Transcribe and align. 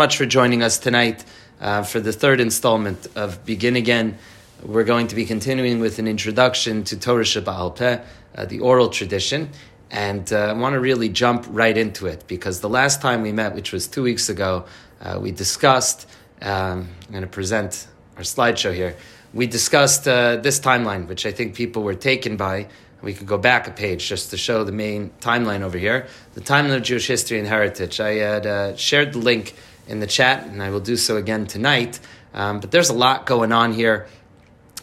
much 0.00 0.16
for 0.16 0.24
joining 0.24 0.62
us 0.62 0.78
tonight 0.78 1.26
uh, 1.60 1.82
for 1.82 2.00
the 2.00 2.10
third 2.10 2.40
installment 2.40 3.06
of 3.16 3.44
Begin 3.44 3.76
Again. 3.76 4.16
We're 4.62 4.84
going 4.84 5.08
to 5.08 5.14
be 5.14 5.26
continuing 5.26 5.78
with 5.78 5.98
an 5.98 6.08
introduction 6.08 6.84
to 6.84 6.98
Torah 6.98 7.70
Peh, 7.70 8.00
uh, 8.34 8.46
the 8.46 8.60
oral 8.60 8.88
tradition. 8.88 9.50
And 9.90 10.32
uh, 10.32 10.38
I 10.38 10.52
want 10.54 10.72
to 10.72 10.80
really 10.80 11.10
jump 11.10 11.44
right 11.50 11.76
into 11.76 12.06
it 12.06 12.24
because 12.26 12.60
the 12.60 12.68
last 12.70 13.02
time 13.02 13.20
we 13.20 13.30
met, 13.30 13.54
which 13.54 13.72
was 13.72 13.86
two 13.86 14.02
weeks 14.02 14.30
ago, 14.30 14.64
uh, 15.02 15.18
we 15.20 15.32
discussed, 15.32 16.08
um, 16.40 16.88
I'm 17.04 17.10
going 17.10 17.20
to 17.20 17.28
present 17.28 17.86
our 18.16 18.22
slideshow 18.22 18.74
here. 18.74 18.96
We 19.34 19.46
discussed 19.46 20.08
uh, 20.08 20.36
this 20.36 20.60
timeline, 20.60 21.08
which 21.08 21.26
I 21.26 21.32
think 21.32 21.54
people 21.54 21.82
were 21.82 21.94
taken 21.94 22.38
by. 22.38 22.68
We 23.02 23.12
could 23.12 23.26
go 23.26 23.36
back 23.36 23.68
a 23.68 23.70
page 23.70 24.08
just 24.08 24.30
to 24.30 24.38
show 24.38 24.64
the 24.64 24.72
main 24.72 25.10
timeline 25.20 25.60
over 25.60 25.76
here. 25.76 26.06
The 26.32 26.40
timeline 26.40 26.76
of 26.76 26.84
Jewish 26.84 27.06
history 27.06 27.38
and 27.38 27.46
heritage. 27.46 28.00
I 28.00 28.14
had 28.14 28.46
uh, 28.46 28.76
shared 28.76 29.12
the 29.12 29.18
link 29.18 29.54
in 29.90 30.00
the 30.00 30.06
chat, 30.06 30.46
and 30.46 30.62
I 30.62 30.70
will 30.70 30.80
do 30.80 30.96
so 30.96 31.16
again 31.16 31.46
tonight. 31.46 31.98
Um, 32.32 32.60
but 32.60 32.70
there's 32.70 32.90
a 32.90 32.94
lot 32.94 33.26
going 33.26 33.52
on 33.52 33.72
here, 33.72 34.06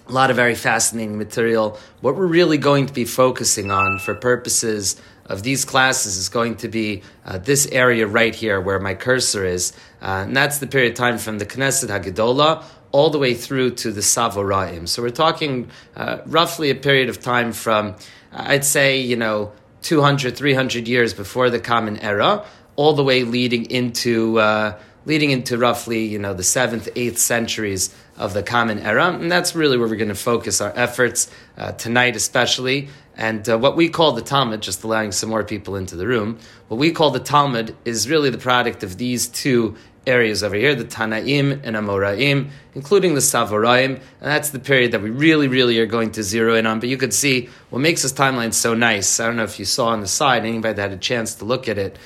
a 0.08 0.12
lot 0.12 0.30
of 0.30 0.36
very 0.36 0.56
fascinating 0.56 1.18
material. 1.18 1.80
What 2.02 2.16
we're 2.16 2.28
really 2.28 2.58
going 2.58 2.88
to 2.88 2.94
be 2.94 3.06
focusing 3.06 3.72
on 3.72 4.00
for 4.00 4.14
purposes 4.14 5.02
of 5.26 5.44
these 5.44 5.66
classes 5.66 6.18
is 6.18 6.30
going 6.30 6.58
to 6.58 6.68
be 6.68 7.04
uh, 7.26 7.38
this 7.38 7.68
area 7.68 8.06
right 8.06 8.36
here 8.36 8.60
where 8.62 8.80
my 8.80 8.94
cursor 8.94 9.46
is, 9.46 9.74
uh, 10.02 10.26
and 10.26 10.36
that's 10.36 10.60
the 10.60 10.68
period 10.68 10.92
of 10.92 10.98
time 10.98 11.18
from 11.18 11.38
the 11.38 11.46
Knesset 11.46 11.90
Haggadolah 11.90 12.64
all 12.92 13.10
the 13.10 13.20
way 13.20 13.34
through 13.34 13.72
to 13.72 13.92
the 13.92 14.02
Savoraim. 14.02 14.88
So 14.88 15.02
we're 15.02 15.10
talking 15.10 15.70
uh, 15.96 16.20
roughly 16.26 16.70
a 16.70 16.76
period 16.76 17.10
of 17.10 17.20
time 17.20 17.52
from, 17.52 17.96
I'd 18.32 18.64
say, 18.66 19.02
you 19.02 19.18
know, 19.18 19.52
200, 19.82 20.36
300 20.36 20.88
years 20.88 21.14
before 21.14 21.50
the 21.50 21.60
Common 21.60 21.98
Era, 21.98 22.46
all 22.76 22.94
the 22.94 23.04
way 23.04 23.24
leading 23.24 23.70
into 23.70 24.40
uh, 24.40 24.80
leading 25.08 25.32
into 25.32 25.58
roughly 25.58 26.04
you 26.04 26.20
know 26.20 26.34
the 26.34 26.44
seventh, 26.44 26.88
eighth 26.96 27.18
centuries 27.18 27.96
of 28.18 28.34
the 28.34 28.44
Common 28.44 28.80
Era, 28.80 29.12
and 29.14 29.32
that's 29.32 29.56
really 29.56 29.78
where 29.78 29.88
we're 29.88 29.96
going 29.96 30.10
to 30.10 30.16
focus 30.16 30.62
our 30.62 30.74
efforts 30.76 31.32
uh, 31.58 31.72
tonight, 31.72 32.16
especially. 32.16 32.90
And 33.16 33.48
uh, 33.50 33.58
what 33.58 33.76
we 33.76 33.90
call 33.90 34.12
the 34.12 34.22
Talmud, 34.22 34.62
just 34.62 34.84
allowing 34.84 35.12
some 35.12 35.30
more 35.30 35.44
people 35.44 35.76
into 35.76 35.96
the 35.96 36.06
room, 36.06 36.38
what 36.68 36.78
we 36.78 36.92
call 36.92 37.10
the 37.10 37.20
Talmud 37.20 37.76
is 37.84 38.08
really 38.08 38.30
the 38.30 38.38
product 38.38 38.84
of 38.84 38.98
these 38.98 39.28
two 39.28 39.76
areas 40.06 40.44
over 40.44 40.56
here, 40.56 40.76
the 40.76 40.86
Tanaim 40.86 41.60
and 41.64 41.76
Amoraim, 41.76 42.50
including 42.76 43.14
the 43.14 43.20
Savoraim, 43.20 43.96
and 43.96 44.02
that's 44.20 44.52
the 44.52 44.60
period 44.60 44.92
that 44.92 45.02
we 45.02 45.10
really, 45.10 45.48
really 45.48 45.80
are 45.80 45.86
going 45.86 46.12
to 46.12 46.24
zero 46.24 46.56
in 46.56 46.66
on. 46.66 46.80
But 46.80 46.90
you 46.90 46.98
could 46.98 47.14
see 47.14 47.50
what 47.70 47.80
makes 47.80 48.04
this 48.04 48.14
timeline 48.14 48.54
so 48.54 48.74
nice. 48.74 49.20
I 49.20 49.26
don't 49.26 49.36
know 49.36 49.44
if 49.44 49.60
you 49.60 49.66
saw 49.66 49.88
on 49.88 50.02
the 50.02 50.08
side, 50.08 50.46
anybody 50.46 50.76
that 50.76 50.82
had 50.82 50.92
a 50.92 51.02
chance 51.02 51.36
to 51.36 51.46
look 51.46 51.68
at 51.68 51.78
it, 51.78 51.98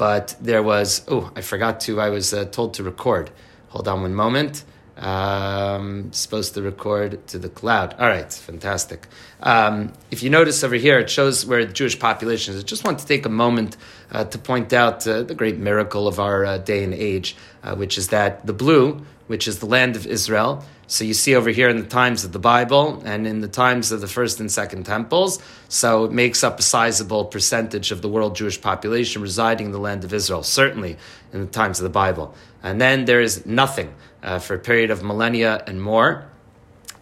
but 0.00 0.34
there 0.40 0.62
was, 0.62 1.04
oh, 1.08 1.30
I 1.36 1.42
forgot 1.42 1.80
to, 1.80 2.00
I 2.00 2.08
was 2.08 2.32
uh, 2.32 2.46
told 2.46 2.72
to 2.74 2.82
record. 2.82 3.30
Hold 3.68 3.86
on 3.86 4.00
one 4.00 4.14
moment. 4.14 4.64
Um, 4.96 6.10
supposed 6.14 6.54
to 6.54 6.62
record 6.62 7.26
to 7.28 7.38
the 7.38 7.50
cloud. 7.50 7.94
All 7.98 8.08
right, 8.08 8.32
fantastic. 8.32 9.08
Um, 9.40 9.92
if 10.10 10.22
you 10.22 10.30
notice 10.30 10.64
over 10.64 10.76
here, 10.76 10.98
it 11.00 11.10
shows 11.10 11.44
where 11.44 11.66
the 11.66 11.74
Jewish 11.74 11.98
population 11.98 12.54
is. 12.54 12.62
I 12.62 12.64
just 12.64 12.82
want 12.82 12.98
to 13.00 13.06
take 13.06 13.26
a 13.26 13.34
moment 13.44 13.76
uh, 14.10 14.24
to 14.24 14.38
point 14.38 14.72
out 14.72 15.06
uh, 15.06 15.22
the 15.22 15.34
great 15.34 15.58
miracle 15.58 16.08
of 16.08 16.18
our 16.18 16.46
uh, 16.46 16.56
day 16.56 16.82
and 16.82 16.94
age, 16.94 17.36
uh, 17.62 17.76
which 17.76 17.98
is 17.98 18.08
that 18.08 18.46
the 18.46 18.54
blue, 18.54 19.04
which 19.26 19.46
is 19.46 19.58
the 19.58 19.66
land 19.66 19.96
of 19.96 20.06
Israel. 20.06 20.64
So 20.90 21.04
you 21.04 21.14
see 21.14 21.36
over 21.36 21.50
here 21.50 21.68
in 21.68 21.78
the 21.78 21.86
times 21.86 22.24
of 22.24 22.32
the 22.32 22.40
Bible 22.40 23.00
and 23.04 23.24
in 23.24 23.42
the 23.42 23.48
times 23.48 23.92
of 23.92 24.00
the 24.00 24.08
first 24.08 24.40
and 24.40 24.50
second 24.50 24.86
temples. 24.86 25.38
So 25.68 26.04
it 26.06 26.10
makes 26.10 26.42
up 26.42 26.58
a 26.58 26.62
sizable 26.62 27.26
percentage 27.26 27.92
of 27.92 28.02
the 28.02 28.08
world 28.08 28.34
Jewish 28.34 28.60
population 28.60 29.22
residing 29.22 29.66
in 29.66 29.72
the 29.72 29.78
land 29.78 30.02
of 30.02 30.12
Israel, 30.12 30.42
certainly 30.42 30.96
in 31.32 31.42
the 31.42 31.46
times 31.46 31.78
of 31.78 31.84
the 31.84 31.90
Bible. 31.90 32.34
And 32.60 32.80
then 32.80 33.04
there 33.04 33.20
is 33.20 33.46
nothing 33.46 33.94
uh, 34.24 34.40
for 34.40 34.54
a 34.54 34.58
period 34.58 34.90
of 34.90 35.00
millennia 35.00 35.62
and 35.64 35.80
more. 35.80 36.26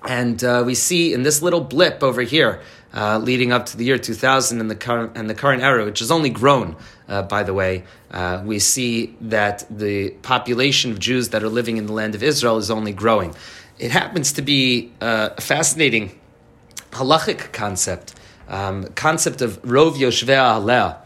And 0.07 0.45
uh, 0.45 0.65
we 0.67 0.75
see 0.75 1.15
in 1.15 1.23
this 1.23 1.41
little 1.41 1.63
blip 1.63 2.03
over 2.03 2.21
here, 2.21 2.61
uh, 2.93 3.19
leading 3.19 3.53
up 3.53 3.67
to 3.67 3.77
the 3.77 3.85
year 3.87 3.99
2000 3.99 4.61
and 4.61 4.71
the 4.71 4.77
current, 4.77 5.13
and 5.17 5.31
the 5.31 5.35
current 5.35 5.63
era, 5.63 5.85
which 5.87 6.01
has 6.01 6.11
only 6.11 6.31
grown, 6.31 6.77
uh, 7.09 7.23
by 7.23 7.43
the 7.43 7.55
way, 7.55 7.85
uh, 8.11 8.43
we 8.45 8.59
see 8.59 9.17
that 9.23 9.65
the 9.71 10.11
population 10.23 10.91
of 10.91 10.99
Jews 10.99 11.31
that 11.31 11.43
are 11.43 11.49
living 11.49 11.79
in 11.79 11.87
the 11.87 11.93
land 11.93 12.15
of 12.15 12.23
Israel 12.23 12.59
is 12.59 12.71
only 12.71 12.93
growing. 12.93 13.35
It 13.79 13.91
happens 13.91 14.33
to 14.33 14.43
be 14.43 14.93
uh, 15.01 15.31
a 15.37 15.41
fascinating 15.41 16.19
halachic 16.93 17.53
concept, 17.53 18.15
um, 18.49 18.85
concept 18.95 19.41
of 19.41 19.63
rov 19.63 19.97
yoshvei 19.97 20.37
aleh. 20.37 20.97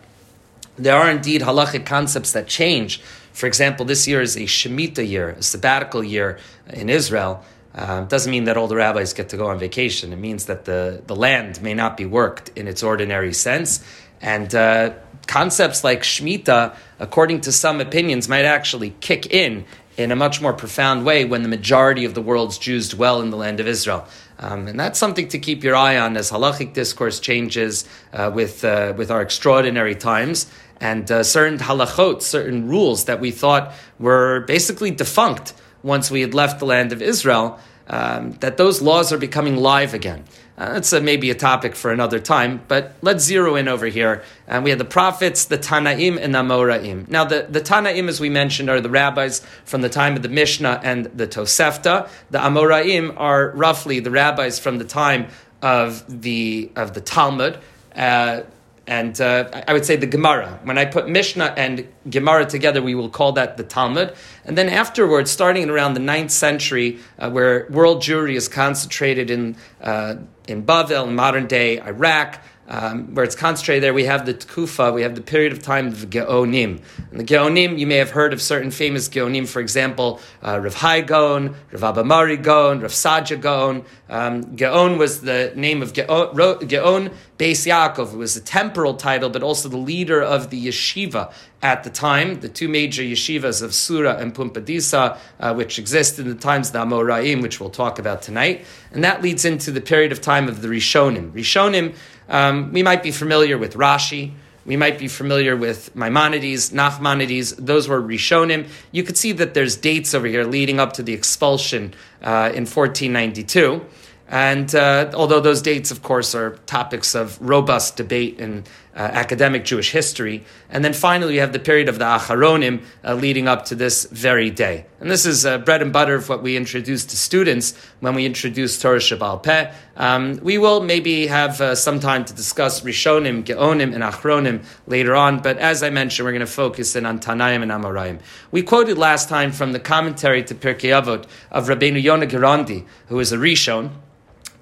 There 0.76 0.96
are 0.96 1.10
indeed 1.10 1.42
halachic 1.42 1.84
concepts 1.84 2.32
that 2.32 2.46
change 2.46 3.02
for 3.32 3.46
example, 3.46 3.86
this 3.86 4.06
year 4.06 4.20
is 4.20 4.36
a 4.36 4.40
Shemitah 4.40 5.08
year, 5.08 5.30
a 5.30 5.42
sabbatical 5.42 6.04
year 6.04 6.38
in 6.72 6.88
Israel. 6.88 7.42
Uh, 7.74 8.02
doesn't 8.02 8.30
mean 8.30 8.44
that 8.44 8.56
all 8.58 8.68
the 8.68 8.76
rabbis 8.76 9.14
get 9.14 9.30
to 9.30 9.36
go 9.36 9.46
on 9.46 9.58
vacation. 9.58 10.12
It 10.12 10.16
means 10.16 10.46
that 10.46 10.66
the, 10.66 11.02
the 11.06 11.16
land 11.16 11.62
may 11.62 11.72
not 11.72 11.96
be 11.96 12.04
worked 12.04 12.50
in 12.54 12.68
its 12.68 12.82
ordinary 12.82 13.32
sense. 13.32 13.82
And 14.20 14.54
uh, 14.54 14.92
concepts 15.26 15.82
like 15.82 16.02
Shemitah, 16.02 16.76
according 16.98 17.40
to 17.42 17.52
some 17.52 17.80
opinions, 17.80 18.28
might 18.28 18.44
actually 18.44 18.94
kick 19.00 19.32
in 19.32 19.64
in 19.96 20.10
a 20.10 20.16
much 20.16 20.40
more 20.40 20.52
profound 20.52 21.04
way 21.04 21.24
when 21.24 21.42
the 21.42 21.48
majority 21.48 22.04
of 22.04 22.14
the 22.14 22.22
world's 22.22 22.58
Jews 22.58 22.88
dwell 22.88 23.20
in 23.20 23.30
the 23.30 23.36
land 23.36 23.60
of 23.60 23.66
Israel. 23.66 24.06
Um, 24.38 24.66
and 24.66 24.80
that's 24.80 24.98
something 24.98 25.28
to 25.28 25.38
keep 25.38 25.62
your 25.62 25.76
eye 25.76 25.98
on 25.98 26.16
as 26.16 26.30
halachic 26.30 26.72
discourse 26.72 27.20
changes 27.20 27.86
uh, 28.12 28.30
with, 28.34 28.64
uh, 28.64 28.94
with 28.96 29.10
our 29.10 29.22
extraordinary 29.22 29.94
times 29.94 30.46
and 30.80 31.10
uh, 31.12 31.22
certain 31.22 31.58
halachot, 31.58 32.22
certain 32.22 32.68
rules 32.68 33.04
that 33.04 33.20
we 33.20 33.30
thought 33.30 33.72
were 34.00 34.40
basically 34.40 34.90
defunct 34.90 35.54
once 35.82 36.10
we 36.10 36.20
had 36.20 36.34
left 36.34 36.58
the 36.58 36.66
land 36.66 36.92
of 36.92 37.00
Israel, 37.00 37.58
um, 37.86 38.32
that 38.40 38.56
those 38.56 38.82
laws 38.82 39.12
are 39.12 39.18
becoming 39.18 39.56
live 39.56 39.94
again. 39.94 40.24
Uh, 40.58 40.74
that's 40.74 40.92
a, 40.92 41.00
maybe 41.00 41.30
a 41.30 41.34
topic 41.34 41.74
for 41.74 41.90
another 41.90 42.18
time, 42.18 42.60
but 42.68 42.94
let's 43.00 43.24
zero 43.24 43.56
in 43.56 43.68
over 43.68 43.86
here. 43.86 44.22
And 44.46 44.58
uh, 44.58 44.60
we 44.62 44.70
have 44.70 44.78
the 44.78 44.84
prophets, 44.84 45.46
the 45.46 45.56
Tanaim, 45.56 46.18
and 46.20 46.34
the 46.34 46.40
Amoraim. 46.40 47.08
Now, 47.08 47.24
the, 47.24 47.46
the 47.48 47.60
Tanaim, 47.60 48.08
as 48.08 48.20
we 48.20 48.28
mentioned, 48.28 48.68
are 48.68 48.80
the 48.80 48.90
rabbis 48.90 49.40
from 49.64 49.80
the 49.80 49.88
time 49.88 50.14
of 50.14 50.22
the 50.22 50.28
Mishnah 50.28 50.80
and 50.84 51.06
the 51.06 51.26
Tosefta. 51.26 52.08
The 52.30 52.38
Amoraim 52.38 53.14
are 53.16 53.50
roughly 53.50 54.00
the 54.00 54.10
rabbis 54.10 54.58
from 54.58 54.78
the 54.78 54.84
time 54.84 55.28
of 55.62 56.04
the 56.22 56.70
of 56.76 56.92
the 56.92 57.00
Talmud. 57.00 57.58
Uh, 57.94 58.42
and 58.86 59.20
uh, 59.20 59.48
I 59.68 59.72
would 59.72 59.84
say 59.84 59.96
the 59.96 60.06
Gemara. 60.06 60.58
When 60.64 60.76
I 60.76 60.84
put 60.84 61.08
Mishnah 61.08 61.54
and 61.56 61.86
Gemara 62.10 62.46
together, 62.46 62.82
we 62.82 62.94
will 62.94 63.08
call 63.08 63.32
that 63.32 63.56
the 63.56 63.62
Talmud. 63.62 64.14
And 64.44 64.58
then 64.58 64.68
afterwards, 64.68 65.30
starting 65.30 65.70
around 65.70 65.94
the 65.94 66.00
9th 66.00 66.32
century, 66.32 66.98
uh, 67.18 67.30
where 67.30 67.68
world 67.70 68.02
Jewry 68.02 68.34
is 68.34 68.48
concentrated 68.48 69.30
in, 69.30 69.56
uh, 69.80 70.16
in 70.48 70.64
Bavel, 70.64 71.06
in 71.06 71.14
modern 71.14 71.46
day 71.46 71.80
Iraq, 71.80 72.42
um, 72.68 73.14
where 73.14 73.24
it's 73.24 73.34
concentrated 73.34 73.82
there, 73.82 73.92
we 73.92 74.04
have 74.04 74.24
the 74.24 74.34
Tkufa, 74.34 74.94
we 74.94 75.02
have 75.02 75.14
the 75.14 75.20
period 75.20 75.52
of 75.52 75.62
time 75.62 75.88
of 75.88 76.10
Geonim. 76.10 76.80
And 77.10 77.20
the 77.20 77.24
Geonim, 77.24 77.78
you 77.78 77.86
may 77.86 77.96
have 77.96 78.10
heard 78.10 78.32
of 78.32 78.40
certain 78.40 78.70
famous 78.70 79.08
Geonim, 79.08 79.48
for 79.48 79.60
example, 79.60 80.20
uh, 80.42 80.60
Rav 80.60 80.74
Hai 80.74 81.00
Gaon, 81.00 81.54
Rav 81.72 81.96
Abamari 81.96 82.42
Gaon, 82.42 82.80
Rav 82.80 82.92
Saadia 82.92 83.40
Gaon. 83.40 83.84
Um, 84.08 84.44
Geon 84.56 84.98
was 84.98 85.22
the 85.22 85.52
name 85.56 85.82
of 85.82 85.92
Geon, 85.92 86.34
Geon 86.34 87.12
Beis 87.38 87.66
Yaakov. 87.66 88.16
Was 88.16 88.36
a 88.36 88.40
temporal 88.40 88.94
title, 88.94 89.28
but 89.28 89.42
also 89.42 89.68
the 89.68 89.76
leader 89.76 90.22
of 90.22 90.50
the 90.50 90.66
yeshiva 90.66 91.32
at 91.62 91.84
the 91.84 91.90
time, 91.90 92.40
the 92.40 92.48
two 92.48 92.68
major 92.68 93.02
yeshivas 93.02 93.62
of 93.62 93.72
Sura 93.72 94.16
and 94.16 94.34
Pumbedita, 94.34 95.16
uh, 95.38 95.54
which 95.54 95.78
exist 95.78 96.18
in 96.18 96.28
the 96.28 96.34
times 96.34 96.68
of 96.68 96.72
the 96.72 96.78
Amoraim, 96.80 97.40
which 97.40 97.60
we'll 97.60 97.70
talk 97.70 98.00
about 98.00 98.20
tonight. 98.20 98.64
And 98.90 99.04
that 99.04 99.22
leads 99.22 99.44
into 99.44 99.70
the 99.70 99.80
period 99.80 100.10
of 100.10 100.20
time 100.20 100.48
of 100.48 100.60
the 100.60 100.68
Rishonim. 100.68 101.30
Rishonim 101.30 101.94
um, 102.28 102.72
we 102.72 102.82
might 102.82 103.02
be 103.02 103.10
familiar 103.10 103.58
with 103.58 103.74
Rashi. 103.74 104.32
We 104.64 104.76
might 104.76 104.98
be 104.98 105.08
familiar 105.08 105.56
with 105.56 105.94
Maimonides, 105.96 106.70
Nachmanides. 106.70 107.56
Those 107.56 107.88
were 107.88 108.00
Rishonim. 108.00 108.68
You 108.92 109.02
could 109.02 109.16
see 109.16 109.32
that 109.32 109.54
there's 109.54 109.76
dates 109.76 110.14
over 110.14 110.26
here 110.26 110.44
leading 110.44 110.78
up 110.78 110.92
to 110.94 111.02
the 111.02 111.12
expulsion 111.12 111.94
uh, 112.22 112.52
in 112.54 112.64
1492. 112.64 113.84
And 114.32 114.74
uh, 114.74 115.10
although 115.12 115.40
those 115.40 115.60
dates, 115.60 115.90
of 115.90 116.02
course, 116.02 116.34
are 116.34 116.56
topics 116.64 117.14
of 117.14 117.38
robust 117.42 117.96
debate 117.96 118.40
in 118.40 118.64
uh, 118.94 119.00
academic 119.00 119.64
Jewish 119.64 119.92
history. 119.92 120.44
And 120.70 120.82
then 120.82 120.94
finally, 120.94 121.34
we 121.34 121.38
have 121.38 121.52
the 121.52 121.58
period 121.58 121.88
of 121.88 121.98
the 121.98 122.06
Acharonim 122.06 122.82
uh, 123.04 123.14
leading 123.14 123.46
up 123.46 123.66
to 123.66 123.74
this 123.74 124.04
very 124.06 124.50
day. 124.50 124.86
And 125.00 125.10
this 125.10 125.26
is 125.26 125.44
uh, 125.44 125.58
bread 125.58 125.82
and 125.82 125.92
butter 125.92 126.14
of 126.14 126.30
what 126.30 126.42
we 126.42 126.56
introduce 126.56 127.04
to 127.06 127.16
students 127.16 127.74
when 128.00 128.14
we 128.14 128.24
introduce 128.24 128.80
Torah 128.80 128.98
Sheba'al 128.98 129.42
Peh. 129.42 129.72
Um, 129.96 130.38
we 130.42 130.56
will 130.56 130.82
maybe 130.82 131.26
have 131.26 131.60
uh, 131.60 131.74
some 131.74 132.00
time 132.00 132.24
to 132.24 132.32
discuss 132.32 132.80
Rishonim, 132.80 133.44
Geonim, 133.44 133.94
and 133.94 134.02
Achronim 134.02 134.64
later 134.86 135.14
on, 135.14 135.40
but 135.40 135.58
as 135.58 135.82
I 135.82 135.90
mentioned, 135.90 136.24
we're 136.24 136.32
going 136.32 136.40
to 136.40 136.46
focus 136.46 136.96
in 136.96 137.04
on 137.04 137.18
Tanaim 137.18 137.62
and 137.62 137.70
Amoraim. 137.70 138.20
We 138.50 138.62
quoted 138.62 138.96
last 138.96 139.28
time 139.28 139.52
from 139.52 139.72
the 139.72 139.80
commentary 139.80 140.42
to 140.44 140.54
Pirkei 140.54 140.90
Avot 140.90 141.26
of 141.50 141.68
Rabbeinu 141.68 142.02
Yonah 142.02 142.26
Gerondi, 142.26 142.86
who 143.08 143.20
is 143.20 143.32
a 143.32 143.36
Rishon, 143.36 143.90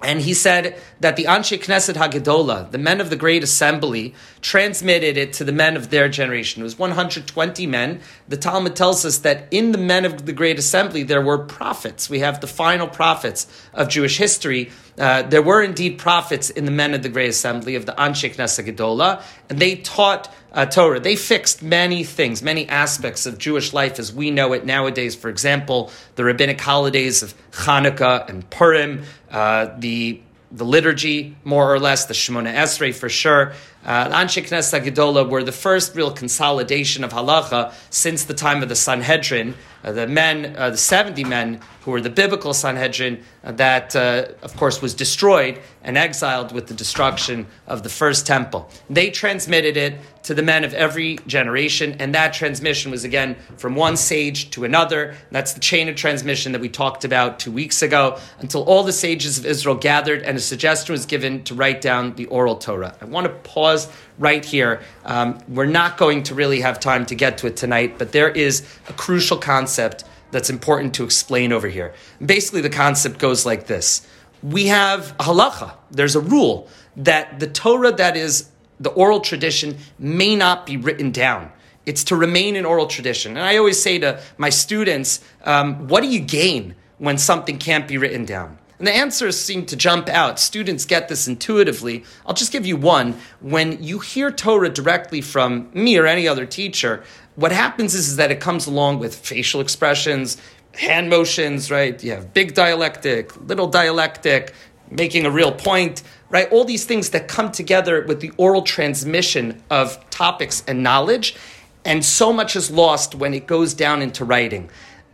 and 0.03 0.23
he 0.23 0.33
said 0.33 0.81
that 1.01 1.17
the 1.17 1.25
Anshe 1.25 1.59
Knesset 1.59 1.95
Hagedola, 1.95 2.71
the 2.71 2.79
men 2.79 3.03
of 3.03 3.11
the 3.11 3.17
Great 3.17 3.43
Assembly, 3.43 4.15
transmitted 4.41 5.19
it 5.19 5.35
to 5.35 5.45
the 5.45 5.53
men 5.53 5.77
of 5.77 5.91
their 5.91 6.09
generation. 6.09 6.63
It 6.63 6.65
was 6.65 6.79
120 6.79 7.67
men. 7.67 8.01
The 8.27 8.39
Talmud 8.39 8.75
tells 8.75 9.05
us 9.05 9.19
that 9.19 9.47
in 9.51 9.73
the 9.73 9.79
men 9.79 10.07
of 10.07 10.25
the 10.25 10.33
Great 10.33 10.59
Assembly, 10.59 11.03
there 11.03 11.21
were 11.21 11.37
prophets. 11.37 12.09
We 12.09 12.21
have 12.21 12.41
the 12.41 12.47
final 12.47 12.89
prophets 12.89 13.47
of 13.75 13.89
Jewish 13.89 14.17
history. 14.17 14.71
Uh, 14.99 15.23
there 15.23 15.43
were 15.43 15.63
indeed 15.63 15.99
prophets 15.99 16.49
in 16.49 16.65
the 16.65 16.71
men 16.71 16.95
of 16.95 17.03
the 17.03 17.11
Great 17.11 17.29
Assembly 17.29 17.75
of 17.75 17.85
the 17.85 17.93
Anshe 17.93 18.35
Knesset 18.35 18.75
Gedola, 18.75 19.23
and 19.51 19.59
they 19.59 19.77
taught 19.77 20.35
uh, 20.53 20.67
Torah. 20.67 21.01
They 21.01 21.17
fixed 21.17 21.63
many 21.63 22.05
things, 22.05 22.43
many 22.43 22.69
aspects 22.69 23.27
of 23.27 23.39
Jewish 23.39 23.73
life 23.73 23.99
as 23.99 24.13
we 24.13 24.31
know 24.31 24.53
it 24.53 24.65
nowadays. 24.65 25.15
For 25.15 25.29
example, 25.29 25.91
the 26.17 26.25
rabbinic 26.25 26.61
holidays 26.61 27.23
of 27.23 27.35
Hanukkah 27.53 28.29
and 28.29 28.49
Purim, 28.51 29.05
uh, 29.31 29.69
the 29.79 30.21
the 30.53 30.65
liturgy, 30.65 31.37
more 31.45 31.73
or 31.73 31.79
less, 31.79 32.07
the 32.07 32.15
Shemona 32.15 32.53
Esrei 32.53 32.93
for 32.93 33.09
sure. 33.09 33.53
Uh, 33.85 34.09
Anshe 34.09 34.43
Knesset 34.43 34.85
Gedola 34.85 35.29
were 35.29 35.45
the 35.45 35.53
first 35.53 35.95
real 35.95 36.11
consolidation 36.11 37.05
of 37.05 37.13
halacha 37.13 37.73
since 37.89 38.25
the 38.25 38.35
time 38.35 38.63
of 38.63 38.69
the 38.69 38.75
Sanhedrin. 38.75 39.55
Uh, 39.83 39.93
the 39.93 40.07
men, 40.07 40.55
uh, 40.57 40.71
the 40.71 40.77
70 40.77 41.25
men 41.25 41.61
who 41.83 41.91
were 41.91 42.01
the 42.01 42.11
biblical 42.11 42.53
Sanhedrin, 42.53 43.23
uh, 43.43 43.53
that, 43.53 43.97
uh, 43.97 44.27
of 44.43 44.55
course, 44.57 44.83
was 44.83 44.93
destroyed 44.93 45.59
and 45.83 45.97
exiled 45.97 46.53
with 46.53 46.67
the 46.67 46.75
destruction 46.75 47.47
of 47.67 47.83
the 47.83 47.89
first 47.89 48.27
temple. 48.27 48.71
They 48.91 49.11
transmitted 49.11 49.77
it 49.79 49.95
to 50.25 50.35
the 50.35 50.43
men 50.43 50.65
of 50.65 50.75
every 50.75 51.19
generation, 51.27 51.97
and 51.99 52.15
that 52.15 52.35
transmission 52.35 52.91
was 52.91 53.05
again 53.05 53.37
from 53.57 53.75
one 53.75 53.97
sage 53.97 54.51
to 54.51 54.65
another. 54.65 55.15
That's 55.31 55.55
the 55.55 55.61
chain 55.61 55.89
of 55.89 55.97
transmission 55.97 56.53
that 56.53 56.61
we 56.61 56.69
talked 56.69 57.05
about 57.07 57.41
two 57.41 57.51
weeks 57.51 57.81
ago, 57.81 58.19
until 58.41 58.63
all 58.65 58.83
the 58.83 58.93
sages 58.93 59.39
of 59.39 59.47
Israel 59.47 59.77
gathered 59.77 60.23
and 60.23 60.37
a 60.37 60.41
suggestion 60.41 60.93
was 60.93 61.07
given 61.07 61.43
to 61.45 61.55
write 61.55 61.81
down 61.81 62.15
the 62.17 62.27
oral 62.27 62.57
Torah. 62.57 62.95
I 63.01 63.07
want 63.07 63.27
to 63.27 63.33
pause 63.33 63.91
right 64.21 64.45
here. 64.45 64.83
Um, 65.05 65.41
we're 65.49 65.67
not 65.67 65.97
going 65.97 66.23
to 66.25 66.35
really 66.37 66.61
have 66.61 66.79
time 66.79 67.07
to 67.07 67.17
get 67.17 67.39
to 67.39 67.49
it 67.49 67.57
tonight, 67.57 67.99
but 67.99 68.13
there 68.13 68.29
is 68.29 68.65
a 68.89 68.93
crucial 68.93 69.39
concept 69.39 70.05
that's 70.31 70.51
important 70.51 70.95
to 70.95 71.05
explain 71.05 71.53
over 71.53 71.67
here. 71.67 71.93
Basically, 72.25 72.61
the 72.61 72.71
concept 72.71 73.19
goes 73.19 73.45
like 73.45 73.67
this 73.67 74.07
We 74.43 74.67
have 74.67 75.11
a 75.19 75.25
halacha, 75.25 75.75
there's 75.91 76.15
a 76.15 76.21
rule 76.21 76.69
that 76.97 77.41
the 77.41 77.49
Torah 77.49 77.93
that 77.93 78.17
is 78.17 78.51
the 78.79 78.91
oral 78.91 79.21
tradition 79.21 79.77
may 79.99 80.37
not 80.37 80.67
be 80.67 80.77
written 80.77 81.11
down. 81.11 81.51
It's 81.87 82.05
to 82.05 82.17
remain 82.17 82.57
in 82.57 82.65
oral 82.65 82.87
tradition. 82.87 83.37
And 83.37 83.45
I 83.45 83.57
always 83.57 83.83
say 83.83 83.99
to 83.99 84.21
my 84.39 84.51
students, 84.51 85.21
um, 85.45 85.89
what 85.89 86.03
do 86.03 86.09
you 86.09 86.21
gain 86.21 86.75
when 86.99 87.19
something 87.19 87.59
can't 87.59 87.89
be 87.89 87.97
written 87.99 88.25
down? 88.25 88.59
And 88.81 88.87
the 88.87 88.97
answers 88.97 89.39
seem 89.39 89.67
to 89.67 89.77
jump 89.77 90.09
out. 90.09 90.41
Students 90.41 90.87
get 90.87 91.09
this 91.09 91.29
intuitively. 91.29 92.03
I'll 92.25 92.33
just 92.33 92.51
give 92.51 92.65
you 92.65 92.79
one. 92.79 93.15
When 93.41 93.83
you 93.83 93.99
hear 93.99 94.31
Torah 94.31 94.71
directly 94.71 95.21
from 95.21 95.69
me 95.75 95.99
or 95.99 96.07
any 96.07 96.27
other 96.27 96.47
teacher, 96.47 97.05
what 97.37 97.53
happens 97.53 97.95
is, 97.95 98.09
is 98.09 98.17
that 98.17 98.31
it 98.31 98.41
comes 98.41 98.67
along 98.67 98.99
with 98.99 99.15
facial 99.15 99.61
expressions, 99.61 100.39
hand 100.73 101.11
motions, 101.11 101.71
right? 101.71 102.03
You 102.03 102.13
have 102.13 102.33
big 102.33 102.55
dialectic, 102.55 103.37
little 103.47 103.67
dialectic, 103.67 104.55
making 104.91 105.27
a 105.27 105.31
real 105.31 105.53
point, 105.53 106.03
right? 106.31 106.51
All 106.51 106.65
these 106.65 106.87
things 106.87 107.11
that 107.11 107.29
come 107.29 107.53
together 107.53 108.07
with 108.07 108.21
the 108.21 108.33
oral 108.39 108.63
transmission 108.63 109.63
of 109.69 110.09
topics 110.09 110.65
and 110.67 110.83
knowledge. 110.83 111.37
And 111.85 112.03
so 112.03 112.33
much 112.33 112.57
is 112.57 112.71
lost 112.71 113.15
when 113.15 113.35
it 113.35 113.47
goes 113.47 113.75
down 113.75 114.01
into 114.01 114.25
writing. 114.25 114.71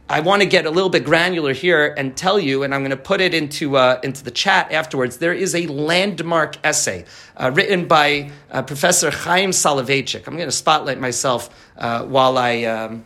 I 0.08 0.20
want 0.20 0.42
to 0.42 0.46
get 0.46 0.66
a 0.66 0.70
little 0.70 0.88
bit 0.88 1.04
granular 1.04 1.52
here 1.52 1.92
and 1.98 2.16
tell 2.16 2.38
you, 2.38 2.62
and 2.62 2.72
I'm 2.72 2.82
going 2.82 2.90
to 2.90 2.96
put 2.96 3.20
it 3.20 3.34
into 3.34 3.76
uh, 3.76 3.98
into 4.04 4.22
the 4.22 4.30
chat 4.30 4.70
afterwards. 4.70 5.16
There 5.16 5.32
is 5.32 5.52
a 5.52 5.66
landmark 5.66 6.64
essay 6.64 7.06
uh, 7.36 7.50
written 7.52 7.88
by 7.88 8.30
uh, 8.52 8.62
Professor 8.62 9.10
Chaim 9.10 9.50
Soloveitchik. 9.50 10.28
I'm 10.28 10.36
going 10.36 10.48
to 10.48 10.52
spotlight 10.52 11.00
myself 11.00 11.50
uh, 11.76 12.04
while 12.04 12.38
I. 12.38 12.62
Um, 12.64 13.04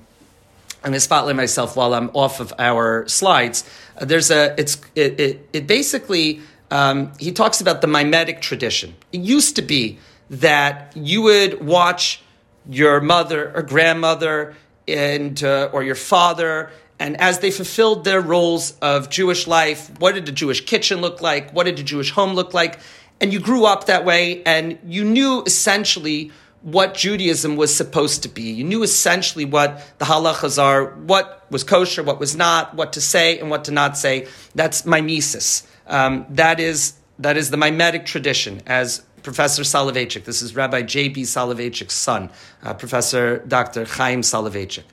I'm 0.83 0.91
going 0.91 0.95
to 0.95 1.01
spotlight 1.01 1.37
myself 1.37 1.77
while 1.77 1.95
I'm 1.95 2.11
off 2.13 2.41
of 2.41 2.53
our 2.59 3.09
slides. 3.09 3.65
Uh, 3.97 4.05
there's 4.05 4.31
a. 4.31 4.55
It's 4.59 4.79
it. 4.95 5.19
It, 5.19 5.49
it 5.55 5.67
basically. 5.67 6.43
Um, 6.71 7.13
he 7.19 7.33
talks 7.33 7.63
about 7.63 7.81
the 7.81 7.89
mimetic 7.89 8.43
tradition. 8.43 8.95
It 9.11 9.23
used 9.23 9.57
to 9.57 9.63
be 9.63 9.99
that 10.29 10.93
you 10.95 11.23
would 11.23 11.67
watch 11.67 12.23
your 12.69 13.01
mother 13.01 13.53
or 13.57 13.63
grandmother 13.63 14.55
and 14.89 15.43
uh, 15.43 15.71
or 15.73 15.83
your 15.83 15.95
father 15.95 16.71
and 17.01 17.19
as 17.19 17.39
they 17.39 17.51
fulfilled 17.51 18.05
their 18.05 18.21
roles 18.21 18.79
of 18.81 19.09
Jewish 19.09 19.47
life, 19.47 19.91
what 19.99 20.15
did 20.15 20.27
the 20.27 20.33
Jewish 20.33 20.67
kitchen 20.67 21.01
look 21.01 21.23
like? 21.23 21.51
What 21.53 21.65
did 21.65 21.79
the 21.79 21.83
Jewish 21.83 22.11
home 22.11 22.35
look 22.35 22.53
like? 22.53 22.79
And 23.23 23.33
you 23.33 23.41
grew 23.41 23.65
up 23.65 23.87
that 23.87 24.05
way 24.05 24.43
and 24.45 24.79
you 24.85 25.03
knew 25.03 25.43
essentially 25.47 26.31
what 26.61 26.93
Judaism 26.93 27.57
was 27.57 27.75
supposed 27.75 28.23
to 28.25 28.29
be. 28.29 28.51
You 28.53 28.65
knew 28.65 28.83
essentially 28.83 29.47
what 29.47 29.83
the 29.99 30.05
halachas 30.05 30.63
are, 30.63 30.91
what 30.95 31.47
was 31.51 31.65
kosher, 31.65 32.03
what 32.03 32.21
was 32.21 32.37
not, 32.37 32.75
what 32.75 32.93
to 32.93 33.01
say 33.01 33.39
and 33.39 33.49
what 33.49 33.65
to 33.65 33.71
not 33.71 33.97
say. 33.97 34.29
That's 34.55 34.85
mimesis. 34.85 35.67
Um, 35.87 36.27
that 36.29 36.61
is 36.61 36.95
that 37.19 37.37
is 37.37 37.51
the 37.51 37.57
mimetic 37.59 38.07
tradition, 38.07 38.63
as 38.67 39.03
Professor 39.23 39.63
Soloveitchik. 39.63 40.25
This 40.25 40.43
is 40.43 40.57
Rabbi 40.57 40.83
J.B. 40.83 41.23
Soloveitchik's 41.23 41.95
son, 41.95 42.31
uh, 42.63 42.75
Professor 42.75 43.39
Dr. 43.47 43.85
Chaim 43.85 44.23
Soloveitchik. 44.23 44.85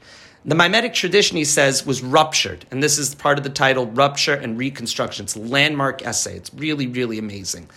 The 0.45 0.55
mimetic 0.55 0.93
tradition, 0.93 1.37
he 1.37 1.45
says, 1.45 1.85
was 1.85 2.01
ruptured. 2.01 2.65
And 2.71 2.81
this 2.81 2.97
is 2.97 3.15
part 3.15 3.37
of 3.37 3.43
the 3.43 3.49
title, 3.49 3.85
Rupture 3.87 4.33
and 4.33 4.57
Reconstruction. 4.57 5.25
It's 5.25 5.35
a 5.35 5.39
landmark 5.39 6.05
essay. 6.05 6.35
It's 6.35 6.53
really, 6.53 6.87
really 6.87 7.17
amazing. 7.17 7.69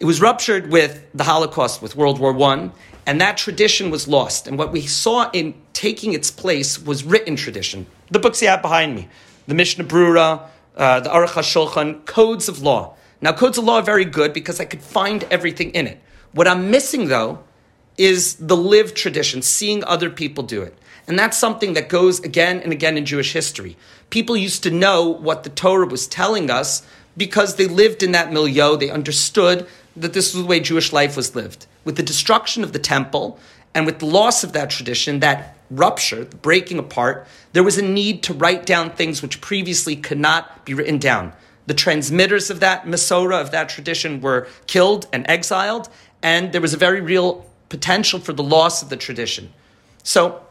It 0.00 0.06
was 0.06 0.20
ruptured 0.20 0.70
with 0.70 1.04
the 1.12 1.24
Holocaust, 1.24 1.82
with 1.82 1.96
World 1.96 2.18
War 2.18 2.38
I, 2.42 2.70
and 3.06 3.20
that 3.20 3.36
tradition 3.36 3.90
was 3.90 4.08
lost. 4.08 4.46
And 4.46 4.56
what 4.56 4.72
we 4.72 4.86
saw 4.86 5.30
in 5.32 5.54
taking 5.74 6.14
its 6.14 6.30
place 6.30 6.82
was 6.82 7.04
written 7.04 7.36
tradition. 7.36 7.86
The 8.10 8.18
books 8.18 8.40
you 8.40 8.48
have 8.48 8.62
behind 8.62 8.94
me, 8.94 9.08
the 9.46 9.54
Mishnah 9.54 9.84
Brura, 9.84 10.48
uh, 10.76 11.00
the 11.00 11.10
Aruch 11.10 11.28
HaShulchan, 11.28 12.06
codes 12.06 12.48
of 12.48 12.62
law. 12.62 12.94
Now, 13.22 13.32
codes 13.32 13.58
of 13.58 13.64
law 13.64 13.76
are 13.76 13.82
very 13.82 14.04
good 14.04 14.32
because 14.32 14.60
I 14.60 14.64
could 14.64 14.82
find 14.82 15.24
everything 15.24 15.70
in 15.70 15.86
it. 15.86 16.00
What 16.32 16.48
I'm 16.48 16.70
missing, 16.70 17.08
though, 17.08 17.40
is 17.98 18.34
the 18.36 18.56
live 18.56 18.94
tradition, 18.94 19.42
seeing 19.42 19.84
other 19.84 20.08
people 20.08 20.42
do 20.42 20.62
it. 20.62 20.76
And 21.06 21.18
that's 21.18 21.36
something 21.36 21.74
that 21.74 21.88
goes 21.88 22.20
again 22.20 22.60
and 22.60 22.72
again 22.72 22.96
in 22.96 23.04
Jewish 23.04 23.32
history. 23.32 23.76
People 24.10 24.36
used 24.36 24.62
to 24.62 24.70
know 24.70 25.06
what 25.08 25.42
the 25.42 25.50
Torah 25.50 25.86
was 25.86 26.06
telling 26.06 26.50
us 26.50 26.86
because 27.16 27.56
they 27.56 27.66
lived 27.66 28.02
in 28.02 28.12
that 28.12 28.32
milieu. 28.32 28.76
They 28.76 28.90
understood 28.90 29.66
that 29.96 30.12
this 30.12 30.34
was 30.34 30.44
the 30.44 30.48
way 30.48 30.60
Jewish 30.60 30.92
life 30.92 31.16
was 31.16 31.34
lived. 31.34 31.66
With 31.84 31.96
the 31.96 32.02
destruction 32.02 32.62
of 32.62 32.72
the 32.72 32.78
temple 32.78 33.38
and 33.74 33.86
with 33.86 33.98
the 33.98 34.06
loss 34.06 34.44
of 34.44 34.52
that 34.52 34.70
tradition, 34.70 35.20
that 35.20 35.56
rupture, 35.70 36.24
the 36.24 36.36
breaking 36.36 36.78
apart, 36.78 37.26
there 37.52 37.62
was 37.62 37.76
a 37.76 37.82
need 37.82 38.22
to 38.24 38.34
write 38.34 38.64
down 38.64 38.90
things 38.90 39.20
which 39.20 39.40
previously 39.40 39.96
could 39.96 40.18
not 40.18 40.64
be 40.64 40.74
written 40.74 40.98
down. 40.98 41.32
The 41.66 41.74
transmitters 41.74 42.50
of 42.50 42.60
that 42.60 42.84
Masorah, 42.84 43.40
of 43.40 43.50
that 43.50 43.68
tradition, 43.68 44.20
were 44.20 44.48
killed 44.66 45.06
and 45.12 45.24
exiled, 45.28 45.88
and 46.22 46.52
there 46.52 46.60
was 46.60 46.74
a 46.74 46.78
very 46.78 47.00
real 47.00 47.46
potential 47.68 48.18
for 48.18 48.32
the 48.32 48.42
loss 48.42 48.82
of 48.82 48.88
the 48.88 48.96
tradition. 48.96 49.52
So, 50.02 50.42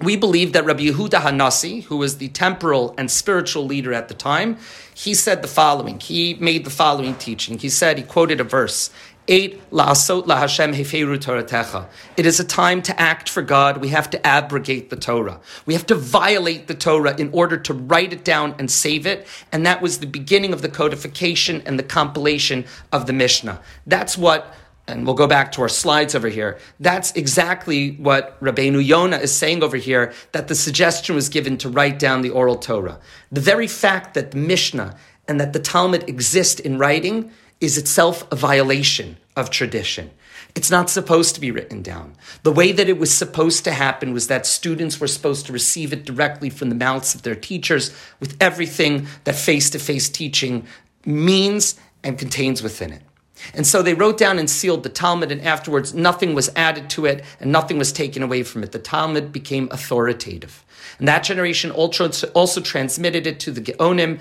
we 0.00 0.16
believe 0.16 0.52
that 0.52 0.64
Rabbi 0.64 0.84
Yehuda 0.84 1.20
Hanasi, 1.20 1.84
who 1.84 1.96
was 1.96 2.18
the 2.18 2.28
temporal 2.28 2.94
and 2.98 3.10
spiritual 3.10 3.64
leader 3.64 3.92
at 3.92 4.08
the 4.08 4.14
time, 4.14 4.58
he 4.92 5.14
said 5.14 5.40
the 5.40 5.48
following. 5.48 6.00
He 6.00 6.34
made 6.34 6.64
the 6.64 6.70
following 6.70 7.14
teaching. 7.14 7.58
He 7.58 7.68
said, 7.68 7.98
he 7.98 8.04
quoted 8.04 8.40
a 8.40 8.44
verse, 8.44 8.90
Eit 9.26 9.58
la'asot 9.70 10.26
la'Hashem 10.26 10.74
heferu 10.74 11.16
Toratecha. 11.16 11.86
It 12.16 12.26
is 12.26 12.40
a 12.40 12.44
time 12.44 12.82
to 12.82 13.00
act 13.00 13.30
for 13.30 13.40
God. 13.40 13.78
We 13.78 13.88
have 13.88 14.10
to 14.10 14.26
abrogate 14.26 14.90
the 14.90 14.96
Torah. 14.96 15.40
We 15.64 15.72
have 15.72 15.86
to 15.86 15.94
violate 15.94 16.66
the 16.66 16.74
Torah 16.74 17.16
in 17.16 17.30
order 17.32 17.56
to 17.56 17.72
write 17.72 18.12
it 18.12 18.22
down 18.22 18.54
and 18.58 18.70
save 18.70 19.06
it. 19.06 19.26
And 19.50 19.64
that 19.64 19.80
was 19.80 20.00
the 20.00 20.06
beginning 20.06 20.52
of 20.52 20.60
the 20.60 20.68
codification 20.68 21.62
and 21.64 21.78
the 21.78 21.82
compilation 21.82 22.66
of 22.92 23.06
the 23.06 23.14
Mishnah. 23.14 23.62
That's 23.86 24.18
what 24.18 24.54
and 24.86 25.06
we'll 25.06 25.14
go 25.14 25.26
back 25.26 25.52
to 25.52 25.62
our 25.62 25.68
slides 25.68 26.14
over 26.14 26.28
here. 26.28 26.58
That's 26.78 27.10
exactly 27.12 27.92
what 27.92 28.38
Rabbeinu 28.42 28.84
Yonah 28.84 29.16
is 29.16 29.34
saying 29.34 29.62
over 29.62 29.78
here, 29.78 30.12
that 30.32 30.48
the 30.48 30.54
suggestion 30.54 31.14
was 31.14 31.30
given 31.30 31.56
to 31.58 31.70
write 31.70 31.98
down 31.98 32.20
the 32.20 32.28
oral 32.28 32.56
Torah. 32.56 32.98
The 33.32 33.40
very 33.40 33.66
fact 33.66 34.12
that 34.12 34.32
the 34.32 34.36
Mishnah 34.36 34.94
and 35.26 35.40
that 35.40 35.54
the 35.54 35.58
Talmud 35.58 36.06
exist 36.06 36.60
in 36.60 36.76
writing 36.76 37.30
is 37.60 37.78
itself 37.78 38.26
a 38.30 38.36
violation 38.36 39.16
of 39.36 39.50
tradition. 39.50 40.10
It's 40.54 40.70
not 40.70 40.88
supposed 40.88 41.34
to 41.34 41.40
be 41.40 41.50
written 41.50 41.82
down. 41.82 42.14
The 42.44 42.52
way 42.52 42.70
that 42.70 42.88
it 42.88 42.98
was 42.98 43.12
supposed 43.12 43.64
to 43.64 43.72
happen 43.72 44.12
was 44.12 44.28
that 44.28 44.46
students 44.46 45.00
were 45.00 45.08
supposed 45.08 45.46
to 45.46 45.52
receive 45.52 45.92
it 45.92 46.04
directly 46.04 46.48
from 46.48 46.68
the 46.68 46.76
mouths 46.76 47.14
of 47.14 47.22
their 47.22 47.34
teachers 47.34 47.92
with 48.20 48.36
everything 48.40 49.08
that 49.24 49.34
face 49.34 49.68
to 49.70 49.78
face 49.78 50.08
teaching 50.08 50.66
means 51.04 51.78
and 52.04 52.18
contains 52.18 52.62
within 52.62 52.92
it. 52.92 53.02
And 53.52 53.66
so 53.66 53.82
they 53.82 53.94
wrote 53.94 54.16
down 54.16 54.38
and 54.38 54.48
sealed 54.48 54.84
the 54.84 54.88
Talmud, 54.88 55.32
and 55.32 55.42
afterwards 55.42 55.92
nothing 55.92 56.34
was 56.34 56.50
added 56.54 56.88
to 56.90 57.04
it 57.04 57.24
and 57.40 57.50
nothing 57.50 57.78
was 57.78 57.92
taken 57.92 58.22
away 58.22 58.44
from 58.44 58.62
it. 58.62 58.70
The 58.70 58.78
Talmud 58.78 59.32
became 59.32 59.68
authoritative. 59.72 60.64
And 60.98 61.08
that 61.08 61.24
generation 61.24 61.70
also, 61.72 62.08
transmitted 62.60 63.26
it 63.26 63.40
to 63.40 63.50
the 63.50 63.60
Geonim 63.60 64.20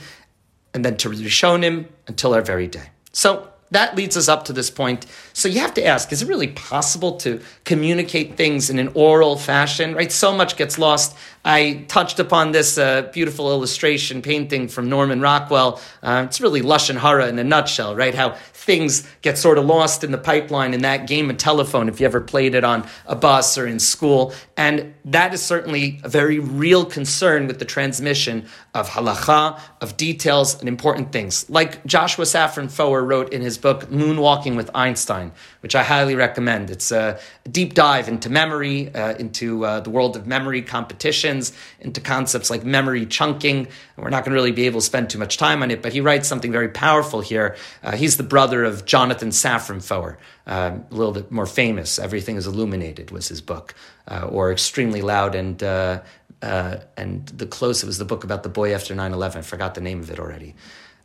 and 0.74 0.84
then 0.84 0.98
to 0.98 1.10
the 1.10 1.24
Rishonim 1.24 1.88
until 2.08 2.34
our 2.34 2.42
very 2.42 2.68
day. 2.68 2.90
So 3.14 3.50
that 3.72 3.96
leads 3.96 4.18
us 4.18 4.28
up 4.28 4.46
to 4.46 4.54
this 4.54 4.70
point. 4.70 5.06
So 5.34 5.50
you 5.50 5.60
have 5.60 5.74
to 5.74 5.86
ask, 5.86 6.12
is 6.12 6.22
it 6.22 6.28
really 6.28 6.48
possible 6.48 7.18
to 7.18 7.42
communicate 7.64 8.38
things 8.38 8.70
in 8.70 8.78
an 8.78 8.90
oral 8.94 9.36
fashion, 9.36 9.96
right? 9.96 10.12
So 10.12 10.32
much 10.36 10.56
gets 10.58 10.78
lost. 10.78 11.18
I 11.44 11.86
touched 11.88 12.20
upon 12.20 12.52
this 12.52 12.78
uh, 12.78 13.10
beautiful 13.14 13.50
illustration 13.50 14.22
painting 14.22 14.68
from 14.68 14.90
Norman 14.90 15.20
Rockwell. 15.20 15.82
Uh, 16.02 16.26
it's 16.28 16.40
really 16.40 16.62
lashon 16.62 16.98
hara 16.98 17.28
in 17.28 17.38
a 17.40 17.44
nutshell, 17.44 17.96
right? 17.96 18.16
How 18.16 18.38
things 18.54 19.06
get 19.22 19.38
sort 19.38 19.58
of 19.58 19.66
lost 19.66 20.04
in 20.04 20.12
the 20.12 20.18
pipeline 20.18 20.74
in 20.74 20.82
that 20.84 21.08
game 21.08 21.30
of 21.30 21.38
telephone 21.38 21.90
if 21.90 22.00
you 22.00 22.06
ever 22.06 22.22
played 22.22 22.56
it 22.56 22.64
on 22.64 22.88
a 23.06 23.16
bus 23.16 23.58
or 23.58 23.68
in 23.68 23.80
school. 23.80 24.34
And 24.56 24.94
that 25.06 25.34
is 25.34 25.42
certainly 25.42 26.00
a 26.04 26.10
very 26.10 26.40
real 26.40 26.86
concern 26.86 27.48
with 27.48 27.60
the 27.60 27.66
transmission 27.66 28.46
of 28.74 28.90
halacha, 28.90 29.60
of 29.82 29.98
details 29.98 30.60
and 30.60 30.70
important 30.70 31.12
things. 31.12 31.50
Like 31.50 31.86
Joshua 31.86 32.26
Safran 32.26 32.72
Foer 32.72 33.04
wrote 33.04 33.34
in 33.34 33.42
his 33.42 33.58
book, 33.58 33.86
Moonwalking 33.90 34.56
with 34.56 34.70
Einstein, 34.74 35.23
which 35.62 35.76
I 35.76 35.84
highly 35.84 36.16
recommend. 36.16 36.70
It's 36.70 36.92
a 36.92 37.20
deep 37.50 37.74
dive 37.74 38.08
into 38.08 38.30
memory, 38.30 38.94
uh, 38.94 39.16
into 39.16 39.66
uh, 39.66 39.80
the 39.80 39.90
world 39.90 40.16
of 40.16 40.28
memory 40.28 40.62
competitions, 40.62 41.54
into 41.80 42.02
concepts 42.02 42.50
like 42.50 42.64
memory 42.64 43.06
chunking. 43.06 43.68
We're 43.98 44.10
not 44.10 44.26
going 44.26 44.32
to 44.32 44.36
really 44.36 44.52
be 44.52 44.66
able 44.66 44.80
to 44.80 44.86
spend 44.86 45.10
too 45.10 45.20
much 45.20 45.38
time 45.38 45.64
on 45.64 45.72
it, 45.72 45.82
but 45.82 45.94
he 45.94 46.02
writes 46.02 46.28
something 46.28 46.52
very 46.52 46.70
powerful 46.70 47.22
here. 47.22 47.56
Uh, 47.84 47.96
he's 47.96 48.18
the 48.18 48.24
brother 48.24 48.64
of 48.64 48.86
Jonathan 48.86 49.30
Safran 49.30 49.84
Foer, 49.84 50.18
uh, 50.48 50.78
a 50.90 50.94
little 50.94 51.14
bit 51.14 51.32
more 51.32 51.46
famous. 51.46 52.00
Everything 52.00 52.36
is 52.36 52.48
Illuminated 52.48 53.12
was 53.12 53.28
his 53.28 53.42
book, 53.42 53.76
uh, 54.08 54.28
or 54.30 54.52
Extremely 54.52 55.02
Loud 55.02 55.36
and 55.36 55.62
uh, 55.64 56.02
uh 56.42 56.78
and 56.98 57.26
the 57.28 57.46
close. 57.46 57.84
It 57.84 57.86
was 57.86 57.98
the 57.98 58.06
book 58.06 58.24
about 58.24 58.44
the 58.44 58.50
boy 58.50 58.74
after 58.74 58.94
9-11. 58.94 59.38
I 59.38 59.42
forgot 59.42 59.76
the 59.76 59.82
name 59.82 60.00
of 60.00 60.10
it 60.12 60.20
already. 60.20 60.56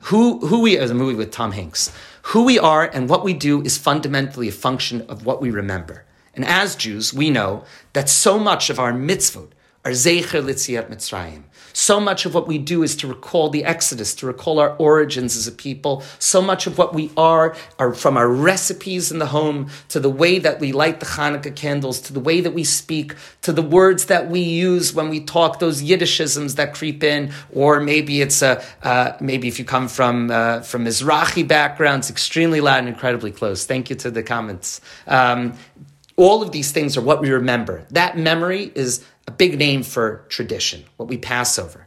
Who 0.02 0.46
who 0.46 0.60
we 0.60 0.78
as 0.78 0.90
a 0.90 0.94
movie 0.94 1.16
with 1.16 1.32
Tom 1.32 1.52
Hanks. 1.52 1.92
Who 2.32 2.42
we 2.44 2.58
are 2.58 2.84
and 2.84 3.08
what 3.08 3.24
we 3.24 3.32
do 3.32 3.62
is 3.62 3.78
fundamentally 3.78 4.48
a 4.48 4.52
function 4.52 5.00
of 5.08 5.24
what 5.24 5.40
we 5.40 5.50
remember. 5.50 6.04
And 6.34 6.44
as 6.44 6.76
Jews, 6.76 7.14
we 7.14 7.30
know 7.30 7.64
that 7.94 8.10
so 8.10 8.38
much 8.38 8.68
of 8.68 8.78
our 8.78 8.92
mitzvot 8.92 9.48
are 9.82 9.92
Zecher 9.92 10.44
Litziat 10.44 10.90
Mitzrayim. 10.90 11.44
So 11.72 12.00
much 12.00 12.26
of 12.26 12.34
what 12.34 12.46
we 12.46 12.58
do 12.58 12.82
is 12.82 12.96
to 12.96 13.06
recall 13.06 13.50
the 13.50 13.64
Exodus, 13.64 14.14
to 14.16 14.26
recall 14.26 14.58
our 14.58 14.76
origins 14.76 15.36
as 15.36 15.46
a 15.46 15.52
people. 15.52 16.02
So 16.18 16.40
much 16.40 16.66
of 16.66 16.78
what 16.78 16.94
we 16.94 17.10
are 17.16 17.56
are 17.78 17.94
from 17.94 18.16
our 18.16 18.28
recipes 18.28 19.12
in 19.12 19.18
the 19.18 19.26
home 19.26 19.68
to 19.88 20.00
the 20.00 20.10
way 20.10 20.38
that 20.38 20.60
we 20.60 20.72
light 20.72 21.00
the 21.00 21.06
Hanukkah 21.06 21.54
candles, 21.54 22.00
to 22.02 22.12
the 22.12 22.20
way 22.20 22.40
that 22.40 22.52
we 22.52 22.64
speak, 22.64 23.14
to 23.42 23.52
the 23.52 23.62
words 23.62 24.06
that 24.06 24.28
we 24.28 24.40
use 24.40 24.94
when 24.94 25.08
we 25.08 25.20
talk, 25.20 25.58
those 25.58 25.82
Yiddishisms 25.82 26.56
that 26.56 26.74
creep 26.74 27.02
in, 27.02 27.32
or 27.52 27.80
maybe 27.80 28.20
it's 28.20 28.42
a 28.42 28.62
uh, 28.82 29.16
maybe 29.20 29.48
if 29.48 29.58
you 29.58 29.64
come 29.64 29.88
from 29.88 30.30
uh, 30.30 30.60
from 30.60 30.84
Mizrahi 30.84 31.46
backgrounds, 31.46 32.10
extremely 32.10 32.60
loud 32.60 32.80
and 32.80 32.88
incredibly 32.88 33.30
close. 33.30 33.64
Thank 33.64 33.90
you 33.90 33.96
to 33.96 34.10
the 34.10 34.22
comments. 34.22 34.80
Um, 35.06 35.54
all 36.18 36.42
of 36.42 36.50
these 36.50 36.72
things 36.72 36.96
are 36.96 37.00
what 37.00 37.20
we 37.20 37.30
remember. 37.30 37.86
That 37.90 38.18
memory 38.18 38.72
is 38.74 39.04
a 39.28 39.30
big 39.30 39.56
name 39.56 39.84
for 39.84 40.24
tradition, 40.28 40.84
what 40.96 41.08
we 41.08 41.16
pass 41.16 41.58
over. 41.58 41.86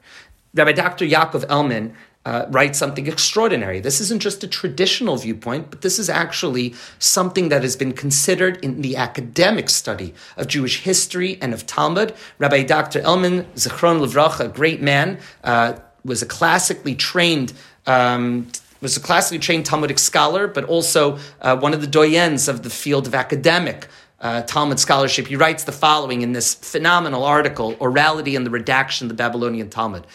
Rabbi 0.53 0.71
Dr. 0.71 1.05
Yaakov 1.05 1.45
Elman 1.49 1.93
uh, 2.25 2.45
writes 2.49 2.79
something 2.79 3.07
extraordinary. 3.07 3.81
This 3.81 3.99
isn't 3.99 4.21
just 4.21 4.43
a 4.43 4.47
traditional 4.47 5.17
viewpoint, 5.17 5.69
but 5.69 5.81
this 5.81 5.99
is 5.99 6.09
actually 6.09 6.75
something 6.97 7.49
that 7.49 7.61
has 7.61 7.75
been 7.75 7.91
considered 7.91 8.63
in 8.63 8.81
the 8.81 8.95
academic 8.95 9.69
study 9.69 10.13
of 10.37 10.47
Jewish 10.47 10.81
history 10.81 11.37
and 11.41 11.53
of 11.53 11.67
Talmud. 11.67 12.13
Rabbi 12.37 12.63
Dr. 12.63 13.01
Elman, 13.01 13.43
Zichron 13.55 13.99
Levracha, 13.99 14.45
a 14.45 14.47
great 14.47 14.81
man, 14.81 15.19
uh, 15.43 15.73
was 16.05 16.21
a 16.21 16.25
classically 16.25 16.95
trained 16.95 17.53
um, 17.85 18.47
was 18.81 18.97
a 18.97 18.99
classically 18.99 19.37
trained 19.37 19.65
Talmudic 19.65 19.99
scholar, 19.99 20.47
but 20.47 20.63
also 20.65 21.19
uh, 21.41 21.55
one 21.55 21.73
of 21.73 21.81
the 21.81 21.87
doyens 21.87 22.49
of 22.49 22.63
the 22.63 22.69
field 22.69 23.05
of 23.05 23.13
academic 23.13 23.87
uh, 24.21 24.43
Talmud 24.43 24.79
scholarship. 24.79 25.27
He 25.27 25.35
writes 25.35 25.63
the 25.63 25.71
following 25.71 26.21
in 26.21 26.31
this 26.31 26.53
phenomenal 26.53 27.23
article, 27.23 27.75
Orality 27.75 28.37
and 28.37 28.45
the 28.45 28.51
Redaction 28.51 29.05
of 29.05 29.09
the 29.09 29.15
Babylonian 29.15 29.69
Talmud. 29.69 30.07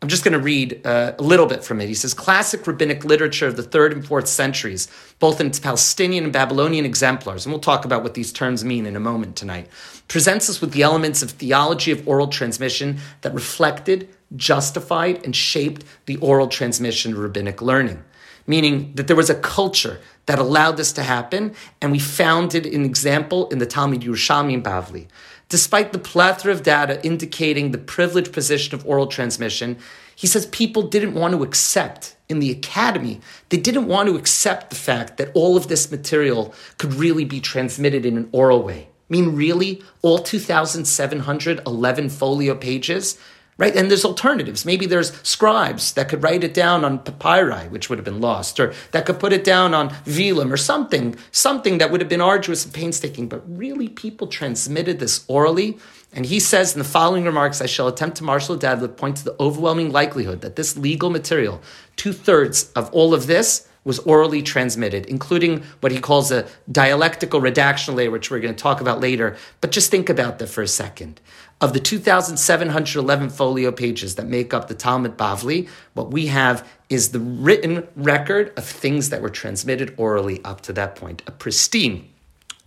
I'm 0.00 0.08
just 0.08 0.22
going 0.22 0.34
to 0.34 0.38
read 0.38 0.86
uh, 0.86 1.14
a 1.18 1.22
little 1.22 1.46
bit 1.46 1.64
from 1.64 1.80
it. 1.80 1.88
He 1.88 1.94
says 1.94 2.14
classic 2.14 2.64
rabbinic 2.68 3.04
literature 3.04 3.48
of 3.48 3.56
the 3.56 3.64
third 3.64 3.92
and 3.92 4.06
fourth 4.06 4.28
centuries, 4.28 4.86
both 5.18 5.40
in 5.40 5.48
its 5.48 5.58
Palestinian 5.58 6.22
and 6.22 6.32
Babylonian 6.32 6.84
exemplars, 6.84 7.44
and 7.44 7.52
we'll 7.52 7.60
talk 7.60 7.84
about 7.84 8.04
what 8.04 8.14
these 8.14 8.32
terms 8.32 8.64
mean 8.64 8.86
in 8.86 8.94
a 8.94 9.00
moment 9.00 9.34
tonight, 9.34 9.68
presents 10.06 10.48
us 10.48 10.60
with 10.60 10.70
the 10.70 10.82
elements 10.82 11.20
of 11.20 11.32
theology 11.32 11.90
of 11.90 12.06
oral 12.06 12.28
transmission 12.28 12.98
that 13.22 13.34
reflected, 13.34 14.08
justified, 14.36 15.24
and 15.24 15.34
shaped 15.34 15.84
the 16.06 16.16
oral 16.18 16.46
transmission 16.46 17.12
of 17.12 17.18
rabbinic 17.18 17.60
learning. 17.60 18.04
Meaning 18.48 18.92
that 18.96 19.06
there 19.06 19.14
was 19.14 19.30
a 19.30 19.36
culture 19.36 20.00
that 20.26 20.40
allowed 20.40 20.76
this 20.76 20.92
to 20.94 21.04
happen, 21.04 21.54
and 21.80 21.92
we 21.92 22.00
found 22.00 22.54
it 22.56 22.66
an 22.66 22.84
example 22.84 23.48
in 23.50 23.58
the 23.58 23.66
Talmud 23.66 24.00
Yerushalmi 24.00 24.54
and 24.54 24.64
Bavli. 24.64 25.06
Despite 25.48 25.92
the 25.92 25.98
plethora 25.98 26.52
of 26.52 26.62
data 26.62 27.02
indicating 27.04 27.70
the 27.70 27.78
privileged 27.78 28.32
position 28.32 28.74
of 28.74 28.84
oral 28.84 29.06
transmission, 29.06 29.78
he 30.16 30.26
says 30.26 30.46
people 30.46 30.82
didn't 30.82 31.14
want 31.14 31.32
to 31.34 31.44
accept 31.44 32.16
in 32.28 32.40
the 32.40 32.50
academy, 32.50 33.20
they 33.48 33.56
didn't 33.56 33.86
want 33.86 34.08
to 34.08 34.16
accept 34.16 34.68
the 34.68 34.76
fact 34.76 35.16
that 35.16 35.30
all 35.32 35.56
of 35.56 35.68
this 35.68 35.90
material 35.90 36.52
could 36.76 36.92
really 36.92 37.24
be 37.24 37.40
transmitted 37.40 38.04
in 38.04 38.16
an 38.16 38.28
oral 38.32 38.62
way. 38.62 38.88
I 39.08 39.12
mean, 39.12 39.34
really, 39.34 39.82
all 40.02 40.18
2,711 40.18 42.10
folio 42.10 42.54
pages 42.54 43.18
right? 43.58 43.74
And 43.76 43.90
there's 43.90 44.04
alternatives. 44.04 44.64
Maybe 44.64 44.86
there's 44.86 45.12
scribes 45.22 45.92
that 45.92 46.08
could 46.08 46.22
write 46.22 46.44
it 46.44 46.54
down 46.54 46.84
on 46.84 47.00
papyri, 47.00 47.68
which 47.68 47.90
would 47.90 47.98
have 47.98 48.04
been 48.04 48.20
lost, 48.20 48.58
or 48.58 48.72
that 48.92 49.04
could 49.04 49.20
put 49.20 49.32
it 49.32 49.44
down 49.44 49.74
on 49.74 49.94
vellum 50.04 50.52
or 50.52 50.56
something, 50.56 51.16
something 51.32 51.78
that 51.78 51.90
would 51.90 52.00
have 52.00 52.08
been 52.08 52.20
arduous 52.20 52.64
and 52.64 52.72
painstaking. 52.72 53.28
But 53.28 53.42
really, 53.46 53.88
people 53.88 54.28
transmitted 54.28 55.00
this 55.00 55.24
orally. 55.28 55.76
And 56.12 56.24
he 56.24 56.40
says 56.40 56.72
in 56.72 56.78
the 56.78 56.88
following 56.88 57.24
remarks, 57.24 57.60
I 57.60 57.66
shall 57.66 57.88
attempt 57.88 58.16
to 58.18 58.24
marshal 58.24 58.54
a 58.54 58.58
dadlet 58.58 58.96
point 58.96 59.18
to 59.18 59.24
the 59.24 59.36
overwhelming 59.38 59.92
likelihood 59.92 60.40
that 60.40 60.56
this 60.56 60.76
legal 60.76 61.10
material, 61.10 61.60
two 61.96 62.14
thirds 62.14 62.72
of 62.72 62.90
all 62.94 63.12
of 63.12 63.26
this, 63.26 63.67
was 63.84 63.98
orally 64.00 64.42
transmitted, 64.42 65.06
including 65.06 65.62
what 65.80 65.92
he 65.92 66.00
calls 66.00 66.30
a 66.30 66.46
dialectical 66.70 67.40
redaction 67.40 67.96
layer, 67.96 68.10
which 68.10 68.30
we're 68.30 68.40
going 68.40 68.54
to 68.54 68.62
talk 68.62 68.80
about 68.80 69.00
later. 69.00 69.36
But 69.60 69.72
just 69.72 69.90
think 69.90 70.08
about 70.08 70.38
that 70.38 70.48
for 70.48 70.62
a 70.62 70.68
second. 70.68 71.20
Of 71.60 71.72
the 71.72 71.80
2,711 71.80 73.30
folio 73.30 73.72
pages 73.72 74.14
that 74.14 74.26
make 74.26 74.54
up 74.54 74.68
the 74.68 74.74
Talmud 74.74 75.16
Bavli, 75.16 75.68
what 75.94 76.10
we 76.10 76.26
have 76.26 76.68
is 76.88 77.10
the 77.10 77.20
written 77.20 77.86
record 77.96 78.52
of 78.56 78.64
things 78.64 79.10
that 79.10 79.22
were 79.22 79.30
transmitted 79.30 79.94
orally 79.96 80.42
up 80.44 80.60
to 80.62 80.72
that 80.74 80.94
point, 80.94 81.22
a 81.26 81.32
pristine 81.32 82.08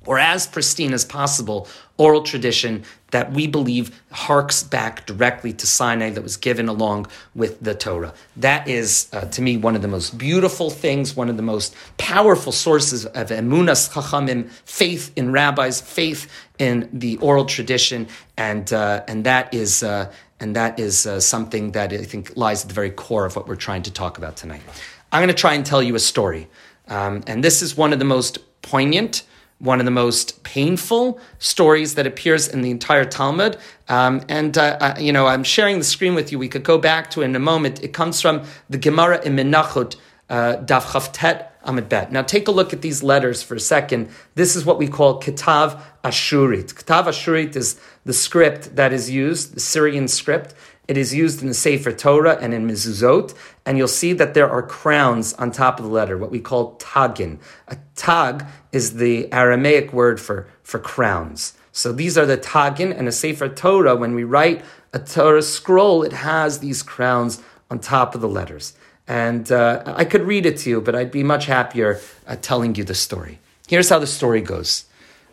or 0.05 0.17
as 0.19 0.47
pristine 0.47 0.93
as 0.93 1.05
possible 1.05 1.67
oral 1.97 2.23
tradition 2.23 2.83
that 3.11 3.31
we 3.31 3.45
believe 3.45 4.01
harks 4.11 4.63
back 4.63 5.05
directly 5.05 5.53
to 5.53 5.67
Sinai 5.67 6.09
that 6.11 6.23
was 6.23 6.37
given 6.37 6.67
along 6.67 7.07
with 7.35 7.59
the 7.61 7.75
Torah. 7.75 8.13
That 8.37 8.67
is, 8.67 9.07
uh, 9.13 9.25
to 9.25 9.41
me, 9.41 9.57
one 9.57 9.75
of 9.75 9.81
the 9.81 9.87
most 9.87 10.17
beautiful 10.17 10.69
things, 10.69 11.15
one 11.15 11.29
of 11.29 11.37
the 11.37 11.43
most 11.43 11.75
powerful 11.97 12.51
sources 12.51 13.05
of 13.05 13.27
emunas 13.27 13.91
chachamim, 13.91 14.49
faith 14.65 15.11
in 15.15 15.31
rabbis, 15.31 15.81
faith 15.81 16.31
in 16.57 16.89
the 16.91 17.17
oral 17.17 17.45
tradition, 17.45 18.07
and 18.37 18.73
uh, 18.73 19.03
and 19.07 19.23
that 19.25 19.53
is. 19.53 19.83
Uh, 19.83 20.11
and 20.39 20.55
that 20.55 20.79
is 20.79 21.05
uh, 21.05 21.19
something 21.19 21.73
that 21.73 21.93
I 21.93 22.03
think 22.03 22.35
lies 22.35 22.63
at 22.63 22.69
the 22.69 22.73
very 22.73 22.89
core 22.89 23.25
of 23.25 23.35
what 23.35 23.47
we're 23.47 23.55
trying 23.55 23.83
to 23.83 23.91
talk 23.91 24.17
about 24.17 24.37
tonight. 24.37 24.63
I'm 25.11 25.19
going 25.19 25.27
to 25.27 25.39
try 25.39 25.53
and 25.53 25.63
tell 25.63 25.83
you 25.83 25.93
a 25.93 25.99
story. 25.99 26.49
Um, 26.87 27.23
and 27.27 27.43
this 27.43 27.61
is 27.61 27.77
one 27.77 27.93
of 27.93 27.99
the 27.99 28.05
most 28.05 28.39
poignant, 28.63 29.21
one 29.61 29.79
of 29.79 29.85
the 29.85 29.91
most 29.91 30.43
painful 30.43 31.19
stories 31.37 31.93
that 31.95 32.07
appears 32.07 32.47
in 32.47 32.61
the 32.61 32.71
entire 32.71 33.05
Talmud. 33.05 33.57
Um, 33.87 34.21
and, 34.27 34.57
uh, 34.57 34.77
I, 34.81 34.99
you 34.99 35.13
know, 35.13 35.27
I'm 35.27 35.43
sharing 35.43 35.77
the 35.77 35.83
screen 35.85 36.15
with 36.15 36.31
you. 36.31 36.39
We 36.39 36.49
could 36.49 36.63
go 36.63 36.77
back 36.77 37.11
to 37.11 37.21
it 37.21 37.25
in 37.25 37.35
a 37.35 37.39
moment. 37.39 37.83
It 37.83 37.93
comes 37.93 38.19
from 38.19 38.43
the 38.69 38.79
Gemara 38.79 39.21
in 39.23 39.35
Menachot, 39.35 39.97
uh, 40.29 40.57
Daf 40.57 40.85
Chavtet 40.91 41.47
Amid 41.63 41.89
Bet. 41.89 42.11
Now, 42.11 42.23
take 42.23 42.47
a 42.47 42.51
look 42.51 42.73
at 42.73 42.81
these 42.81 43.03
letters 43.03 43.43
for 43.43 43.53
a 43.53 43.59
second. 43.59 44.09
This 44.33 44.55
is 44.55 44.65
what 44.65 44.79
we 44.79 44.87
call 44.87 45.21
Kitav 45.21 45.79
Ashurit. 46.03 46.73
Kitav 46.73 47.05
Ashurit 47.05 47.55
is 47.55 47.79
the 48.03 48.13
script 48.13 48.75
that 48.75 48.91
is 48.91 49.11
used, 49.11 49.53
the 49.53 49.59
Syrian 49.59 50.07
script. 50.07 50.55
It 50.87 50.97
is 50.97 51.13
used 51.13 51.41
in 51.41 51.47
the 51.47 51.53
Sefer 51.53 51.91
Torah 51.91 52.37
and 52.41 52.53
in 52.53 52.67
Mezuzot, 52.67 53.35
and 53.65 53.77
you'll 53.77 53.87
see 53.87 54.13
that 54.13 54.33
there 54.33 54.49
are 54.49 54.63
crowns 54.63 55.33
on 55.35 55.51
top 55.51 55.79
of 55.79 55.85
the 55.85 55.91
letter, 55.91 56.17
what 56.17 56.31
we 56.31 56.39
call 56.39 56.75
tagin. 56.79 57.39
A 57.67 57.77
tag 57.95 58.43
is 58.71 58.95
the 58.95 59.31
Aramaic 59.31 59.93
word 59.93 60.19
for, 60.19 60.47
for 60.63 60.79
crowns. 60.79 61.53
So 61.71 61.91
these 61.91 62.17
are 62.17 62.25
the 62.25 62.37
tagin, 62.37 62.97
and 62.97 63.07
a 63.07 63.11
Sefer 63.11 63.49
Torah, 63.49 63.95
when 63.95 64.13
we 64.13 64.23
write 64.23 64.63
a 64.93 64.99
Torah 64.99 65.41
scroll, 65.41 66.03
it 66.03 66.13
has 66.13 66.59
these 66.59 66.83
crowns 66.83 67.41
on 67.69 67.79
top 67.79 68.13
of 68.13 68.21
the 68.21 68.27
letters. 68.27 68.73
And 69.07 69.51
uh, 69.51 69.83
I 69.85 70.05
could 70.05 70.23
read 70.23 70.45
it 70.45 70.57
to 70.59 70.69
you, 70.69 70.81
but 70.81 70.95
I'd 70.95 71.11
be 71.11 71.23
much 71.23 71.45
happier 71.45 71.99
uh, 72.27 72.35
telling 72.41 72.75
you 72.75 72.83
the 72.83 72.93
story. 72.93 73.39
Here's 73.67 73.89
how 73.89 73.99
the 73.99 74.07
story 74.07 74.41
goes. 74.41 74.85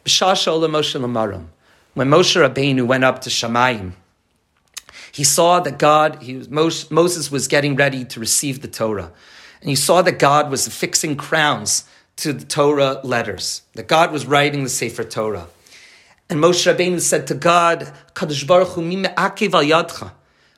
When 0.05 2.09
Moshe 2.09 2.21
Rabbeinu 2.49 2.87
went 2.87 3.05
up 3.05 3.21
to 3.23 3.31
Shamayim, 3.31 3.93
he 5.11 5.25
saw 5.25 5.59
that 5.61 5.79
God, 5.79 6.23
he 6.23 6.37
was, 6.37 6.91
Moses 6.91 7.31
was 7.31 7.49
getting 7.49 7.75
ready 7.75 8.05
to 8.05 8.21
receive 8.21 8.63
the 8.63 8.69
Torah. 8.69 9.11
And 9.61 9.71
he 9.71 9.77
saw 9.77 10.03
that 10.03 10.21
God 10.21 10.51
was 10.51 10.69
fixing 10.69 11.17
crowns 11.17 11.85
to 12.19 12.33
the 12.33 12.45
Torah 12.45 13.01
letters, 13.05 13.63
that 13.75 13.89
God 13.89 14.13
was 14.13 14.27
writing 14.27 14.65
the 14.65 14.69
Sefer 14.69 15.05
Torah. 15.05 15.47
And 16.29 16.41
Moshe 16.41 16.71
Rabbeinu 16.71 17.01
said 17.01 17.27
to 17.29 17.35
God, 17.35 17.93
Kadosh 18.15 18.47
Baruch 18.47 18.69
Hu, 18.69 18.83
yadcha. 18.83 20.13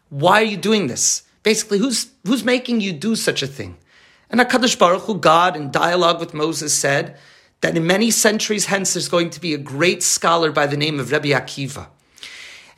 Why 0.08 0.40
are 0.40 0.44
you 0.44 0.56
doing 0.56 0.88
this? 0.88 1.22
Basically, 1.42 1.78
who's, 1.78 2.10
who's 2.26 2.44
making 2.44 2.80
you 2.80 2.92
do 2.92 3.14
such 3.14 3.42
a 3.42 3.46
thing? 3.46 3.76
And 4.30 4.40
HaKadosh 4.40 4.78
Baruch 4.78 5.02
Hu, 5.02 5.18
God, 5.18 5.54
in 5.54 5.70
dialogue 5.70 6.18
with 6.18 6.34
Moses, 6.34 6.74
said 6.74 7.16
that 7.60 7.76
in 7.76 7.86
many 7.86 8.10
centuries 8.10 8.66
hence 8.66 8.94
there's 8.94 9.08
going 9.08 9.30
to 9.30 9.40
be 9.40 9.54
a 9.54 9.58
great 9.58 10.02
scholar 10.02 10.50
by 10.50 10.66
the 10.66 10.76
name 10.76 10.98
of 10.98 11.12
Rabbi 11.12 11.28
Akiva. 11.28 11.88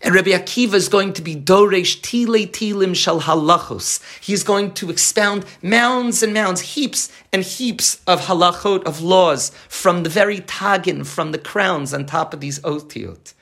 And 0.05 0.17
Rabbi 0.17 0.31
Akiva 0.31 0.75
is 0.75 0.89
going 0.89 1.13
to 1.13 1.23
be 1.23 1.37
Doresh 1.37 2.03
Tile 2.03 2.47
Tilim 2.49 2.95
Shal 2.97 3.21
Halachos. 3.21 4.03
He's 4.21 4.43
going 4.43 4.75
to 4.75 4.91
expound 4.91 5.45
mounds 5.63 6.25
and 6.25 6.35
mounds, 6.35 6.61
heaps 6.61 7.09
and 7.33 7.45
heaps 7.45 8.01
of 8.05 8.23
halachot, 8.23 8.83
of 8.83 9.01
laws, 9.01 9.51
from 9.69 10.03
the 10.03 10.11
very 10.11 10.41
tagin, 10.41 11.07
from 11.07 11.31
the 11.31 11.39
crowns 11.39 11.95
on 11.95 12.05
top 12.05 12.35
of 12.35 12.41
these 12.41 12.59
otiot. 12.61 13.35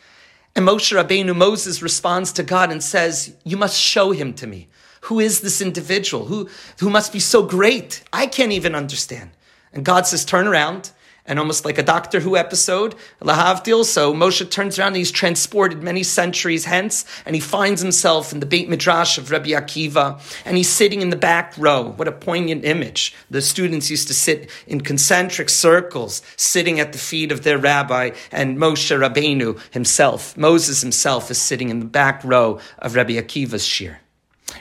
And 0.54 0.68
Moshe 0.68 0.94
Rabbeinu, 0.94 1.34
Moses 1.34 1.80
responds 1.80 2.30
to 2.32 2.42
God 2.42 2.70
and 2.70 2.82
says, 2.82 3.34
You 3.42 3.56
must 3.56 3.80
show 3.80 4.10
him 4.10 4.34
to 4.34 4.46
me. 4.46 4.68
Who 5.02 5.18
is 5.18 5.40
this 5.40 5.62
individual? 5.62 6.26
Who, 6.26 6.50
who 6.80 6.90
must 6.90 7.10
be 7.10 7.20
so 7.20 7.42
great? 7.42 8.02
I 8.12 8.26
can't 8.26 8.52
even 8.52 8.74
understand. 8.74 9.30
And 9.72 9.82
God 9.82 10.06
says, 10.06 10.26
Turn 10.26 10.46
around 10.46 10.90
and 11.30 11.38
almost 11.38 11.64
like 11.64 11.78
a 11.78 11.82
Doctor 11.84 12.18
Who 12.18 12.36
episode, 12.36 12.96
Lahavdil. 13.22 13.84
So 13.84 14.12
Moshe 14.12 14.50
turns 14.50 14.78
around 14.78 14.88
and 14.88 14.96
he's 14.96 15.12
transported 15.12 15.80
many 15.80 16.02
centuries 16.02 16.64
hence, 16.64 17.04
and 17.24 17.36
he 17.36 17.40
finds 17.40 17.80
himself 17.80 18.32
in 18.32 18.40
the 18.40 18.46
Beit 18.46 18.68
Midrash 18.68 19.16
of 19.16 19.30
Rabbi 19.30 19.50
Akiva, 19.50 20.20
and 20.44 20.56
he's 20.56 20.68
sitting 20.68 21.02
in 21.02 21.10
the 21.10 21.16
back 21.16 21.54
row. 21.56 21.92
What 21.92 22.08
a 22.08 22.12
poignant 22.12 22.64
image. 22.64 23.14
The 23.30 23.40
students 23.40 23.88
used 23.88 24.08
to 24.08 24.14
sit 24.14 24.50
in 24.66 24.80
concentric 24.80 25.48
circles, 25.48 26.20
sitting 26.36 26.80
at 26.80 26.92
the 26.92 26.98
feet 26.98 27.30
of 27.30 27.44
their 27.44 27.58
rabbi, 27.58 28.10
and 28.32 28.58
Moshe 28.58 28.90
Rabbeinu 28.90 29.60
himself, 29.70 30.36
Moses 30.36 30.80
himself, 30.80 31.30
is 31.30 31.40
sitting 31.40 31.68
in 31.68 31.78
the 31.78 31.86
back 31.86 32.24
row 32.24 32.58
of 32.80 32.96
Rabbi 32.96 33.12
Akiva's 33.12 33.64
shir. 33.64 34.00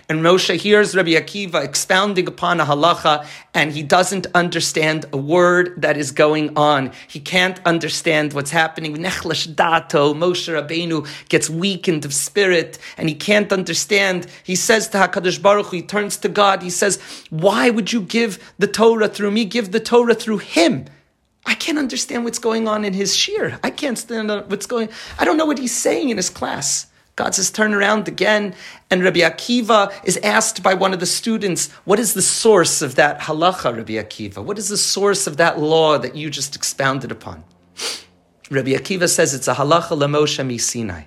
And 0.09 0.23
Moshe 0.23 0.55
hears 0.55 0.95
Rabbi 0.95 1.11
Akiva 1.11 1.63
expounding 1.63 2.27
upon 2.27 2.59
a 2.59 2.65
halacha, 2.65 3.27
and 3.53 3.71
he 3.71 3.83
doesn't 3.83 4.25
understand 4.33 5.05
a 5.13 5.17
word 5.17 5.79
that 5.83 5.97
is 5.97 6.09
going 6.09 6.57
on. 6.57 6.91
He 7.07 7.19
can't 7.19 7.59
understand 7.63 8.33
what's 8.33 8.49
happening. 8.49 8.97
Nechlesh 8.97 9.55
dato, 9.55 10.15
Moshe 10.15 10.49
Rabbeinu 10.51 11.07
gets 11.29 11.47
weakened 11.47 12.05
of 12.05 12.13
spirit, 12.15 12.79
and 12.97 13.07
he 13.07 13.13
can't 13.13 13.53
understand. 13.53 14.25
He 14.43 14.55
says 14.55 14.87
to 14.89 14.97
Hakadosh 14.97 15.39
Baruch 15.39 15.67
Hu, 15.67 15.75
he 15.75 15.83
turns 15.83 16.17
to 16.17 16.27
God. 16.27 16.63
He 16.63 16.71
says, 16.71 16.97
"Why 17.29 17.69
would 17.69 17.93
you 17.93 18.01
give 18.01 18.39
the 18.57 18.65
Torah 18.65 19.09
through 19.09 19.29
me? 19.29 19.45
Give 19.45 19.71
the 19.71 19.79
Torah 19.79 20.15
through 20.15 20.39
him." 20.39 20.85
I 21.45 21.53
can't 21.53 21.77
understand 21.77 22.25
what's 22.25 22.39
going 22.39 22.67
on 22.67 22.83
in 22.83 22.93
his 22.93 23.15
shir. 23.15 23.59
I 23.63 23.69
can't 23.69 23.97
stand 23.97 24.29
what's 24.49 24.65
going. 24.65 24.89
I 25.19 25.23
don't 25.25 25.37
know 25.37 25.45
what 25.45 25.59
he's 25.59 25.75
saying 25.75 26.09
in 26.09 26.17
his 26.17 26.31
class. 26.31 26.87
God 27.19 27.35
says, 27.35 27.51
turn 27.51 27.73
around 27.73 28.07
again. 28.07 28.55
And 28.89 29.03
Rabbi 29.03 29.19
Akiva 29.19 29.93
is 30.05 30.15
asked 30.23 30.63
by 30.63 30.73
one 30.73 30.93
of 30.93 31.01
the 31.01 31.05
students, 31.05 31.69
what 31.83 31.99
is 31.99 32.13
the 32.13 32.21
source 32.21 32.81
of 32.81 32.95
that 32.95 33.19
halacha, 33.19 33.75
Rabbi 33.75 33.95
Akiva? 33.95 34.41
What 34.41 34.57
is 34.57 34.69
the 34.69 34.77
source 34.77 35.27
of 35.27 35.35
that 35.35 35.59
law 35.59 35.97
that 35.97 36.15
you 36.15 36.29
just 36.29 36.55
expounded 36.55 37.11
upon? 37.11 37.43
Rabbi 38.49 38.71
Akiva 38.71 39.09
says 39.09 39.33
it's 39.33 39.49
a 39.49 39.55
halacha 39.55 39.97
lemoshe 39.99 40.47
mi 40.47 40.57
Sinai. 40.57 41.03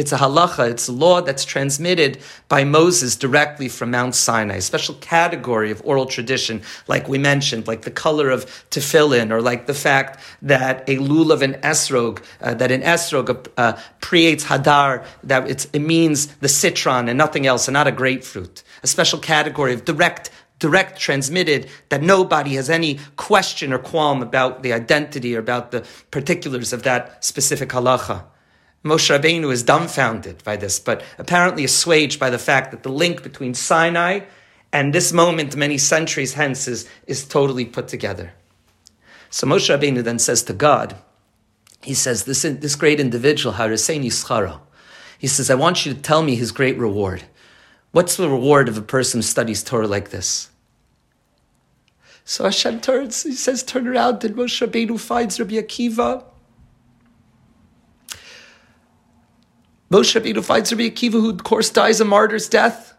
It's 0.00 0.12
a 0.12 0.16
halacha, 0.16 0.70
it's 0.70 0.88
a 0.88 0.92
law 0.92 1.20
that's 1.20 1.44
transmitted 1.44 2.20
by 2.48 2.64
Moses 2.64 3.16
directly 3.16 3.68
from 3.68 3.90
Mount 3.90 4.14
Sinai, 4.14 4.56
a 4.56 4.60
special 4.62 4.94
category 4.94 5.70
of 5.70 5.82
oral 5.84 6.06
tradition, 6.06 6.62
like 6.88 7.06
we 7.06 7.18
mentioned, 7.18 7.68
like 7.68 7.82
the 7.82 7.90
color 7.90 8.30
of 8.30 8.46
tefillin, 8.70 9.30
or 9.30 9.42
like 9.42 9.66
the 9.66 9.74
fact 9.74 10.18
that 10.40 10.88
a 10.88 10.96
lulav 10.96 11.42
and 11.42 11.56
esrog, 11.56 12.22
uh, 12.40 12.54
that 12.54 12.72
an 12.72 12.80
esrog 12.80 13.46
uh, 13.58 13.78
creates 14.00 14.44
hadar, 14.46 15.04
that 15.22 15.68
it 15.74 15.82
means 15.82 16.28
the 16.36 16.48
citron 16.48 17.06
and 17.10 17.18
nothing 17.18 17.46
else, 17.46 17.68
and 17.68 17.74
not 17.74 17.86
a 17.86 17.92
grapefruit. 17.92 18.62
A 18.82 18.86
special 18.86 19.18
category 19.18 19.74
of 19.74 19.84
direct 19.84 20.30
direct 20.58 20.98
transmitted 20.98 21.68
that 21.90 22.02
nobody 22.02 22.54
has 22.54 22.70
any 22.70 22.98
question 23.16 23.70
or 23.70 23.78
qualm 23.78 24.22
about 24.22 24.62
the 24.62 24.72
identity 24.72 25.36
or 25.36 25.40
about 25.40 25.72
the 25.72 25.86
particulars 26.10 26.72
of 26.72 26.84
that 26.84 27.22
specific 27.22 27.68
halacha. 27.68 28.24
Moshe 28.84 29.14
Rabbeinu 29.14 29.52
is 29.52 29.62
dumbfounded 29.62 30.42
by 30.42 30.56
this, 30.56 30.78
but 30.78 31.02
apparently 31.18 31.64
assuaged 31.64 32.18
by 32.18 32.30
the 32.30 32.38
fact 32.38 32.70
that 32.70 32.82
the 32.82 32.88
link 32.88 33.22
between 33.22 33.52
Sinai 33.52 34.20
and 34.72 34.94
this 34.94 35.12
moment, 35.12 35.54
many 35.54 35.76
centuries 35.76 36.34
hence, 36.34 36.66
is, 36.66 36.88
is 37.06 37.26
totally 37.26 37.64
put 37.64 37.88
together. 37.88 38.32
So 39.28 39.46
Moshe 39.46 39.68
Rabbeinu 39.68 40.02
then 40.02 40.18
says 40.18 40.42
to 40.44 40.54
God, 40.54 40.96
he 41.82 41.94
says, 41.94 42.24
this, 42.24 42.42
this 42.42 42.74
great 42.74 43.00
individual, 43.00 43.54
Harisein 43.54 44.04
Yischara, 44.04 44.60
he 45.18 45.26
says, 45.26 45.50
I 45.50 45.54
want 45.54 45.84
you 45.84 45.92
to 45.92 46.00
tell 46.00 46.22
me 46.22 46.34
his 46.34 46.50
great 46.50 46.78
reward. 46.78 47.24
What's 47.92 48.16
the 48.16 48.30
reward 48.30 48.68
of 48.68 48.78
a 48.78 48.82
person 48.82 49.18
who 49.18 49.22
studies 49.22 49.62
Torah 49.62 49.86
like 49.86 50.10
this? 50.10 50.48
So 52.24 52.44
Hashem 52.44 52.80
turns, 52.80 53.24
he 53.24 53.32
says, 53.32 53.62
turn 53.62 53.86
around, 53.86 54.24
and 54.24 54.36
Moshe 54.36 54.66
Rabbeinu 54.66 54.98
finds 54.98 55.38
Rabbi 55.38 55.54
Akiva, 55.54 56.24
Moshe 59.92 60.20
Rabbeinu 60.20 60.44
finds 60.44 60.70
Rabbi 60.70 60.88
Akiva, 60.88 61.12
who 61.12 61.30
of 61.30 61.42
course 61.42 61.68
dies 61.68 62.00
a 62.00 62.04
martyr's 62.04 62.48
death, 62.48 62.94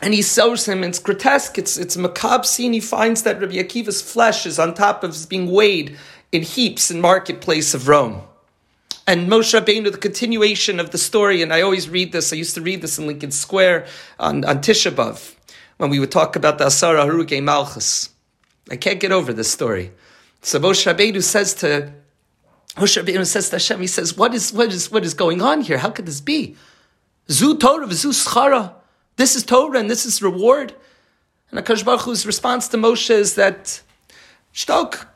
and 0.00 0.14
he 0.14 0.22
sews 0.22 0.66
him. 0.66 0.84
It's 0.84 1.00
grotesque. 1.00 1.58
It's 1.58 1.76
it's 1.76 1.96
a 1.96 1.98
macabre 1.98 2.44
scene. 2.44 2.72
He 2.72 2.80
finds 2.80 3.24
that 3.24 3.40
Rabbi 3.40 3.54
Akiva's 3.54 4.00
flesh 4.00 4.46
is 4.46 4.60
on 4.60 4.74
top 4.74 5.02
of 5.02 5.10
is 5.10 5.26
being 5.26 5.50
weighed 5.50 5.98
in 6.30 6.42
heaps 6.42 6.90
in 6.90 7.00
marketplace 7.00 7.74
of 7.74 7.88
Rome. 7.88 8.22
And 9.08 9.28
Moshe 9.28 9.58
Rabbeinu, 9.58 9.90
the 9.90 9.98
continuation 9.98 10.78
of 10.78 10.90
the 10.90 10.98
story, 10.98 11.42
and 11.42 11.52
I 11.52 11.62
always 11.62 11.88
read 11.88 12.12
this. 12.12 12.32
I 12.32 12.36
used 12.36 12.54
to 12.54 12.60
read 12.60 12.82
this 12.82 12.98
in 12.98 13.06
Lincoln 13.06 13.30
Square 13.30 13.86
on, 14.20 14.44
on 14.44 14.58
Tisha 14.58 14.92
B'av, 14.92 15.34
when 15.78 15.88
we 15.90 15.98
would 15.98 16.12
talk 16.12 16.36
about 16.36 16.58
the 16.58 16.66
Asara 16.66 17.06
Haruge 17.06 17.42
Malchus. 17.42 18.10
I 18.70 18.76
can't 18.76 19.00
get 19.00 19.10
over 19.10 19.32
this 19.32 19.50
story. 19.50 19.92
So 20.42 20.60
Moshe 20.60 20.86
Rabbeinu 20.86 21.22
says 21.22 21.54
to 21.54 21.92
Moshe 22.78 23.02
Rabbeinu 23.02 23.26
says 23.26 23.50
to 23.50 23.56
Hashem, 23.56 23.80
he 23.80 23.88
says, 23.88 24.16
what 24.16 24.34
is, 24.34 24.52
what 24.52 24.72
is, 24.72 24.90
what 24.90 25.04
is 25.04 25.12
going 25.12 25.42
on 25.42 25.62
here? 25.62 25.78
How 25.78 25.90
could 25.90 26.06
this 26.06 26.20
be? 26.20 26.56
Zu 27.30 27.58
Torah, 27.58 27.92
zu 27.92 28.10
schara. 28.10 28.72
This 29.16 29.34
is 29.34 29.42
Torah 29.42 29.80
and 29.80 29.90
this 29.90 30.06
is 30.06 30.22
reward. 30.22 30.74
And 31.50 31.58
Akash 31.58 31.84
Baruch 31.84 32.02
Hu's 32.02 32.24
response 32.24 32.68
to 32.68 32.76
Moshe 32.76 33.10
is 33.10 33.34
that, 33.34 33.82
Shtok, 34.54 35.06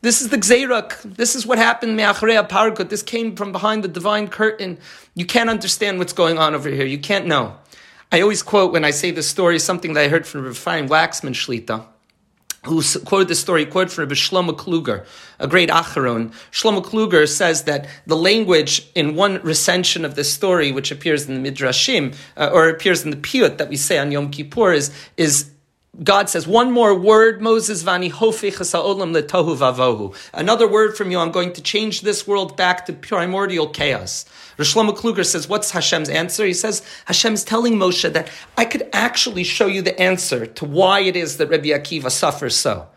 this 0.00 0.22
is 0.22 0.30
the 0.30 0.38
Gzeirak. 0.38 1.16
This 1.16 1.34
is 1.34 1.46
what 1.46 1.58
happened, 1.58 1.96
Me'achrei 1.96 2.48
Pargut. 2.48 2.88
This 2.88 3.02
came 3.02 3.36
from 3.36 3.52
behind 3.52 3.84
the 3.84 3.88
divine 3.88 4.28
curtain. 4.28 4.78
You 5.14 5.26
can't 5.26 5.50
understand 5.50 5.98
what's 5.98 6.14
going 6.14 6.38
on 6.38 6.54
over 6.54 6.70
here. 6.70 6.86
You 6.86 6.98
can't 6.98 7.26
know. 7.26 7.56
I 8.10 8.22
always 8.22 8.42
quote 8.42 8.72
when 8.72 8.84
I 8.84 8.90
say 8.90 9.10
this 9.10 9.28
story 9.28 9.58
something 9.58 9.92
that 9.92 10.04
I 10.04 10.08
heard 10.08 10.26
from 10.26 10.44
Refaim 10.44 10.88
Waxman 10.88 11.34
Shlita 11.34 11.84
who 12.64 12.82
quoted 13.04 13.28
this 13.28 13.40
story, 13.40 13.66
quoted 13.66 13.92
from 13.92 14.02
Rabbi 14.02 14.14
Shlomo 14.14 14.56
Kluger, 14.56 15.06
a 15.38 15.46
great 15.46 15.68
Acharon. 15.68 16.32
Shlomo 16.50 16.84
Kluger 16.84 17.28
says 17.28 17.64
that 17.64 17.86
the 18.06 18.16
language 18.16 18.88
in 18.94 19.14
one 19.14 19.40
recension 19.42 20.04
of 20.04 20.14
this 20.14 20.32
story, 20.32 20.72
which 20.72 20.90
appears 20.90 21.28
in 21.28 21.42
the 21.42 21.50
Midrashim, 21.50 22.14
uh, 22.36 22.50
or 22.52 22.68
appears 22.68 23.04
in 23.04 23.10
the 23.10 23.16
Piyut 23.16 23.58
that 23.58 23.68
we 23.68 23.76
say 23.76 23.98
on 23.98 24.12
Yom 24.12 24.30
Kippur, 24.30 24.72
is, 24.72 24.92
is 25.16 25.50
God 26.02 26.28
says, 26.28 26.46
one 26.46 26.72
more 26.72 26.94
word, 26.94 27.40
Moses, 27.40 27.84
vani 27.84 28.10
olam 28.10 29.14
letohu 29.14 29.56
vavohu. 29.56 30.16
Another 30.32 30.66
word 30.66 30.96
from 30.96 31.10
you, 31.10 31.18
I'm 31.18 31.30
going 31.30 31.52
to 31.52 31.62
change 31.62 32.00
this 32.00 32.26
world 32.26 32.56
back 32.56 32.86
to 32.86 32.92
primordial 32.92 33.68
chaos. 33.68 34.24
Rishlomo 34.58 34.96
Kluger 34.96 35.24
says, 35.24 35.48
what's 35.48 35.70
Hashem's 35.70 36.08
answer? 36.08 36.44
He 36.46 36.54
says, 36.54 36.82
Hashem's 37.04 37.44
telling 37.44 37.74
Moshe 37.74 38.12
that 38.12 38.30
I 38.56 38.64
could 38.64 38.88
actually 38.92 39.44
show 39.44 39.66
you 39.66 39.82
the 39.82 39.98
answer 40.00 40.46
to 40.46 40.64
why 40.64 41.00
it 41.00 41.14
is 41.14 41.36
that 41.36 41.48
Rabbi 41.48 41.68
Akiva 41.68 42.10
suffers 42.10 42.56
so, 42.56 42.88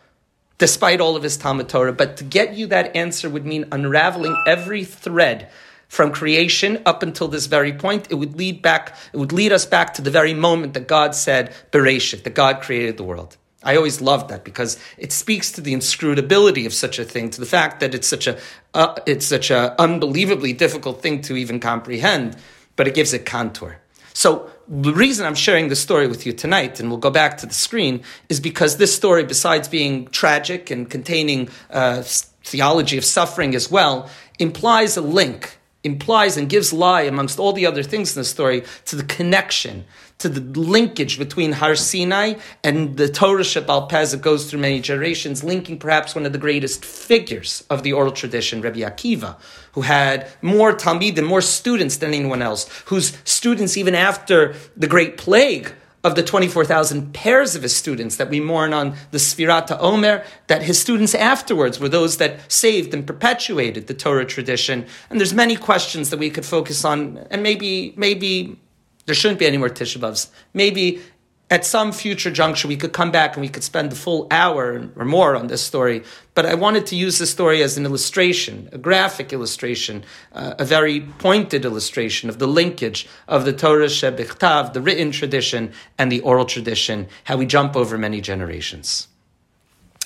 despite 0.57 0.99
all 0.99 1.15
of 1.15 1.23
his 1.23 1.37
Talmud 1.37 1.69
Torah. 1.69 1.93
But 1.93 2.17
to 2.17 2.23
get 2.23 2.55
you 2.55 2.65
that 2.67 2.95
answer 2.95 3.29
would 3.29 3.45
mean 3.45 3.65
unraveling 3.71 4.35
every 4.47 4.83
thread 4.83 5.49
from 5.87 6.11
creation 6.11 6.81
up 6.85 7.01
until 7.03 7.27
this 7.27 7.45
very 7.45 7.73
point, 7.73 8.07
it 8.09 8.15
would 8.15 8.37
lead 8.37 8.61
back, 8.61 8.95
it 9.13 9.17
would 9.17 9.31
lead 9.31 9.51
us 9.51 9.65
back 9.65 9.93
to 9.95 10.01
the 10.01 10.11
very 10.11 10.33
moment 10.33 10.73
that 10.73 10.87
God 10.87 11.15
said, 11.15 11.53
Bereshit, 11.71 12.23
that 12.23 12.35
God 12.35 12.61
created 12.61 12.97
the 12.97 13.03
world. 13.03 13.37
I 13.63 13.75
always 13.75 14.01
loved 14.01 14.29
that 14.29 14.43
because 14.43 14.77
it 14.97 15.11
speaks 15.11 15.51
to 15.53 15.61
the 15.61 15.73
inscrutability 15.73 16.65
of 16.65 16.73
such 16.73 16.99
a 16.99 17.03
thing, 17.03 17.29
to 17.31 17.39
the 17.39 17.45
fact 17.45 17.79
that 17.79 17.95
it's 17.95 18.07
such 18.07 18.27
a, 18.27 18.37
uh, 18.73 18.95
it's 19.05 19.25
such 19.25 19.49
a 19.49 19.79
unbelievably 19.81 20.53
difficult 20.53 21.01
thing 21.01 21.21
to 21.23 21.35
even 21.35 21.59
comprehend, 21.59 22.37
but 22.75 22.87
it 22.87 22.93
gives 22.93 23.13
it 23.13 23.25
contour. 23.25 23.79
So 24.13 24.49
the 24.67 24.93
reason 24.93 25.25
I'm 25.25 25.35
sharing 25.35 25.69
this 25.69 25.79
story 25.79 26.07
with 26.07 26.25
you 26.25 26.33
tonight, 26.33 26.79
and 26.79 26.89
we'll 26.89 26.99
go 26.99 27.09
back 27.09 27.37
to 27.39 27.45
the 27.45 27.53
screen, 27.53 28.03
is 28.29 28.39
because 28.39 28.77
this 28.77 28.95
story, 28.95 29.23
besides 29.23 29.67
being 29.67 30.07
tragic 30.07 30.69
and 30.71 30.89
containing 30.89 31.49
uh, 31.69 32.03
theology 32.43 32.97
of 32.97 33.05
suffering 33.05 33.55
as 33.55 33.69
well, 33.69 34.09
implies 34.39 34.97
a 34.97 35.01
link 35.01 35.57
implies 35.87 36.37
and 36.37 36.47
gives 36.47 36.71
lie 36.71 37.01
amongst 37.01 37.39
all 37.39 37.53
the 37.53 37.65
other 37.65 37.81
things 37.81 38.15
in 38.15 38.21
the 38.21 38.25
story 38.25 38.63
to 38.85 38.95
the 38.95 39.03
connection 39.03 39.85
to 40.19 40.29
the 40.29 40.59
linkage 40.59 41.19
between 41.19 41.51
Har 41.53 41.75
Sinai 41.75 42.35
and 42.63 42.97
the 42.97 43.07
Torah 43.07 43.43
Sheba'al 43.43 43.87
Peh 43.87 44.05
that 44.05 44.21
goes 44.21 44.49
through 44.49 44.59
many 44.59 44.79
generations, 44.79 45.43
linking 45.43 45.77
perhaps 45.77 46.15
one 46.15 46.25
of 46.25 46.33
the 46.33 46.39
greatest 46.39 46.83
figures 46.83 47.63
of 47.69 47.83
the 47.83 47.93
oral 47.93 48.11
tradition, 48.11 48.61
Rabbi 48.61 48.79
Akiva, 48.79 49.37
who 49.73 49.81
had 49.81 50.27
more 50.41 50.73
Talmud 50.73 51.17
and 51.17 51.27
more 51.27 51.41
students 51.41 51.97
than 51.97 52.13
anyone 52.13 52.41
else, 52.41 52.67
whose 52.85 53.17
students, 53.25 53.77
even 53.77 53.93
after 53.93 54.55
the 54.75 54.87
Great 54.87 55.17
Plague, 55.17 55.73
of 56.07 56.15
the 56.15 56.23
24,000 56.23 57.13
pairs 57.13 57.53
of 57.53 57.63
his 57.63 57.75
students 57.75 58.15
that 58.15 58.29
we 58.29 58.39
mourn 58.39 58.73
on 58.73 58.95
the 59.11 59.17
Sfirata 59.17 59.77
Omer, 59.81 60.23
that 60.47 60.63
his 60.63 60.79
students 60.79 61.13
afterwards 61.13 61.79
were 61.81 61.89
those 61.89 62.15
that 62.17 62.49
saved 62.49 62.93
and 62.93 63.05
perpetuated 63.05 63.87
the 63.87 63.93
Torah 63.93 64.25
tradition. 64.25 64.85
And 65.09 65.19
there's 65.19 65.33
many 65.33 65.57
questions 65.57 66.09
that 66.09 66.17
we 66.17 66.29
could 66.29 66.45
focus 66.45 66.85
on, 66.85 67.27
and 67.29 67.43
maybe, 67.43 67.93
maybe 67.97 68.57
there 69.05 69.15
shouldn't 69.15 69.39
be 69.39 69.47
any 69.47 69.57
more 69.57 69.69
Tisha 69.69 70.29
Maybe 70.53 71.01
at 71.49 71.65
some 71.65 71.93
future 71.93 72.29
juncture, 72.29 72.67
we 72.67 72.75
could 72.75 72.91
come 72.91 73.09
back 73.09 73.35
and 73.35 73.41
we 73.41 73.47
could 73.47 73.63
spend 73.63 73.89
the 73.89 73.95
full 73.95 74.27
hour 74.29 74.89
or 74.97 75.05
more 75.05 75.33
on 75.35 75.47
this 75.47 75.63
story. 75.63 76.03
But 76.33 76.45
I 76.45 76.55
wanted 76.55 76.85
to 76.87 76.97
use 76.97 77.19
this 77.19 77.31
story 77.31 77.63
as 77.63 77.77
an 77.77 77.85
illustration, 77.85 78.67
a 78.73 78.77
graphic 78.77 79.31
illustration, 79.31 80.03
uh, 80.33 80.55
a 80.59 80.65
very 80.65 81.01
pointed 81.19 81.63
illustration 81.63 82.29
of 82.29 82.39
the 82.39 82.47
linkage 82.47 83.07
of 83.29 83.45
the 83.45 83.53
Torah 83.53 83.85
Shebichtav, 83.85 84.73
the 84.73 84.81
written 84.81 85.11
tradition, 85.11 85.71
and 85.97 86.11
the 86.11 86.19
oral 86.19 86.45
tradition, 86.45 87.07
how 87.23 87.37
we 87.37 87.45
jump 87.45 87.77
over 87.77 87.97
many 87.97 88.19
generations. 88.19 89.07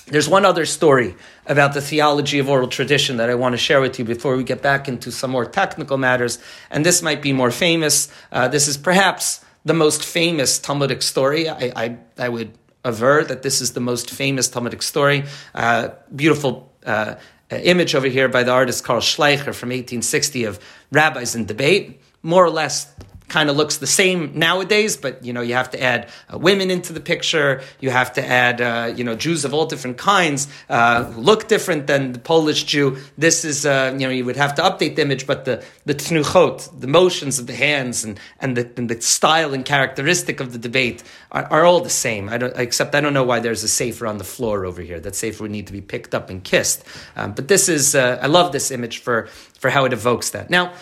There's 0.06 0.28
one 0.28 0.44
other 0.44 0.66
story 0.66 1.14
about 1.46 1.74
the 1.74 1.80
theology 1.80 2.38
of 2.38 2.48
oral 2.48 2.68
tradition 2.68 3.16
that 3.16 3.30
I 3.30 3.34
want 3.34 3.54
to 3.54 3.56
share 3.56 3.80
with 3.80 3.98
you 3.98 4.04
before 4.04 4.36
we 4.36 4.44
get 4.44 4.62
back 4.62 4.86
into 4.86 5.10
some 5.10 5.30
more 5.30 5.44
technical 5.44 5.96
matters, 5.96 6.38
and 6.70 6.86
this 6.86 7.02
might 7.02 7.20
be 7.20 7.32
more 7.32 7.50
famous. 7.50 8.12
Uh, 8.30 8.46
this 8.46 8.68
is 8.68 8.76
perhaps 8.76 9.44
the 9.64 9.74
most 9.74 10.04
famous 10.04 10.58
Talmudic 10.58 11.02
story. 11.02 11.48
I, 11.48 11.72
I, 11.76 11.98
I 12.18 12.28
would 12.28 12.58
aver 12.84 13.24
that 13.24 13.42
this 13.42 13.60
is 13.60 13.72
the 13.72 13.80
most 13.80 14.10
famous 14.10 14.48
Talmudic 14.48 14.82
story. 14.82 15.24
Uh, 15.54 15.90
beautiful 16.14 16.72
uh, 16.84 17.14
image 17.50 17.94
over 17.94 18.08
here 18.08 18.28
by 18.28 18.42
the 18.42 18.50
artist 18.50 18.84
Karl 18.84 19.00
Schleicher 19.00 19.54
from 19.54 19.68
1860 19.68 20.44
of 20.44 20.58
rabbis 20.90 21.34
in 21.34 21.46
debate, 21.46 22.00
more 22.22 22.44
or 22.44 22.50
less 22.50 22.92
kind 23.32 23.48
of 23.48 23.56
looks 23.56 23.78
the 23.78 23.86
same 23.86 24.38
nowadays, 24.38 24.96
but 24.98 25.24
you 25.24 25.32
know 25.32 25.40
you 25.40 25.54
have 25.54 25.70
to 25.70 25.82
add 25.82 26.08
uh, 26.32 26.38
women 26.38 26.70
into 26.70 26.92
the 26.92 27.00
picture. 27.00 27.62
You 27.80 27.90
have 27.90 28.12
to 28.12 28.22
add 28.24 28.60
uh, 28.60 28.92
you 28.94 29.04
know 29.04 29.16
Jews 29.16 29.44
of 29.46 29.54
all 29.54 29.66
different 29.66 29.96
kinds 29.96 30.48
uh, 30.68 31.04
who 31.04 31.20
look 31.20 31.48
different 31.48 31.86
than 31.86 32.12
the 32.12 32.18
Polish 32.18 32.64
Jew. 32.64 32.98
This 33.16 33.44
is 33.44 33.64
uh, 33.64 33.96
you 33.98 34.06
know 34.06 34.12
you 34.12 34.26
would 34.26 34.36
have 34.36 34.54
to 34.56 34.62
update 34.62 34.96
the 34.96 35.02
image, 35.02 35.26
but 35.26 35.46
the 35.46 35.64
the 35.86 35.94
tnuchot, 35.94 36.78
the 36.78 36.86
motions 36.86 37.38
of 37.38 37.46
the 37.46 37.54
hands, 37.54 38.04
and 38.04 38.20
and 38.38 38.56
the, 38.56 38.70
and 38.76 38.88
the 38.90 39.00
style 39.00 39.54
and 39.54 39.64
characteristic 39.64 40.38
of 40.40 40.52
the 40.52 40.58
debate 40.58 41.02
are, 41.32 41.44
are 41.44 41.64
all 41.64 41.80
the 41.80 41.96
same. 42.06 42.28
I 42.28 42.36
don't, 42.36 42.54
except 42.56 42.94
I 42.94 43.00
don't 43.00 43.14
know 43.14 43.24
why 43.24 43.40
there's 43.40 43.64
a 43.64 43.68
sefer 43.68 44.06
on 44.06 44.18
the 44.18 44.24
floor 44.24 44.66
over 44.66 44.82
here. 44.82 45.00
That 45.00 45.16
sefer 45.16 45.44
would 45.44 45.50
need 45.50 45.66
to 45.68 45.72
be 45.72 45.80
picked 45.80 46.14
up 46.14 46.28
and 46.28 46.44
kissed. 46.44 46.84
Um, 47.16 47.32
but 47.32 47.48
this 47.48 47.70
is 47.70 47.94
uh, 47.94 48.18
I 48.20 48.26
love 48.26 48.52
this 48.52 48.70
image 48.70 48.98
for 48.98 49.28
for 49.58 49.70
how 49.70 49.86
it 49.86 49.92
evokes 49.92 50.30
that. 50.30 50.50
Now 50.50 50.74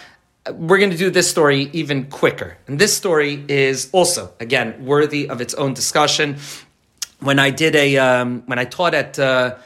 we're 0.49 0.79
going 0.79 0.91
to 0.91 0.97
do 0.97 1.11
this 1.11 1.31
story 1.31 1.71
even 1.73 2.07
quicker. 2.07 2.57
And 2.67 2.79
this 2.79 2.97
story 2.97 3.45
is 3.49 3.91
also, 3.93 4.33
again, 4.41 4.85
worthy 4.85 5.29
of 5.29 5.41
its 5.41 5.55
own 5.55 5.75
discussion. 5.75 6.39
When 7.21 7.39
I 7.39 7.51
did 7.51 7.77
a, 7.77 7.99
um, 7.99 8.43
when 8.47 8.59
I 8.59 8.65
taught 8.65 8.95
at, 8.95 9.19
uh, 9.19 9.57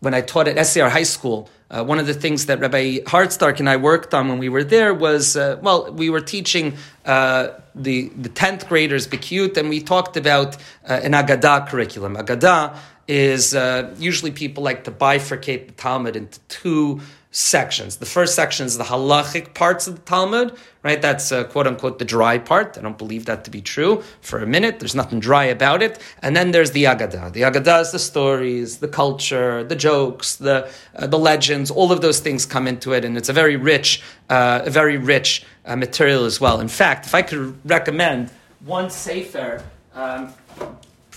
when 0.00 0.14
I 0.14 0.22
taught 0.22 0.48
at 0.48 0.66
SCR 0.66 0.88
High 0.88 1.02
School, 1.02 1.50
uh, 1.70 1.84
one 1.84 1.98
of 1.98 2.06
the 2.06 2.14
things 2.14 2.46
that 2.46 2.60
Rabbi 2.60 2.98
Hartstark 3.00 3.58
and 3.58 3.68
I 3.68 3.76
worked 3.76 4.14
on 4.14 4.28
when 4.28 4.38
we 4.38 4.48
were 4.48 4.64
there 4.64 4.92
was, 4.92 5.36
uh, 5.36 5.58
well, 5.62 5.92
we 5.92 6.10
were 6.10 6.20
teaching 6.20 6.76
uh, 7.06 7.48
the 7.74 8.08
the 8.10 8.28
tenth 8.28 8.68
graders 8.68 9.08
Bikut, 9.08 9.56
and 9.56 9.70
we 9.70 9.80
talked 9.80 10.18
about 10.18 10.56
uh, 10.86 11.00
an 11.02 11.12
Agadah 11.12 11.68
curriculum. 11.68 12.16
Agadah 12.16 12.76
is 13.08 13.54
uh, 13.54 13.94
usually 13.98 14.30
people 14.30 14.62
like 14.62 14.84
to 14.84 14.90
bifurcate 14.90 15.66
the 15.68 15.72
Talmud 15.72 16.14
into 16.14 16.40
two 16.48 17.00
sections. 17.32 17.96
The 17.96 18.06
first 18.06 18.34
section 18.34 18.66
is 18.66 18.76
the 18.76 18.84
halachic 18.84 19.54
parts 19.54 19.88
of 19.88 19.96
the 19.96 20.02
Talmud, 20.02 20.54
right? 20.82 21.00
That's 21.00 21.32
uh, 21.32 21.44
quote 21.44 21.66
unquote 21.66 21.98
the 21.98 22.04
dry 22.04 22.38
part. 22.38 22.76
I 22.78 22.82
don't 22.82 22.98
believe 22.98 23.24
that 23.24 23.44
to 23.44 23.50
be 23.50 23.62
true 23.62 24.02
for 24.20 24.40
a 24.40 24.46
minute. 24.46 24.78
There's 24.78 24.94
nothing 24.94 25.18
dry 25.18 25.44
about 25.44 25.82
it. 25.82 25.98
And 26.20 26.36
then 26.36 26.50
there's 26.52 26.72
the 26.72 26.84
Agadah. 26.84 27.32
The 27.32 27.40
Agadah 27.40 27.80
is 27.80 27.90
the 27.90 27.98
stories, 27.98 28.78
the 28.78 28.88
culture, 28.88 29.64
the 29.64 29.74
jokes, 29.74 30.36
the 30.36 30.70
uh, 30.94 31.06
the 31.06 31.18
legends. 31.18 31.70
All 31.70 31.90
of 31.90 32.02
those 32.02 32.20
things 32.20 32.44
come 32.44 32.68
into 32.68 32.92
it, 32.92 33.04
and 33.04 33.16
it's 33.16 33.30
a 33.30 33.32
very 33.32 33.56
rich, 33.56 34.02
uh, 34.28 34.60
a 34.64 34.70
very 34.70 34.98
rich 34.98 35.44
uh, 35.64 35.74
material 35.74 36.26
as 36.26 36.38
well. 36.38 36.60
In 36.60 36.68
fact, 36.68 37.06
if 37.06 37.14
I 37.14 37.22
could 37.22 37.58
recommend 37.68 38.30
one 38.60 38.90
sefer. 38.90 39.64
Um, 39.94 40.32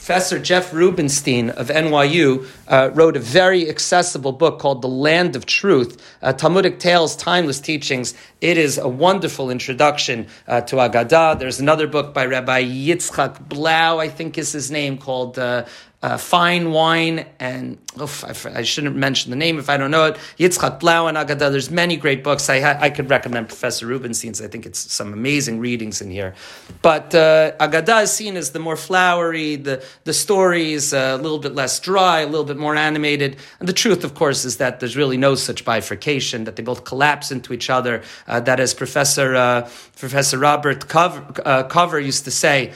Professor 0.05 0.37
Jeff 0.37 0.71
Rubenstein 0.71 1.49
of 1.49 1.69
NYU 1.69 2.47
uh, 2.67 2.91
wrote 2.93 3.17
a 3.17 3.19
very 3.19 3.67
accessible 3.67 4.33
book 4.33 4.59
called 4.59 4.83
The 4.83 4.87
Land 4.87 5.35
of 5.35 5.47
Truth, 5.47 5.99
uh, 6.21 6.31
Talmudic 6.31 6.77
Tales, 6.77 7.15
Timeless 7.15 7.59
Teachings. 7.59 8.13
It 8.45 8.59
is 8.59 8.77
a 8.77 8.87
wonderful 8.87 9.49
introduction 9.49 10.27
uh, 10.47 10.61
to 10.69 10.75
Agadah. 10.75 11.39
There's 11.39 11.59
another 11.59 11.87
book 11.87 12.13
by 12.13 12.27
Rabbi 12.27 12.63
Yitzchak 12.63 13.49
Blau, 13.49 13.97
I 13.97 14.07
think 14.07 14.37
is 14.37 14.51
his 14.51 14.69
name, 14.69 14.99
called 14.99 15.39
uh, 15.39 15.65
uh, 16.05 16.17
fine 16.17 16.71
wine, 16.71 17.25
and 17.39 17.79
oof, 17.99 18.23
I, 18.23 18.59
I, 18.59 18.61
shouldn't 18.61 18.95
mention 18.95 19.31
the 19.31 19.35
name 19.35 19.57
if 19.57 19.71
I 19.71 19.77
don't 19.77 19.89
know 19.89 20.05
it. 20.05 20.17
Yitzchak 20.37 20.79
Blau 20.79 21.07
and 21.07 21.17
Agadah. 21.17 21.49
There's 21.51 21.71
many 21.71 21.97
great 21.97 22.23
books. 22.23 22.47
I, 22.47 22.79
I 22.79 22.91
could 22.91 23.09
recommend 23.09 23.47
Professor 23.47 23.87
Rubenstein's. 23.87 24.39
I 24.39 24.47
think 24.47 24.67
it's 24.67 24.77
some 24.93 25.13
amazing 25.13 25.59
readings 25.59 26.01
in 26.01 26.11
here. 26.11 26.35
But 26.83 27.15
uh, 27.15 27.53
Agadah 27.59 28.03
is 28.03 28.11
seen 28.11 28.37
as 28.37 28.51
the 28.51 28.59
more 28.59 28.75
flowery, 28.75 29.55
the 29.55 29.83
the 30.03 30.13
stories 30.13 30.93
uh, 30.93 31.17
a 31.19 31.21
little 31.21 31.39
bit 31.39 31.55
less 31.55 31.79
dry, 31.79 32.19
a 32.19 32.27
little 32.27 32.45
bit 32.45 32.57
more 32.57 32.75
animated. 32.75 33.37
And 33.59 33.67
the 33.67 33.73
truth, 33.73 34.03
of 34.03 34.13
course, 34.13 34.45
is 34.45 34.57
that 34.57 34.79
there's 34.79 34.95
really 34.95 35.17
no 35.17 35.33
such 35.33 35.65
bifurcation. 35.65 36.43
That 36.43 36.55
they 36.55 36.61
both 36.61 36.83
collapse 36.83 37.31
into 37.31 37.51
each 37.51 37.71
other. 37.71 38.03
Uh, 38.35 38.39
that, 38.41 38.59
as 38.59 38.73
Professor 38.73 39.33
uh, 39.33 39.69
Professor 39.97 40.37
Robert 40.37 40.89
Cover, 40.89 41.25
uh, 41.45 41.63
Cover 41.63 41.99
used 41.99 42.25
to 42.25 42.31
say, 42.31 42.73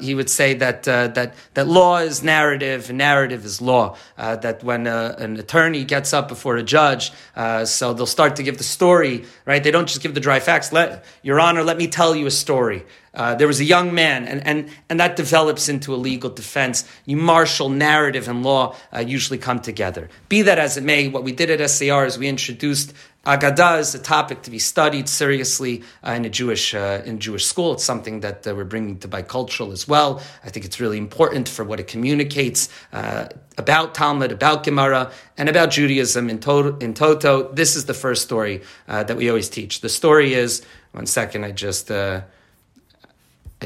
he 0.00 0.14
would 0.14 0.30
say 0.30 0.54
that 0.54 0.84
that 0.84 1.34
that 1.54 1.66
law 1.66 1.98
is 1.98 2.22
narrative, 2.22 2.92
narrative 2.92 3.44
is 3.44 3.60
law. 3.60 3.96
Uh, 4.16 4.36
that 4.36 4.62
when 4.62 4.86
uh, 4.86 5.14
an 5.18 5.36
attorney 5.38 5.84
gets 5.84 6.12
up 6.12 6.28
before 6.28 6.56
a 6.56 6.62
judge, 6.62 7.12
uh, 7.34 7.64
so 7.64 7.92
they'll 7.92 8.06
start 8.06 8.36
to 8.36 8.42
give 8.42 8.58
the 8.58 8.64
story, 8.64 9.24
right? 9.44 9.62
They 9.62 9.70
don't 9.70 9.88
just 9.88 10.02
give 10.02 10.14
the 10.14 10.20
dry 10.20 10.40
facts. 10.40 10.72
Let, 10.72 11.04
Your 11.22 11.40
Honor, 11.40 11.62
let 11.62 11.76
me 11.76 11.86
tell 11.88 12.14
you 12.14 12.26
a 12.26 12.30
story. 12.30 12.84
Uh, 13.12 13.34
there 13.34 13.46
was 13.46 13.60
a 13.60 13.64
young 13.64 13.94
man, 13.94 14.28
and, 14.28 14.46
and, 14.46 14.68
and 14.90 15.00
that 15.00 15.16
develops 15.16 15.70
into 15.70 15.94
a 15.94 15.96
legal 15.96 16.28
defense. 16.28 16.86
You 17.06 17.16
marshal 17.16 17.70
narrative 17.70 18.28
and 18.28 18.42
law 18.42 18.76
uh, 18.94 19.00
usually 19.00 19.38
come 19.38 19.60
together. 19.60 20.10
Be 20.28 20.42
that 20.42 20.58
as 20.58 20.76
it 20.76 20.84
may, 20.84 21.08
what 21.08 21.24
we 21.24 21.32
did 21.32 21.50
at 21.50 21.70
SCR 21.70 22.04
is 22.04 22.18
we 22.18 22.28
introduced 22.28 22.92
Agadah 23.26 23.80
is 23.80 23.92
a 23.92 23.98
topic 23.98 24.42
to 24.42 24.52
be 24.52 24.60
studied 24.60 25.08
seriously 25.08 25.82
uh, 26.06 26.12
in 26.12 26.24
a 26.24 26.30
Jewish 26.30 26.76
uh, 26.76 27.02
in 27.04 27.18
Jewish 27.18 27.44
school. 27.44 27.72
It's 27.72 27.82
something 27.82 28.20
that 28.20 28.46
uh, 28.46 28.54
we're 28.54 28.64
bringing 28.64 28.98
to 29.00 29.08
bicultural 29.08 29.72
as 29.72 29.88
well. 29.88 30.22
I 30.44 30.50
think 30.50 30.64
it's 30.64 30.78
really 30.78 30.96
important 30.96 31.48
for 31.48 31.64
what 31.64 31.80
it 31.80 31.88
communicates 31.88 32.68
uh, 32.92 33.26
about 33.58 33.96
Talmud, 33.96 34.30
about 34.30 34.62
Gemara, 34.62 35.10
and 35.36 35.48
about 35.48 35.72
Judaism 35.72 36.30
in, 36.30 36.38
to- 36.38 36.76
in 36.80 36.94
toto. 36.94 37.52
This 37.52 37.74
is 37.74 37.86
the 37.86 37.94
first 37.94 38.22
story 38.22 38.62
uh, 38.86 39.02
that 39.02 39.16
we 39.16 39.28
always 39.28 39.48
teach. 39.48 39.80
The 39.80 39.88
story 39.88 40.34
is 40.34 40.64
one 40.92 41.06
second. 41.06 41.44
I 41.44 41.50
just 41.50 41.90
uh, 41.90 42.20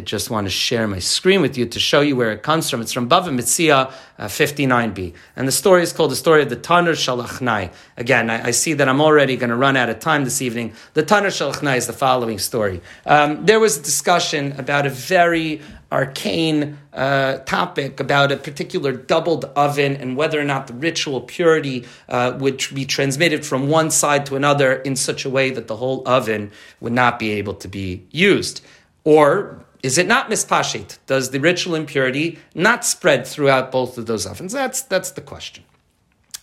I 0.01 0.03
just 0.03 0.31
want 0.31 0.47
to 0.47 0.51
share 0.51 0.89
my 0.89 0.99
screen 0.99 1.43
with 1.43 1.59
you 1.59 1.67
to 1.67 1.79
show 1.79 2.01
you 2.01 2.17
where 2.17 2.33
it 2.33 2.43
comes 2.43 2.71
from. 2.71 2.81
It's 2.81 2.91
from 2.91 3.07
Bava 3.07 3.29
Metzia 3.29 3.93
uh, 4.19 4.25
59b. 4.29 5.13
And 5.37 5.47
the 5.47 5.53
story 5.53 5.83
is 5.83 5.93
called 5.93 6.11
the 6.11 6.17
story 6.17 6.43
of 6.43 6.49
the 6.49 6.57
Tanur 6.57 6.97
shel 6.97 7.23
Achnai. 7.23 7.71
Again, 7.99 8.31
I, 8.31 8.47
I, 8.47 8.51
see 8.53 8.73
that 8.73 8.89
I'm 8.89 9.03
already 9.03 9.37
going 9.37 9.51
to 9.51 9.57
run 9.57 9.77
out 9.77 9.91
of 9.91 9.99
time 9.99 10.25
this 10.25 10.41
evening. 10.41 10.73
The 10.95 11.03
Tanur 11.03 11.31
shel 11.31 11.53
Achnai 11.53 11.77
is 11.77 11.87
the 11.87 11.93
following 11.93 12.39
story. 12.39 12.81
Um, 13.05 13.45
there 13.45 13.61
was 13.61 13.77
a 13.77 13.83
discussion 13.83 14.53
about 14.53 14.87
a 14.87 14.89
very 14.89 15.61
arcane 15.93 16.79
uh, 16.95 17.37
topic 17.41 18.01
about 18.01 18.33
a 18.33 18.39
particular 18.39 18.93
doubled 18.93 19.45
oven 19.55 19.97
and 19.97 20.17
whether 20.17 20.41
or 20.41 20.45
not 20.45 20.67
the 20.67 20.73
ritual 20.73 21.21
purity 21.21 21.85
uh, 22.09 22.35
would 22.41 22.65
be 22.73 22.87
transmitted 22.87 23.45
from 23.45 23.69
one 23.69 23.91
side 23.91 24.25
to 24.25 24.35
another 24.35 24.77
in 24.77 24.97
such 24.97 25.27
a 25.27 25.31
way 25.31 25.51
that 25.51 25.69
the 25.69 25.77
whole 25.77 26.03
oven 26.09 26.51
would 26.81 26.95
not 26.95 27.19
be 27.19 27.33
able 27.33 27.53
to 27.53 27.69
be 27.69 28.03
used. 28.11 28.63
Or 29.05 29.65
is 29.83 29.99
it 29.99 30.07
not 30.07 30.29
mispashit? 30.29 30.99
Does 31.07 31.31
the 31.31 31.41
ritual 31.41 31.75
impurity 31.75 32.39
not 32.55 32.85
spread 32.85 33.27
throughout 33.27 33.73
both 33.73 33.97
of 33.97 34.07
those 34.07 34.27
ovens? 34.27 34.53
That's, 34.53 34.83
that's 34.83 35.13
the 35.13 35.21
question. 35.21 35.65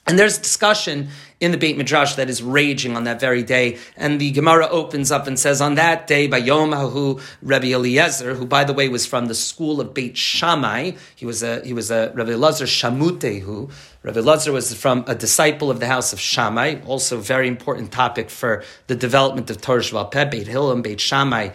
And 0.08 0.18
there's 0.18 0.38
discussion 0.38 1.10
in 1.42 1.52
the 1.52 1.58
Beit 1.58 1.78
Midrash 1.78 2.16
that 2.16 2.30
is 2.30 2.42
raging 2.42 2.96
on 2.96 3.04
that 3.04 3.20
very 3.20 3.44
day. 3.44 3.78
And 3.98 4.22
the 4.22 4.32
Gemara 4.32 4.68
opens 4.70 5.12
up 5.12 5.28
and 5.28 5.38
says, 5.38 5.60
on 5.60 5.76
that 5.76 6.08
day, 6.08 6.28
by 6.28 6.38
Yom 6.38 6.72
Hahu, 6.72 7.22
Rabbi 7.42 7.74
Eliezer, 7.74 8.34
who 8.34 8.46
by 8.46 8.64
the 8.64 8.72
way 8.72 8.88
was 8.88 9.06
from 9.06 9.26
the 9.26 9.36
school 9.36 9.82
of 9.82 9.94
Beit 9.94 10.16
Shammai, 10.16 10.92
he 11.14 11.26
was 11.26 11.44
a, 11.44 11.62
he 11.66 11.74
was 11.74 11.92
a 11.92 12.14
Rabbi 12.16 12.32
Eliezer 12.32 12.66
Shamutehu. 12.66 13.70
Rabbi 14.02 14.20
Eliezer 14.20 14.54
was 14.54 14.74
from 14.74 15.04
a 15.08 15.14
disciple 15.14 15.70
of 15.70 15.82
the 15.82 15.88
house 15.88 16.14
of 16.14 16.22
Shammai, 16.22 16.80
also 16.86 17.18
a 17.18 17.22
very 17.22 17.50
important 17.50 17.92
topic 17.92 18.30
for 18.30 18.64
the 18.88 18.96
development 18.96 19.50
of 19.50 19.60
Torah 19.60 19.82
Sheba'al 19.82 20.10
Peh, 20.10 20.24
Beit 20.24 20.48
Hillel 20.48 20.72
and 20.72 20.84
Beit 20.84 21.02
Shammai 21.02 21.50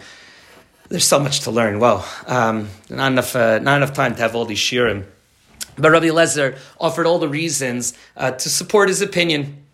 There's 0.93 1.07
so 1.07 1.17
much 1.17 1.39
to 1.45 1.49
learn. 1.49 1.79
Well, 1.79 2.07
um, 2.27 2.69
not 2.87 3.13
enough, 3.13 3.35
uh, 3.35 3.57
not 3.57 3.77
enough 3.77 3.93
time 3.93 4.13
to 4.13 4.21
have 4.21 4.35
all 4.35 4.45
these 4.45 4.59
shirim. 4.59 5.05
But 5.75 5.89
Rabbi 5.89 6.09
Lezer 6.09 6.59
offered 6.79 7.07
all 7.07 7.17
the 7.17 7.27
reasons 7.27 7.95
uh, 8.15 8.29
to 8.29 8.47
support 8.47 8.89
his 8.89 9.01
opinion. 9.01 9.65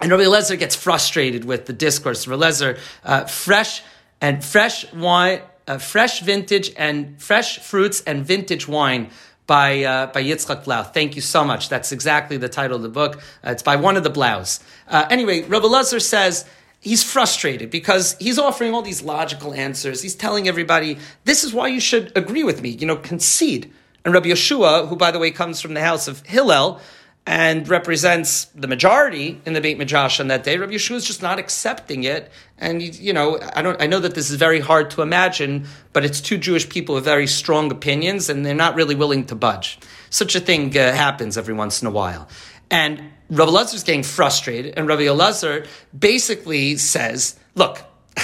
And 0.00 0.12
Rabbi 0.12 0.26
Lezer 0.26 0.56
gets 0.56 0.76
frustrated 0.76 1.44
with 1.44 1.66
the 1.66 1.72
discourse. 1.72 2.28
Rabbi 2.28 2.44
Lezer, 2.44 2.78
uh, 3.02 3.24
fresh 3.24 3.82
and 4.20 4.44
fresh 4.44 4.88
wine, 4.92 5.40
uh, 5.66 5.78
fresh 5.78 6.20
vintage 6.20 6.70
and 6.76 7.20
fresh 7.20 7.58
fruits 7.58 8.00
and 8.06 8.24
vintage 8.24 8.68
wine 8.68 9.10
by 9.48 9.82
uh, 9.82 10.06
by 10.06 10.22
Yitzchak 10.22 10.62
Blau. 10.62 10.84
Thank 10.84 11.16
you 11.16 11.20
so 11.20 11.44
much. 11.44 11.68
That's 11.68 11.90
exactly 11.90 12.36
the 12.36 12.48
title 12.48 12.76
of 12.76 12.82
the 12.84 12.88
book. 12.88 13.16
Uh, 13.44 13.50
it's 13.50 13.64
by 13.64 13.74
one 13.74 13.96
of 13.96 14.04
the 14.04 14.10
Blaus. 14.10 14.60
Uh, 14.86 15.04
anyway, 15.10 15.42
Rabbi 15.42 15.66
Lezer 15.66 16.00
says 16.00 16.44
he's 16.80 17.04
frustrated 17.04 17.70
because 17.70 18.16
he's 18.18 18.38
offering 18.38 18.74
all 18.74 18.82
these 18.82 19.02
logical 19.02 19.54
answers. 19.54 20.02
He's 20.02 20.14
telling 20.14 20.48
everybody 20.48 20.98
this 21.24 21.44
is 21.44 21.52
why 21.52 21.68
you 21.68 21.80
should 21.80 22.12
agree 22.16 22.42
with 22.42 22.62
me. 22.62 22.70
You 22.70 22.86
know, 22.86 22.96
concede. 22.96 23.70
And 24.04 24.14
Rabbi 24.14 24.28
Yeshua, 24.28 24.88
who 24.88 24.96
by 24.96 25.10
the 25.10 25.18
way 25.18 25.30
comes 25.30 25.60
from 25.60 25.74
the 25.74 25.82
house 25.82 26.08
of 26.08 26.24
Hillel, 26.26 26.80
and 27.26 27.68
represents 27.68 28.46
the 28.46 28.66
majority 28.66 29.40
in 29.44 29.52
the 29.52 29.60
Beit 29.60 29.78
Midrash 29.78 30.20
on 30.20 30.28
that 30.28 30.42
day. 30.42 30.56
Rabbi 30.56 30.72
Yeshua 30.72 30.96
is 30.96 31.04
just 31.04 31.20
not 31.20 31.38
accepting 31.38 32.04
it, 32.04 32.30
and 32.58 32.82
you 32.82 33.12
know, 33.12 33.38
I 33.54 33.62
don't. 33.62 33.80
I 33.80 33.86
know 33.86 34.00
that 34.00 34.14
this 34.14 34.30
is 34.30 34.36
very 34.36 34.58
hard 34.58 34.90
to 34.92 35.02
imagine, 35.02 35.66
but 35.92 36.04
it's 36.04 36.20
two 36.20 36.38
Jewish 36.38 36.68
people 36.68 36.94
with 36.94 37.04
very 37.04 37.26
strong 37.26 37.70
opinions, 37.70 38.30
and 38.30 38.44
they're 38.44 38.54
not 38.54 38.74
really 38.74 38.94
willing 38.94 39.26
to 39.26 39.34
budge. 39.34 39.78
Such 40.08 40.34
a 40.34 40.40
thing 40.40 40.76
uh, 40.76 40.92
happens 40.92 41.36
every 41.36 41.54
once 41.54 41.82
in 41.82 41.86
a 41.86 41.90
while, 41.90 42.26
and 42.70 43.12
Rabbi 43.30 43.52
is 43.62 43.84
getting 43.84 44.02
frustrated, 44.02 44.74
and 44.76 44.86
Rabbi 44.88 45.02
Elazar 45.02 45.66
basically 45.96 46.76
says, 46.76 47.38
"Look, 47.54 47.82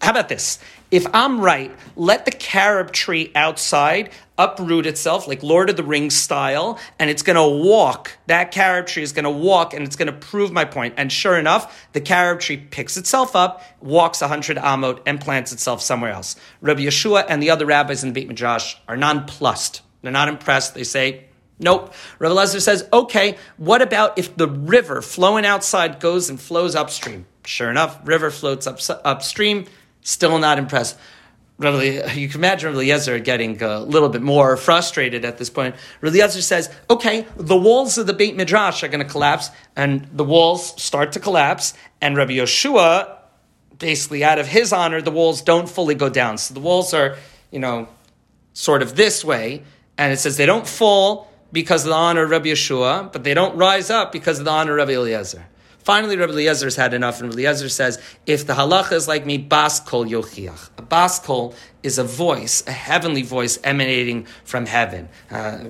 how 0.00 0.10
about 0.10 0.28
this? 0.28 0.58
If 0.90 1.06
I'm 1.12 1.40
right, 1.40 1.72
let 1.96 2.24
the 2.24 2.30
carob 2.30 2.92
tree 2.92 3.32
outside 3.34 4.10
uproot 4.38 4.86
itself, 4.86 5.26
like 5.26 5.42
Lord 5.42 5.68
of 5.68 5.76
the 5.76 5.82
Rings 5.82 6.14
style, 6.14 6.78
and 7.00 7.10
it's 7.10 7.22
going 7.22 7.34
to 7.34 7.64
walk. 7.64 8.16
That 8.26 8.52
carob 8.52 8.86
tree 8.86 9.02
is 9.02 9.12
going 9.12 9.24
to 9.24 9.30
walk, 9.30 9.74
and 9.74 9.84
it's 9.84 9.96
going 9.96 10.06
to 10.06 10.12
prove 10.12 10.52
my 10.52 10.64
point. 10.64 10.94
And 10.96 11.10
sure 11.10 11.36
enough, 11.36 11.88
the 11.94 12.00
carob 12.00 12.38
tree 12.38 12.58
picks 12.58 12.96
itself 12.96 13.34
up, 13.34 13.62
walks 13.80 14.20
100 14.20 14.56
amot, 14.56 15.00
and 15.04 15.20
plants 15.20 15.52
itself 15.52 15.82
somewhere 15.82 16.12
else. 16.12 16.36
Rabbi 16.60 16.82
Yeshua 16.82 17.26
and 17.28 17.42
the 17.42 17.50
other 17.50 17.66
rabbis 17.66 18.04
in 18.04 18.10
the 18.10 18.20
Beit 18.20 18.28
Midrash 18.28 18.76
are 18.86 18.96
nonplussed. 18.96 19.82
They're 20.02 20.12
not 20.12 20.28
impressed. 20.28 20.74
They 20.74 20.84
say, 20.84 21.24
Nope. 21.58 21.94
Lezer 22.18 22.60
says, 22.60 22.88
okay, 22.92 23.36
what 23.56 23.80
about 23.80 24.18
if 24.18 24.36
the 24.36 24.48
river 24.48 25.00
flowing 25.00 25.46
outside 25.46 26.00
goes 26.00 26.28
and 26.28 26.40
flows 26.40 26.74
upstream? 26.74 27.26
Sure 27.44 27.70
enough, 27.70 28.00
river 28.04 28.30
floats 28.30 28.66
up, 28.66 28.80
upstream, 29.04 29.66
still 30.00 30.38
not 30.38 30.58
impressed 30.58 30.98
you 31.58 32.28
can 32.28 32.40
imagine 32.40 32.70
Rabbi 32.70 32.82
Eliezer 32.82 33.18
getting 33.20 33.62
a 33.62 33.78
little 33.78 34.08
bit 34.08 34.22
more 34.22 34.56
frustrated 34.56 35.24
at 35.24 35.38
this 35.38 35.50
point. 35.50 35.76
Rabbi 36.00 36.16
Eliezer 36.16 36.42
says, 36.42 36.68
okay, 36.90 37.26
the 37.36 37.56
walls 37.56 37.96
of 37.96 38.08
the 38.08 38.12
Beit 38.12 38.34
Midrash 38.34 38.82
are 38.82 38.88
going 38.88 39.04
to 39.04 39.10
collapse, 39.10 39.50
and 39.76 40.08
the 40.12 40.24
walls 40.24 40.80
start 40.82 41.12
to 41.12 41.20
collapse, 41.20 41.74
and 42.00 42.16
Rabbi 42.16 42.32
Yeshua, 42.32 43.18
basically 43.78 44.24
out 44.24 44.40
of 44.40 44.48
his 44.48 44.72
honor, 44.72 45.00
the 45.00 45.12
walls 45.12 45.42
don't 45.42 45.68
fully 45.68 45.94
go 45.94 46.08
down. 46.08 46.38
So 46.38 46.54
the 46.54 46.60
walls 46.60 46.92
are, 46.92 47.16
you 47.52 47.60
know, 47.60 47.88
sort 48.52 48.82
of 48.82 48.96
this 48.96 49.24
way, 49.24 49.62
and 49.96 50.12
it 50.12 50.18
says 50.18 50.36
they 50.36 50.46
don't 50.46 50.66
fall 50.66 51.30
because 51.54 51.84
of 51.84 51.90
the 51.90 51.94
honor 51.94 52.24
of 52.24 52.30
Rabbi 52.30 52.48
Yeshua, 52.48 53.10
but 53.12 53.24
they 53.24 53.32
don't 53.32 53.56
rise 53.56 53.88
up 53.88 54.12
because 54.12 54.40
of 54.40 54.44
the 54.44 54.50
honor 54.50 54.72
of 54.72 54.76
Rabbi 54.78 54.92
Eliezer. 54.92 55.46
Finally, 55.78 56.16
Rabbi 56.16 56.32
Eliezer's 56.32 56.76
had 56.76 56.94
enough, 56.94 57.20
and 57.20 57.28
Rabbi 57.28 57.42
Eliezer 57.42 57.68
says, 57.68 58.00
if 58.24 58.46
the 58.46 58.54
halacha 58.54 58.92
is 58.92 59.06
like 59.06 59.26
me, 59.26 59.36
bas 59.36 59.80
kol 59.80 60.06
yochiach. 60.06 60.70
A 60.78 60.82
bas 60.82 61.18
kol 61.18 61.54
is 61.82 61.98
a 61.98 62.04
voice, 62.04 62.64
a 62.66 62.72
heavenly 62.72 63.20
voice 63.20 63.58
emanating 63.62 64.26
from 64.44 64.64
heaven, 64.64 65.10
uh, 65.30 65.64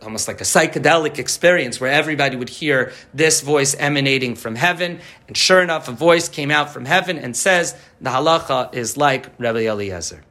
almost 0.00 0.26
like 0.26 0.40
a 0.40 0.44
psychedelic 0.44 1.18
experience 1.18 1.80
where 1.82 1.92
everybody 1.92 2.34
would 2.34 2.48
hear 2.48 2.92
this 3.12 3.42
voice 3.42 3.74
emanating 3.78 4.34
from 4.34 4.54
heaven. 4.54 5.00
And 5.28 5.36
sure 5.36 5.62
enough, 5.62 5.86
a 5.86 5.92
voice 5.92 6.30
came 6.30 6.50
out 6.50 6.70
from 6.70 6.86
heaven 6.86 7.18
and 7.18 7.36
says, 7.36 7.76
the 8.00 8.08
halacha 8.10 8.74
is 8.74 8.96
like 8.96 9.26
Rabbi 9.38 9.66
Eliezer. 9.66 10.24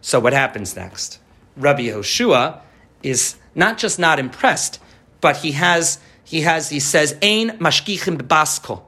So 0.00 0.18
what 0.18 0.32
happens 0.32 0.74
next? 0.74 1.20
Rabbi 1.58 1.88
Yehoshua 1.88 2.60
is 3.02 3.36
not 3.56 3.78
just 3.78 3.98
not 3.98 4.20
impressed, 4.20 4.78
but 5.20 5.38
he 5.38 5.52
has 5.52 5.98
he 6.26 6.40
has, 6.40 6.70
he 6.70 6.80
says, 6.80 7.16
Ein 7.22 7.50
mashkichim 7.58 8.18
basko. 8.18 8.82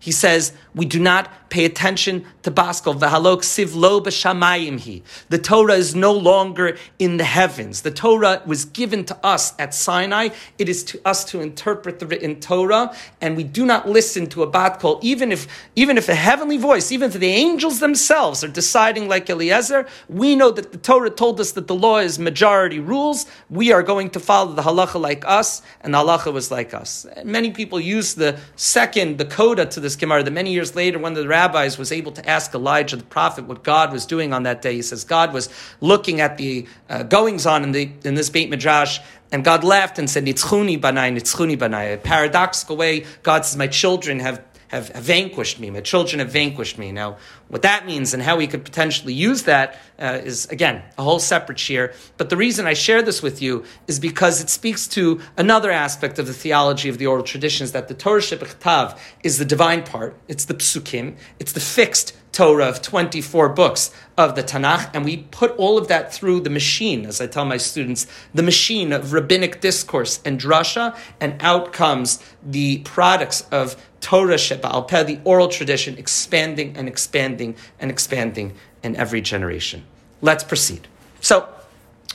He 0.00 0.10
says, 0.10 0.52
we 0.74 0.84
do 0.84 1.00
not 1.00 1.50
pay 1.50 1.64
attention 1.64 2.24
to 2.42 2.50
Baskel. 2.50 2.98
V'halok 2.98 3.38
siv 3.38 3.74
lo 3.74 4.00
b'shamayim 4.00 4.80
hi. 4.80 5.02
The 5.28 5.38
Torah 5.38 5.74
is 5.74 5.94
no 5.94 6.12
longer 6.12 6.78
in 6.98 7.16
the 7.16 7.24
heavens. 7.24 7.82
The 7.82 7.90
Torah 7.90 8.42
was 8.46 8.64
given 8.64 9.04
to 9.06 9.26
us 9.26 9.52
at 9.58 9.74
Sinai. 9.74 10.28
It 10.58 10.68
is 10.68 10.84
to 10.84 11.00
us 11.04 11.24
to 11.26 11.40
interpret 11.40 11.98
the 11.98 12.06
written 12.06 12.40
Torah, 12.40 12.94
and 13.20 13.36
we 13.36 13.44
do 13.44 13.66
not 13.66 13.88
listen 13.88 14.26
to 14.28 14.42
a 14.42 14.46
bat 14.46 14.78
kol, 14.78 15.00
even 15.02 15.32
if 15.32 15.48
even 15.74 15.98
if 15.98 16.08
a 16.08 16.14
heavenly 16.14 16.56
voice, 16.56 16.92
even 16.92 17.10
if 17.10 17.18
the 17.18 17.28
angels 17.28 17.80
themselves 17.80 18.44
are 18.44 18.48
deciding 18.48 19.08
like 19.08 19.28
Eliezer. 19.28 19.86
We 20.08 20.36
know 20.36 20.50
that 20.52 20.72
the 20.72 20.78
Torah 20.78 21.10
told 21.10 21.40
us 21.40 21.52
that 21.52 21.66
the 21.66 21.74
law 21.74 21.98
is 21.98 22.18
majority 22.18 22.78
rules. 22.78 23.26
We 23.48 23.72
are 23.72 23.82
going 23.82 24.10
to 24.10 24.20
follow 24.20 24.52
the 24.52 24.62
halacha 24.62 25.00
like 25.00 25.24
us, 25.26 25.62
and 25.80 25.94
the 25.94 25.98
halacha 25.98 26.32
was 26.32 26.50
like 26.50 26.72
us. 26.74 27.06
Many 27.24 27.50
people 27.50 27.80
use 27.80 28.14
the 28.14 28.38
second, 28.56 29.18
the 29.18 29.24
coda 29.24 29.66
to 29.66 29.80
this 29.80 29.96
Gemara, 29.96 30.22
that 30.22 30.30
many 30.30 30.52
years 30.60 30.76
later, 30.76 30.98
when 30.98 31.14
the 31.14 31.26
rabbis 31.26 31.78
was 31.78 31.90
able 31.90 32.12
to 32.12 32.28
ask 32.28 32.54
Elijah 32.54 32.96
the 32.96 33.04
prophet 33.04 33.46
what 33.46 33.64
God 33.64 33.92
was 33.92 34.04
doing 34.04 34.34
on 34.34 34.42
that 34.42 34.60
day. 34.60 34.74
He 34.74 34.82
says 34.82 35.04
God 35.04 35.32
was 35.32 35.48
looking 35.80 36.20
at 36.20 36.36
the 36.36 36.66
uh, 36.90 37.02
goings 37.02 37.46
on 37.46 37.64
in, 37.64 37.72
the, 37.72 37.90
in 38.04 38.14
this 38.14 38.28
Beit 38.28 38.50
Midrash, 38.50 38.98
and 39.32 39.42
God 39.42 39.64
laughed 39.64 39.98
and 39.98 40.10
said, 40.10 40.24
Nitzchuni 40.26 40.78
banai, 40.78 41.16
nitzchuni 41.16 41.56
banai. 41.56 41.94
A 41.94 41.96
paradoxical 41.96 42.76
way, 42.76 43.06
God 43.22 43.46
says, 43.46 43.56
My 43.56 43.68
children 43.68 44.20
have 44.20 44.42
have, 44.70 44.88
vanquished 44.90 45.58
me. 45.58 45.68
My 45.68 45.80
children 45.80 46.20
have 46.20 46.30
vanquished 46.30 46.78
me. 46.78 46.92
Now, 46.92 47.18
what 47.48 47.62
that 47.62 47.86
means 47.86 48.14
and 48.14 48.22
how 48.22 48.36
we 48.36 48.46
could 48.46 48.64
potentially 48.64 49.12
use 49.12 49.42
that 49.42 49.78
uh, 49.98 50.20
is 50.24 50.46
again 50.46 50.82
a 50.96 51.02
whole 51.02 51.18
separate 51.18 51.58
share. 51.58 51.92
But 52.16 52.30
the 52.30 52.36
reason 52.36 52.66
I 52.66 52.74
share 52.74 53.02
this 53.02 53.20
with 53.20 53.42
you 53.42 53.64
is 53.88 53.98
because 53.98 54.40
it 54.40 54.48
speaks 54.48 54.86
to 54.88 55.20
another 55.36 55.72
aspect 55.72 56.20
of 56.20 56.28
the 56.28 56.32
theology 56.32 56.88
of 56.88 56.98
the 56.98 57.06
oral 57.06 57.24
traditions 57.24 57.72
that 57.72 57.88
the 57.88 57.94
Torah 57.94 58.20
Shebechtav 58.20 58.96
is 59.24 59.38
the 59.38 59.44
divine 59.44 59.82
part. 59.82 60.16
It's 60.28 60.44
the 60.44 60.54
psukim. 60.54 61.16
It's 61.40 61.52
the 61.52 61.60
fixed 61.60 62.14
Torah 62.32 62.68
of 62.68 62.80
24 62.80 63.48
books 63.50 63.92
of 64.16 64.36
the 64.36 64.42
Tanakh, 64.42 64.90
and 64.94 65.04
we 65.04 65.16
put 65.16 65.50
all 65.56 65.76
of 65.76 65.88
that 65.88 66.14
through 66.14 66.40
the 66.40 66.50
machine, 66.50 67.04
as 67.06 67.20
I 67.20 67.26
tell 67.26 67.44
my 67.44 67.56
students, 67.56 68.06
the 68.32 68.42
machine 68.42 68.92
of 68.92 69.12
rabbinic 69.12 69.60
discourse 69.60 70.20
and 70.24 70.40
drasha, 70.40 70.96
and 71.20 71.36
out 71.40 71.72
comes 71.72 72.22
the 72.42 72.78
products 72.78 73.42
of 73.50 73.76
Torah 74.00 74.36
Sheba'al 74.36 74.88
Peh, 74.88 75.02
the 75.04 75.20
oral 75.24 75.48
tradition, 75.48 75.98
expanding 75.98 76.76
and 76.76 76.88
expanding 76.88 77.56
and 77.78 77.90
expanding 77.90 78.54
in 78.82 78.96
every 78.96 79.20
generation. 79.20 79.84
Let's 80.22 80.44
proceed. 80.44 80.88
So, 81.20 81.48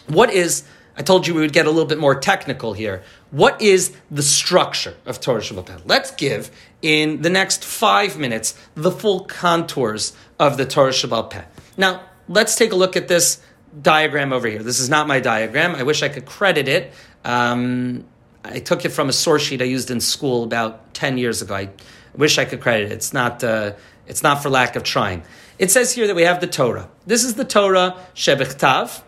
what 0.08 0.32
is, 0.32 0.63
I 0.98 1.02
told 1.02 1.28
you 1.28 1.34
we 1.34 1.41
would 1.41 1.54
get 1.54 1.65
a 1.65 1.69
little 1.69 1.86
bit 1.86 1.98
more 1.98 2.15
technical 2.19 2.74
here. 2.74 3.04
What 3.32 3.62
is 3.62 3.95
the 4.10 4.24
structure 4.24 4.95
of 5.06 5.19
Torah 5.19 5.41
Sheba'al 5.41 5.65
Peh? 5.65 5.78
Let's 5.86 6.12
give, 6.12 6.52
in 6.82 7.21
the 7.21 7.30
next 7.30 7.63
five 7.63 8.17
minutes, 8.17 8.58
the 8.76 8.91
full 8.91 9.26
contours 9.26 10.13
of 10.39 10.58
the 10.58 10.65
Torah 10.65 10.91
Sheba'al 10.91 11.30
Peh. 11.30 11.43
Now, 11.78 12.04
let's 12.28 12.56
take 12.56 12.71
a 12.71 12.76
look 12.76 12.95
at 12.95 13.08
this 13.08 13.41
diagram 13.82 14.32
over 14.32 14.48
here. 14.48 14.63
This 14.63 14.80
is 14.80 14.89
not 14.89 15.08
my 15.08 15.19
diagram. 15.19 15.76
I 15.76 15.84
wish 15.84 16.02
I 16.04 16.10
could 16.10 16.26
credit 16.26 16.67
it. 16.67 16.93
Um, 17.24 18.06
I 18.51 18.60
took 18.60 18.86
it 18.86 18.89
from 18.89 19.10
a 19.10 19.13
source 19.13 19.43
sheet 19.43 19.62
I 19.62 19.65
used 19.65 19.89
in 19.89 19.99
school 19.99 20.43
about 20.43 20.93
10 20.93 21.17
years 21.17 21.41
ago. 21.41 21.55
I 21.55 21.69
wish 22.15 22.38
I 22.38 22.45
could 22.45 22.62
credit 22.62 22.91
it. 22.91 22.93
It's 22.93 23.13
not, 23.13 23.43
uh, 23.43 23.73
it's 24.08 24.23
not 24.23 24.43
for 24.43 24.49
lack 24.49 24.75
of 24.75 24.84
trying. 24.84 25.23
It 25.58 25.71
says 25.71 25.93
here 25.93 26.08
that 26.08 26.15
we 26.15 26.23
have 26.23 26.41
the 26.41 26.47
Torah. 26.47 26.89
This 27.08 27.23
is 27.23 27.36
the 27.36 27.45
Torah 27.45 27.97
Shebechtav, 28.13 29.01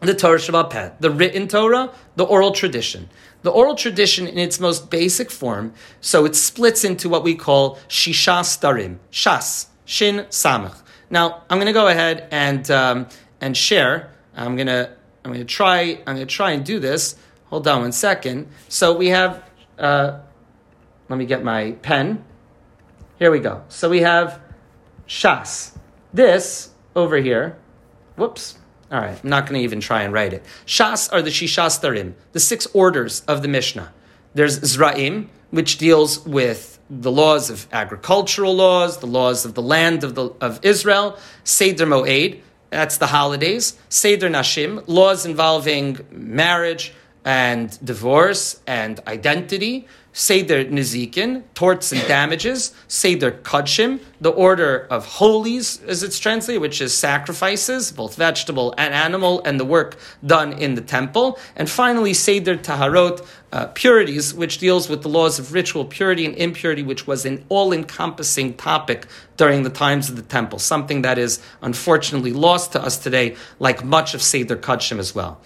the 0.00 0.14
Torah 0.14 0.64
Peh, 0.64 0.90
the 1.00 1.10
written 1.10 1.48
Torah, 1.48 1.92
the 2.16 2.24
oral 2.24 2.52
tradition. 2.52 3.08
The 3.42 3.50
oral 3.50 3.74
tradition 3.74 4.26
in 4.26 4.38
its 4.38 4.60
most 4.60 4.90
basic 4.90 5.30
form, 5.30 5.72
so 6.02 6.26
it 6.26 6.36
splits 6.36 6.84
into 6.84 7.08
what 7.08 7.24
we 7.24 7.34
call 7.34 7.76
Shisha 7.88 8.40
Starim, 8.42 8.98
Shas, 9.10 9.66
Shin 9.86 10.26
Samach. 10.28 10.82
Now, 11.08 11.44
I'm 11.48 11.56
going 11.56 11.66
to 11.66 11.72
go 11.72 11.88
ahead 11.88 12.28
and, 12.30 12.70
um, 12.70 13.08
and 13.40 13.56
share. 13.56 14.10
I'm 14.36 14.56
going 14.56 14.66
to, 14.66 14.90
I'm 15.24 15.32
going 15.32 15.46
to 15.46 15.52
try, 15.52 15.80
I'm 16.06 16.16
going 16.16 16.18
to 16.18 16.26
try 16.26 16.50
and 16.52 16.64
do 16.64 16.78
this 16.78 17.16
Hold 17.50 17.66
on 17.66 17.82
one 17.82 17.92
second. 17.92 18.48
So 18.68 18.96
we 18.96 19.08
have, 19.08 19.42
uh, 19.78 20.20
let 21.08 21.16
me 21.18 21.26
get 21.26 21.42
my 21.42 21.72
pen. 21.82 22.24
Here 23.18 23.30
we 23.30 23.40
go. 23.40 23.64
So 23.68 23.90
we 23.90 24.00
have 24.00 24.40
Shas. 25.06 25.76
This 26.14 26.70
over 26.96 27.16
here, 27.16 27.58
whoops. 28.16 28.56
All 28.90 29.00
right, 29.00 29.18
I'm 29.22 29.28
not 29.28 29.46
going 29.46 29.60
to 29.60 29.64
even 29.64 29.80
try 29.80 30.02
and 30.02 30.12
write 30.12 30.32
it. 30.32 30.44
Shas 30.66 31.12
are 31.12 31.22
the 31.22 31.30
Shishas 31.30 31.80
Shishastarim, 31.80 32.14
the 32.32 32.40
six 32.40 32.66
orders 32.72 33.22
of 33.28 33.42
the 33.42 33.48
Mishnah. 33.48 33.92
There's 34.34 34.58
Zra'im, 34.60 35.28
which 35.50 35.78
deals 35.78 36.24
with 36.24 36.78
the 36.88 37.10
laws 37.10 37.50
of 37.50 37.68
agricultural 37.72 38.54
laws, 38.54 38.98
the 38.98 39.06
laws 39.06 39.44
of 39.44 39.54
the 39.54 39.62
land 39.62 40.02
of, 40.02 40.14
the, 40.14 40.30
of 40.40 40.58
Israel, 40.64 41.18
Seder 41.44 41.86
Moed, 41.86 42.40
that's 42.70 42.98
the 42.98 43.08
holidays. 43.08 43.76
Seder 43.88 44.28
Nashim, 44.28 44.84
laws 44.86 45.26
involving 45.26 45.98
marriage 46.10 46.94
and 47.24 47.78
divorce 47.84 48.60
and 48.66 49.00
identity. 49.06 49.86
Seder 50.12 50.64
Nizikin, 50.64 51.44
torts 51.54 51.92
and 51.92 52.06
damages. 52.08 52.74
Seder 52.88 53.30
Kudshim, 53.30 54.00
the 54.20 54.30
order 54.30 54.88
of 54.90 55.06
holies, 55.06 55.80
as 55.84 56.02
it's 56.02 56.18
translated, 56.18 56.60
which 56.60 56.80
is 56.80 56.92
sacrifices, 56.92 57.92
both 57.92 58.16
vegetable 58.16 58.74
and 58.76 58.92
animal, 58.92 59.40
and 59.44 59.60
the 59.60 59.64
work 59.64 59.96
done 60.26 60.52
in 60.52 60.74
the 60.74 60.80
temple. 60.80 61.38
And 61.54 61.70
finally, 61.70 62.12
Seder 62.12 62.56
Taharot, 62.56 63.24
uh, 63.52 63.66
purities, 63.66 64.34
which 64.34 64.58
deals 64.58 64.88
with 64.88 65.02
the 65.02 65.08
laws 65.08 65.38
of 65.38 65.52
ritual 65.52 65.84
purity 65.84 66.26
and 66.26 66.34
impurity, 66.34 66.82
which 66.82 67.06
was 67.06 67.24
an 67.24 67.44
all 67.48 67.72
encompassing 67.72 68.54
topic 68.54 69.06
during 69.36 69.62
the 69.62 69.70
times 69.70 70.08
of 70.08 70.16
the 70.16 70.22
temple, 70.22 70.58
something 70.58 71.02
that 71.02 71.18
is 71.18 71.40
unfortunately 71.62 72.32
lost 72.32 72.72
to 72.72 72.82
us 72.82 72.98
today, 72.98 73.36
like 73.60 73.84
much 73.84 74.12
of 74.12 74.22
Seder 74.22 74.56
Kudshim 74.56 74.98
as 74.98 75.14
well. 75.14 75.40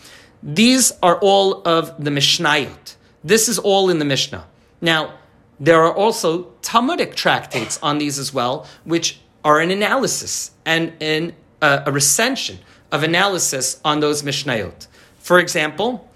These 0.44 0.92
are 1.02 1.16
all 1.20 1.66
of 1.66 2.04
the 2.04 2.10
Mishnayot. 2.10 2.96
This 3.24 3.48
is 3.48 3.58
all 3.58 3.88
in 3.88 3.98
the 3.98 4.04
Mishnah. 4.04 4.46
Now, 4.82 5.14
there 5.58 5.82
are 5.82 5.94
also 5.94 6.52
Talmudic 6.60 7.14
tractates 7.14 7.78
on 7.82 7.96
these 7.96 8.18
as 8.18 8.34
well, 8.34 8.66
which 8.84 9.20
are 9.42 9.60
an 9.60 9.70
analysis 9.70 10.50
and 10.66 10.92
an, 11.00 11.34
uh, 11.62 11.84
a 11.86 11.92
recension 11.92 12.58
of 12.92 13.02
analysis 13.02 13.80
on 13.86 14.00
those 14.00 14.22
Mishnayot. 14.22 14.86
For 15.18 15.38
example, 15.38 16.06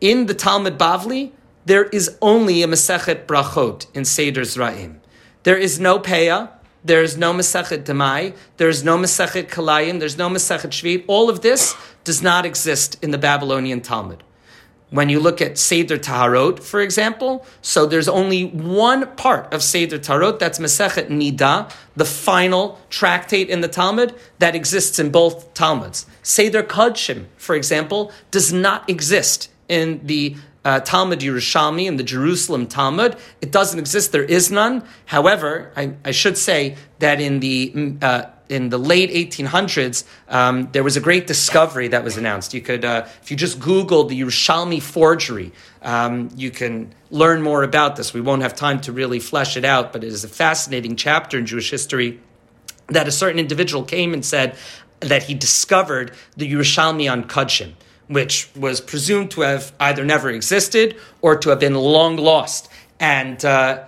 in 0.00 0.26
the 0.26 0.34
Talmud 0.34 0.78
Bavli, 0.78 1.32
there 1.64 1.84
is 1.84 2.16
only 2.22 2.62
a 2.62 2.68
Masechet 2.68 3.26
Brachot 3.26 3.86
in 3.92 4.04
Seder 4.04 4.42
Zraim. 4.42 5.00
There 5.42 5.56
is 5.56 5.80
no 5.80 5.98
Peah, 5.98 6.50
there 6.84 7.02
is 7.02 7.16
no 7.16 7.32
Masechet 7.32 7.84
Demai, 7.84 8.36
there 8.58 8.68
is 8.68 8.84
no 8.84 8.98
Masechet 8.98 9.48
Kalayim, 9.48 10.00
there's 10.00 10.18
no 10.18 10.28
Masechet 10.28 10.70
Shvit. 10.70 11.04
All 11.06 11.30
of 11.30 11.40
this 11.40 11.74
does 12.04 12.22
not 12.22 12.44
exist 12.44 12.98
in 13.02 13.10
the 13.10 13.18
Babylonian 13.18 13.80
Talmud. 13.80 14.22
When 14.90 15.08
you 15.08 15.18
look 15.18 15.40
at 15.40 15.58
Seder 15.58 15.98
Taharot, 15.98 16.62
for 16.62 16.80
example, 16.80 17.44
so 17.62 17.84
there's 17.86 18.06
only 18.06 18.44
one 18.46 19.16
part 19.16 19.52
of 19.52 19.62
Seder 19.62 19.98
Taharot, 19.98 20.38
that's 20.38 20.58
Masechet 20.58 21.08
Nida, 21.08 21.72
the 21.96 22.04
final 22.04 22.78
tractate 22.90 23.48
in 23.48 23.60
the 23.60 23.66
Talmud 23.66 24.14
that 24.38 24.54
exists 24.54 24.98
in 24.98 25.10
both 25.10 25.52
Talmuds. 25.54 26.06
Seder 26.22 26.62
Kodshim, 26.62 27.24
for 27.38 27.56
example, 27.56 28.12
does 28.30 28.52
not 28.52 28.88
exist 28.88 29.50
in 29.68 30.06
the 30.06 30.36
uh, 30.64 30.80
Talmud 30.80 31.20
Yerushalmi 31.20 31.86
and 31.86 31.98
the 31.98 32.04
Jerusalem 32.04 32.66
Talmud. 32.66 33.16
It 33.40 33.52
doesn't 33.52 33.78
exist. 33.78 34.12
There 34.12 34.24
is 34.24 34.50
none. 34.50 34.84
However, 35.06 35.72
I, 35.76 35.94
I 36.04 36.10
should 36.12 36.38
say 36.38 36.76
that 36.98 37.20
in 37.20 37.40
the 37.40 37.72
mm, 37.74 38.02
uh, 38.02 38.30
in 38.48 38.68
the 38.68 38.78
late 38.78 39.10
1800s, 39.10 40.04
um, 40.28 40.68
there 40.72 40.84
was 40.84 40.98
a 40.98 41.00
great 41.00 41.26
discovery 41.26 41.88
that 41.88 42.04
was 42.04 42.18
announced. 42.18 42.52
You 42.52 42.60
could, 42.60 42.84
uh, 42.84 43.06
if 43.22 43.30
you 43.30 43.38
just 43.38 43.58
Google 43.58 44.04
the 44.04 44.20
Yerushalmi 44.20 44.82
forgery, 44.82 45.50
um, 45.82 46.28
you 46.36 46.50
can 46.50 46.94
learn 47.10 47.40
more 47.40 47.62
about 47.62 47.96
this. 47.96 48.12
We 48.12 48.20
won't 48.20 48.42
have 48.42 48.54
time 48.54 48.80
to 48.82 48.92
really 48.92 49.18
flesh 49.18 49.56
it 49.56 49.64
out, 49.64 49.94
but 49.94 50.04
it 50.04 50.08
is 50.08 50.24
a 50.24 50.28
fascinating 50.28 50.96
chapter 50.96 51.38
in 51.38 51.46
Jewish 51.46 51.70
history 51.70 52.20
that 52.88 53.08
a 53.08 53.12
certain 53.12 53.38
individual 53.38 53.82
came 53.82 54.12
and 54.12 54.22
said 54.22 54.56
that 55.00 55.24
he 55.24 55.34
discovered 55.34 56.12
the 56.36 56.50
Yerushalmi 56.50 57.10
on 57.10 57.24
Kudshim 57.24 57.72
which 58.08 58.48
was 58.54 58.80
presumed 58.80 59.30
to 59.32 59.42
have 59.42 59.72
either 59.80 60.04
never 60.04 60.30
existed 60.30 60.96
or 61.22 61.36
to 61.38 61.50
have 61.50 61.60
been 61.60 61.74
long 61.74 62.16
lost. 62.16 62.68
And 63.00 63.42
uh, 63.44 63.84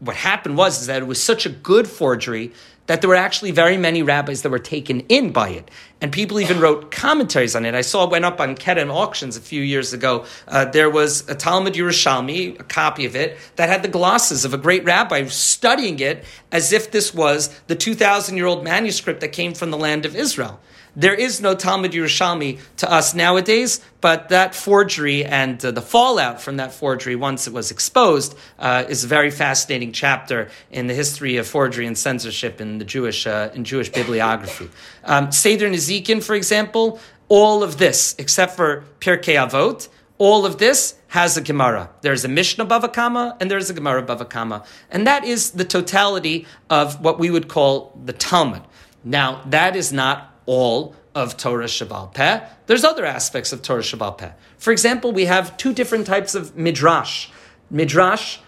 what 0.00 0.16
happened 0.16 0.56
was 0.56 0.80
is 0.80 0.86
that 0.86 1.02
it 1.02 1.06
was 1.06 1.22
such 1.22 1.46
a 1.46 1.50
good 1.50 1.88
forgery 1.88 2.52
that 2.86 3.02
there 3.02 3.08
were 3.08 3.16
actually 3.16 3.50
very 3.50 3.76
many 3.76 4.02
rabbis 4.02 4.42
that 4.42 4.50
were 4.50 4.58
taken 4.58 5.00
in 5.08 5.30
by 5.30 5.50
it. 5.50 5.70
And 6.00 6.12
people 6.12 6.38
even 6.38 6.60
wrote 6.60 6.92
commentaries 6.92 7.56
on 7.56 7.64
it. 7.64 7.74
I 7.74 7.80
saw 7.80 8.04
it 8.04 8.10
went 8.10 8.24
up 8.24 8.40
on 8.40 8.54
Kedem 8.54 8.88
auctions 8.88 9.36
a 9.36 9.40
few 9.40 9.62
years 9.62 9.92
ago. 9.92 10.26
Uh, 10.46 10.64
there 10.64 10.88
was 10.88 11.28
a 11.28 11.34
Talmud 11.34 11.74
Yerushalmi, 11.74 12.60
a 12.60 12.64
copy 12.64 13.04
of 13.04 13.16
it, 13.16 13.36
that 13.56 13.68
had 13.68 13.82
the 13.82 13.88
glosses 13.88 14.44
of 14.44 14.54
a 14.54 14.58
great 14.58 14.84
rabbi 14.84 15.24
studying 15.26 15.98
it 15.98 16.24
as 16.52 16.72
if 16.72 16.92
this 16.92 17.12
was 17.12 17.48
the 17.66 17.74
2,000 17.74 18.36
year 18.36 18.46
old 18.46 18.62
manuscript 18.62 19.20
that 19.20 19.32
came 19.32 19.54
from 19.54 19.72
the 19.72 19.78
land 19.78 20.06
of 20.06 20.14
Israel. 20.14 20.60
There 20.98 21.14
is 21.14 21.40
no 21.40 21.54
Talmud 21.54 21.92
Yerushalmi 21.92 22.58
to 22.78 22.90
us 22.90 23.14
nowadays, 23.14 23.80
but 24.00 24.30
that 24.30 24.52
forgery 24.52 25.24
and 25.24 25.64
uh, 25.64 25.70
the 25.70 25.80
fallout 25.80 26.40
from 26.40 26.56
that 26.56 26.72
forgery, 26.72 27.14
once 27.14 27.46
it 27.46 27.52
was 27.52 27.70
exposed, 27.70 28.36
uh, 28.58 28.84
is 28.88 29.04
a 29.04 29.06
very 29.06 29.30
fascinating 29.30 29.92
chapter 29.92 30.50
in 30.72 30.88
the 30.88 30.94
history 30.94 31.36
of 31.36 31.46
forgery 31.46 31.86
and 31.86 31.96
censorship 31.96 32.60
in 32.60 32.78
the 32.78 32.84
Jewish 32.84 33.28
uh, 33.28 33.50
in 33.54 33.62
Jewish 33.62 33.90
bibliography. 33.90 34.70
Um, 35.04 35.30
Seder 35.30 35.66
Nizikin, 35.88 36.22
for 36.22 36.34
example, 36.34 37.00
all 37.28 37.62
of 37.62 37.78
this, 37.78 38.14
except 38.18 38.56
for 38.56 38.84
Pirkei 39.00 39.36
Avot, 39.36 39.88
all 40.18 40.44
of 40.44 40.58
this 40.58 40.96
has 41.08 41.36
a 41.36 41.40
Gemara. 41.40 41.90
There's 42.02 42.24
a 42.24 42.28
Mishnah 42.28 42.66
Bava 42.66 42.92
Kama 42.92 43.36
and 43.40 43.50
there's 43.50 43.70
a 43.70 43.74
Gemara 43.74 44.02
Bava 44.02 44.28
Kama. 44.28 44.64
And 44.90 45.06
that 45.06 45.24
is 45.24 45.52
the 45.52 45.64
totality 45.64 46.46
of 46.68 47.00
what 47.00 47.18
we 47.18 47.30
would 47.30 47.48
call 47.48 47.98
the 48.04 48.12
Talmud. 48.12 48.62
Now, 49.04 49.42
that 49.46 49.76
is 49.76 49.92
not 49.92 50.34
all 50.46 50.96
of 51.14 51.36
Torah 51.36 51.66
Sheba'al 51.66 52.12
Peh. 52.14 52.44
There's 52.66 52.84
other 52.84 53.04
aspects 53.04 53.52
of 53.52 53.62
Torah 53.62 53.82
Sheba'al 53.82 54.18
Peh. 54.18 54.32
For 54.58 54.72
example, 54.72 55.12
we 55.12 55.26
have 55.26 55.56
two 55.56 55.72
different 55.72 56.06
types 56.06 56.34
of 56.34 56.56
Midrash. 56.56 57.28
Midrash 57.70 58.38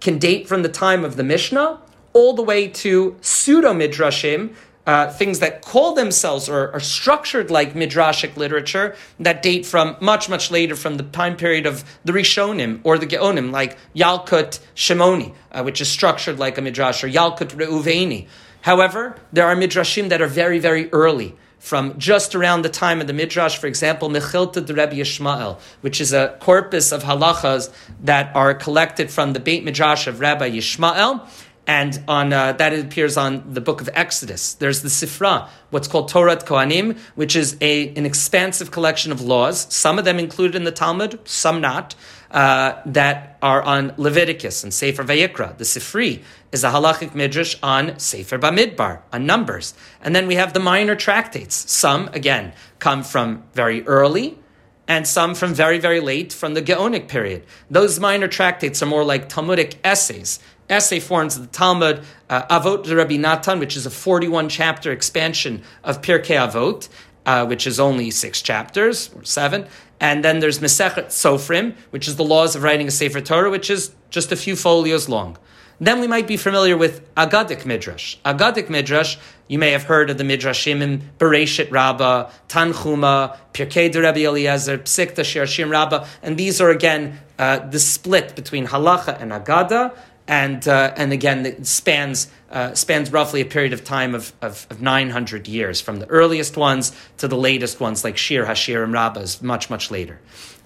can 0.00 0.18
date 0.18 0.48
from 0.48 0.62
the 0.62 0.68
time 0.68 1.04
of 1.04 1.16
the 1.16 1.22
Mishnah 1.22 1.80
all 2.12 2.34
the 2.34 2.42
way 2.42 2.66
to 2.66 3.16
pseudo 3.20 3.72
Midrashim, 3.72 4.54
uh, 4.90 5.08
things 5.08 5.38
that 5.38 5.62
call 5.62 5.94
themselves 5.94 6.48
or 6.48 6.72
are 6.72 6.80
structured 6.80 7.48
like 7.48 7.74
midrashic 7.74 8.36
literature 8.36 8.96
that 9.20 9.40
date 9.40 9.64
from 9.64 9.96
much, 10.00 10.28
much 10.28 10.50
later 10.50 10.74
from 10.74 10.96
the 10.96 11.04
time 11.04 11.36
period 11.36 11.64
of 11.64 11.84
the 12.04 12.12
Rishonim 12.12 12.80
or 12.82 12.98
the 12.98 13.06
Geonim, 13.06 13.52
like 13.52 13.78
Yalkut 13.94 14.58
Shimoni, 14.74 15.32
uh, 15.52 15.62
which 15.62 15.80
is 15.80 15.88
structured 15.88 16.40
like 16.40 16.58
a 16.58 16.60
midrash, 16.60 17.04
or 17.04 17.08
Yalkut 17.08 17.54
Reuveni. 17.54 18.26
However, 18.62 19.14
there 19.32 19.46
are 19.46 19.54
midrashim 19.54 20.08
that 20.08 20.20
are 20.20 20.26
very, 20.26 20.58
very 20.58 20.92
early 20.92 21.36
from 21.60 21.96
just 21.98 22.34
around 22.34 22.62
the 22.62 22.70
time 22.70 23.02
of 23.02 23.06
the 23.06 23.12
Midrash, 23.12 23.58
for 23.58 23.66
example, 23.66 24.08
Mechilta 24.08 24.64
de 24.64 24.74
Rebbe 24.74 24.94
Yishmael, 24.94 25.60
which 25.82 26.00
is 26.00 26.12
a 26.14 26.34
corpus 26.40 26.90
of 26.90 27.04
halachas 27.04 27.70
that 28.02 28.34
are 28.34 28.54
collected 28.54 29.10
from 29.10 29.34
the 29.34 29.40
Beit 29.40 29.62
Midrash 29.62 30.06
of 30.06 30.20
Rabbi 30.20 30.50
Yishmael, 30.50 31.28
and 31.70 32.02
on 32.08 32.32
uh, 32.32 32.50
that 32.54 32.72
appears 32.76 33.16
on 33.16 33.54
the 33.54 33.60
book 33.60 33.80
of 33.80 33.88
Exodus. 33.94 34.54
There's 34.54 34.82
the 34.82 34.88
Sifra, 34.88 35.48
what's 35.70 35.86
called 35.86 36.08
Torah 36.08 36.34
Kohanim, 36.34 36.98
which 37.14 37.36
is 37.36 37.56
a, 37.60 37.94
an 37.94 38.04
expansive 38.04 38.72
collection 38.72 39.12
of 39.12 39.20
laws, 39.20 39.72
some 39.72 39.96
of 39.96 40.04
them 40.04 40.18
included 40.18 40.56
in 40.56 40.64
the 40.64 40.72
Talmud, 40.72 41.20
some 41.28 41.60
not, 41.60 41.94
uh, 42.32 42.82
that 42.86 43.38
are 43.40 43.62
on 43.62 43.94
Leviticus 43.98 44.64
and 44.64 44.74
Sefer 44.74 45.04
Vayikra. 45.04 45.56
The 45.58 45.64
Sifri 45.64 46.24
is 46.50 46.64
a 46.64 46.70
halachic 46.70 47.14
midrash 47.14 47.54
on 47.62 47.96
Sefer 48.00 48.36
Bamidbar, 48.36 49.02
on 49.12 49.24
Numbers. 49.24 49.72
And 50.02 50.16
then 50.16 50.26
we 50.26 50.34
have 50.34 50.52
the 50.54 50.60
minor 50.60 50.96
tractates. 50.96 51.70
Some, 51.70 52.08
again, 52.08 52.52
come 52.80 53.04
from 53.04 53.44
very 53.54 53.86
early, 53.86 54.40
and 54.88 55.06
some 55.06 55.36
from 55.36 55.54
very, 55.54 55.78
very 55.78 56.00
late 56.00 56.32
from 56.32 56.54
the 56.54 56.62
Geonic 56.62 57.06
period. 57.06 57.46
Those 57.70 58.00
minor 58.00 58.26
tractates 58.26 58.82
are 58.82 58.86
more 58.86 59.04
like 59.04 59.28
Talmudic 59.28 59.78
essays 59.84 60.40
essay 60.70 61.00
forms 61.00 61.36
of 61.36 61.42
the 61.42 61.48
Talmud, 61.48 62.02
uh, 62.28 62.58
Avot 62.58 62.84
de 62.84 62.94
Rabbi 62.94 63.16
Natan, 63.16 63.58
which 63.58 63.76
is 63.76 63.86
a 63.86 63.90
41 63.90 64.48
chapter 64.48 64.92
expansion 64.92 65.62
of 65.84 66.00
Pirkei 66.00 66.36
Avot, 66.36 66.88
uh, 67.26 67.46
which 67.46 67.66
is 67.66 67.78
only 67.78 68.10
six 68.10 68.40
chapters 68.40 69.10
or 69.14 69.24
seven. 69.24 69.66
And 70.00 70.24
then 70.24 70.40
there's 70.40 70.60
Mesechet 70.60 71.08
Sofrim, 71.08 71.74
which 71.90 72.08
is 72.08 72.16
the 72.16 72.24
laws 72.24 72.56
of 72.56 72.62
writing 72.62 72.88
a 72.88 72.90
Sefer 72.90 73.20
Torah, 73.20 73.50
which 73.50 73.68
is 73.68 73.92
just 74.08 74.32
a 74.32 74.36
few 74.36 74.56
folios 74.56 75.08
long. 75.08 75.36
Then 75.82 76.00
we 76.00 76.06
might 76.06 76.26
be 76.26 76.36
familiar 76.36 76.76
with 76.76 77.14
Agadic 77.14 77.64
Midrash. 77.64 78.16
Agadic 78.24 78.68
Midrash, 78.68 79.16
you 79.48 79.58
may 79.58 79.70
have 79.70 79.84
heard 79.84 80.10
of 80.10 80.18
the 80.18 80.24
Midrashim 80.24 80.82
in 80.82 81.02
Bereshit 81.18 81.70
Rabbah, 81.70 82.30
Tanchuma, 82.48 83.38
Pirkei 83.54 83.90
de 83.90 84.02
Rabbi 84.02 84.20
Eliezer, 84.20 84.76
Psikta 84.76 85.22
Shirshim 85.22 85.70
Rabbah, 85.70 86.06
and 86.22 86.36
these 86.36 86.60
are 86.60 86.68
again 86.68 87.18
uh, 87.38 87.60
the 87.60 87.78
split 87.78 88.36
between 88.36 88.66
Halacha 88.66 89.20
and 89.22 89.32
Agada, 89.32 89.96
and 90.30 90.68
uh, 90.68 90.94
and 90.96 91.12
again 91.12 91.44
it 91.44 91.66
spans 91.66 92.28
uh, 92.50 92.72
spans 92.72 93.12
roughly 93.12 93.40
a 93.40 93.44
period 93.44 93.72
of 93.72 93.84
time 93.84 94.14
of, 94.14 94.32
of, 94.40 94.66
of, 94.70 94.80
900 94.80 95.46
years 95.46 95.80
from 95.80 95.98
the 95.98 96.06
earliest 96.06 96.56
ones 96.56 96.92
to 97.18 97.28
the 97.28 97.36
latest 97.36 97.80
ones 97.80 98.02
like 98.02 98.16
Shir 98.16 98.46
Hashir 98.46 98.82
and 98.82 98.94
Rabbahs 98.94 99.42
much 99.42 99.68
much 99.68 99.90
later. 99.90 100.20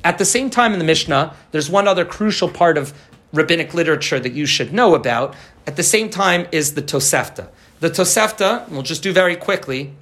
At 0.04 0.18
the 0.18 0.24
same 0.26 0.50
time 0.50 0.74
in 0.74 0.78
the 0.78 0.84
Mishnah, 0.84 1.34
there's 1.50 1.70
one 1.70 1.88
other 1.88 2.04
crucial 2.04 2.48
part 2.48 2.76
of 2.76 2.92
rabbinic 3.32 3.72
literature 3.72 4.20
that 4.20 4.34
you 4.34 4.44
should 4.44 4.72
know 4.72 4.94
about. 4.94 5.34
At 5.66 5.76
the 5.76 5.82
same 5.82 6.10
time 6.10 6.46
is 6.52 6.74
the 6.74 6.82
Tosefta. 6.82 7.48
The 7.80 7.88
Tosefta, 7.88 8.68
we'll 8.68 8.82
just 8.82 9.02
do 9.02 9.12
very 9.12 9.34
quickly. 9.34 9.94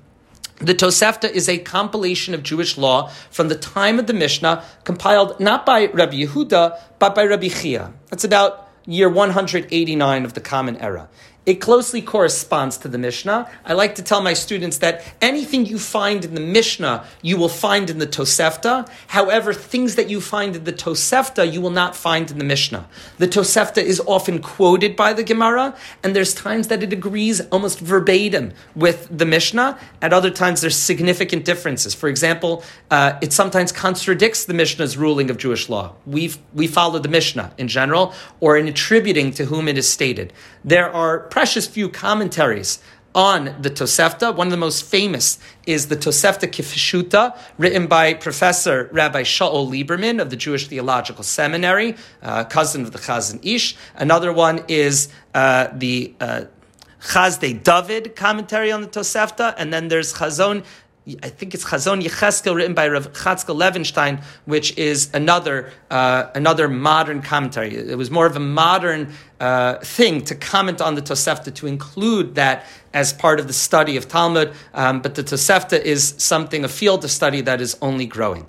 The 0.59 0.75
Tosefta 0.75 1.31
is 1.31 1.49
a 1.49 1.59
compilation 1.59 2.35
of 2.35 2.43
Jewish 2.43 2.77
law 2.77 3.09
from 3.31 3.49
the 3.49 3.55
time 3.55 3.99
of 3.99 4.07
the 4.07 4.13
Mishnah, 4.13 4.65
compiled 4.85 5.39
not 5.41 5.65
by 5.65 5.87
Rabbi 5.87 6.25
Yehuda, 6.25 6.79
but 6.99 7.15
by 7.15 7.25
Rabbi 7.25 7.49
Chiya. 7.49 7.93
That's 8.11 8.25
about 8.25 8.62
year 8.87 9.09
189 9.09 10.25
of 10.25 10.35
the 10.35 10.41
Common 10.41 10.77
Era. 10.77 11.09
It 11.45 11.55
closely 11.55 12.01
corresponds 12.01 12.79
to 12.79 12.89
the 12.89 12.99
Mishnah. 12.99 13.51
I 13.65 13.73
like 13.73 13.97
to 13.97 14.03
tell 14.03 14.23
my 14.23 14.33
students 14.33 14.79
that 14.79 15.03
anything 15.21 15.67
you 15.67 15.79
find 15.79 16.25
in 16.25 16.35
the 16.35 16.41
Mishnah, 16.41 17.05
you 17.21 17.37
will 17.37 17.49
find 17.49 17.91
in 17.91 17.99
the 17.99 18.07
Tosefta. 18.07 18.89
However, 19.09 19.53
things 19.53 19.97
that 19.97 20.09
you 20.09 20.21
find 20.21 20.55
in 20.55 20.65
the 20.65 20.73
Tosefta, 20.73 21.51
you 21.51 21.61
will 21.61 21.71
not 21.71 21.97
find 21.97 22.31
in 22.31 22.39
the 22.39 22.45
Mishnah. 22.45 22.87
The 23.19 23.27
Tosefta 23.27 23.83
is 23.83 24.01
often 24.07 24.41
quoted 24.41 24.95
by 24.95 25.13
the 25.13 25.25
Gemara, 25.25 25.75
and 26.05 26.15
there's 26.15 26.33
times 26.33 26.69
that 26.69 26.83
it 26.83 26.93
agrees 26.93 27.41
almost 27.49 27.81
verbatim 27.81 28.53
with 28.77 29.09
the 29.11 29.27
Mishnah. 29.27 29.79
At 30.01 30.13
other 30.13 30.31
times, 30.31 30.61
there's 30.61 30.77
significant 30.77 31.45
differences. 31.45 31.93
For 31.93 32.09
example, 32.09 32.63
uh, 32.91 33.19
it 33.21 33.33
sometimes 33.33 33.73
contradicts 33.73 34.45
the 34.45 34.55
Mishnah's 34.55 34.97
ruling 34.97 35.29
of 35.29 35.39
Jewish 35.39 35.69
law. 35.69 35.95
We 36.07 36.35
we 36.55 36.69
follow 36.69 37.01
the 37.01 37.09
Mishnah 37.09 37.55
in 37.59 37.67
general, 37.67 38.15
or 38.39 38.57
in 38.57 38.69
attributing 38.69 39.33
to 39.33 39.47
whom 39.47 39.67
it 39.67 39.77
is 39.77 39.89
stated. 39.89 40.33
There 40.65 40.93
are 40.93 41.32
precious 41.33 41.67
few 41.67 41.89
commentaries 41.89 42.79
on 43.15 43.57
the 43.63 43.71
Tosefta. 43.71 44.37
One 44.37 44.49
of 44.49 44.51
the 44.51 44.59
most 44.59 44.85
famous 44.85 45.39
is 45.67 45.89
the 45.89 45.97
Tosefta 45.97 46.47
Kifishuta, 46.47 47.35
written 47.57 47.87
by 47.87 48.13
Professor 48.13 48.91
Rabbi 48.93 49.23
Shaul 49.23 49.67
Lieberman 49.67 50.21
of 50.21 50.29
the 50.29 50.37
Jewish 50.37 50.69
Theological 50.69 51.25
Seminary, 51.25 51.97
uh, 52.21 52.45
cousin 52.45 52.83
of 52.83 52.93
the 52.93 52.99
Chazon 52.99 53.41
Ish. 53.43 53.77
Another 53.95 54.31
one 54.31 54.63
is 54.69 55.09
uh, 55.33 55.69
the 55.73 56.13
uh, 56.21 56.45
Chasdei 57.01 57.63
David 57.63 58.15
commentary 58.15 58.71
on 58.71 58.83
the 58.83 58.87
Tosefta, 58.87 59.55
and 59.57 59.73
then 59.73 59.89
there's 59.89 60.13
Chazon 60.13 60.67
I 61.05 61.31
think 61.31 61.53
it's 61.53 61.65
Chazon 61.65 62.01
Yechezkel 62.01 62.55
written 62.55 62.75
by 62.75 62.87
Rav 62.87 63.13
Chatzkel 63.13 63.57
Levenstein, 63.57 64.23
which 64.45 64.79
is 64.79 65.11
another 65.13 65.73
uh, 65.91 66.31
another 66.37 66.69
modern 66.69 67.23
commentary. 67.23 67.75
It 67.75 67.99
was 67.99 68.09
more 68.09 68.25
of 68.25 68.37
a 68.37 68.41
modern 68.41 69.13
uh, 69.41 69.79
thing 69.79 70.23
to 70.27 70.37
comment 70.37 70.81
on 70.81 70.95
the 70.95 71.03
Tosefta, 71.03 71.53
to 71.57 71.67
include 71.67 72.37
that 72.37 72.67
as 72.95 73.13
part 73.13 73.41
of 73.41 73.49
the 73.49 73.53
study 73.53 73.97
of 73.97 74.07
Talmud. 74.07 74.53
Um, 74.75 75.03
but 75.03 75.17
the 75.17 75.25
Tosefta 75.25 75.81
is 75.81 76.15
something, 76.19 76.65
a 76.65 76.69
field 76.69 77.03
of 77.03 77.11
study 77.11 77.41
that 77.41 77.61
is 77.61 77.77
only 77.83 78.07
growing. 78.07 78.47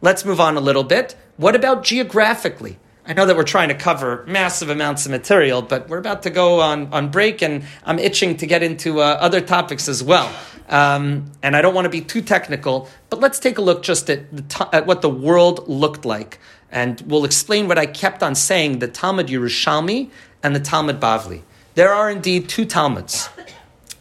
Let's 0.00 0.24
move 0.24 0.38
on 0.38 0.56
a 0.56 0.60
little 0.60 0.84
bit. 0.84 1.16
What 1.38 1.56
about 1.56 1.82
geographically? 1.82 2.78
I 3.08 3.14
know 3.14 3.26
that 3.26 3.36
we're 3.36 3.44
trying 3.44 3.68
to 3.68 3.74
cover 3.74 4.24
massive 4.26 4.68
amounts 4.68 5.06
of 5.06 5.12
material, 5.12 5.62
but 5.62 5.88
we're 5.88 5.98
about 5.98 6.22
to 6.24 6.30
go 6.30 6.60
on, 6.60 6.92
on 6.92 7.08
break, 7.10 7.42
and 7.42 7.64
I'm 7.84 7.98
itching 7.98 8.36
to 8.38 8.46
get 8.46 8.62
into 8.62 9.00
uh, 9.00 9.16
other 9.20 9.40
topics 9.40 9.88
as 9.88 10.02
well. 10.02 10.32
Um, 10.68 11.30
and 11.42 11.56
I 11.56 11.62
don't 11.62 11.74
want 11.74 11.84
to 11.84 11.90
be 11.90 12.00
too 12.00 12.22
technical, 12.22 12.88
but 13.10 13.20
let's 13.20 13.38
take 13.38 13.58
a 13.58 13.62
look 13.62 13.82
just 13.82 14.10
at, 14.10 14.34
the, 14.34 14.68
at 14.72 14.86
what 14.86 15.02
the 15.02 15.10
world 15.10 15.68
looked 15.68 16.04
like. 16.04 16.38
And 16.70 17.00
we'll 17.06 17.24
explain 17.24 17.68
what 17.68 17.78
I 17.78 17.86
kept 17.86 18.22
on 18.22 18.34
saying 18.34 18.80
the 18.80 18.88
Talmud 18.88 19.28
Yerushalmi 19.28 20.10
and 20.42 20.54
the 20.54 20.60
Talmud 20.60 21.00
Bavli. 21.00 21.42
There 21.74 21.92
are 21.92 22.10
indeed 22.10 22.48
two 22.48 22.64
Talmuds. 22.64 23.28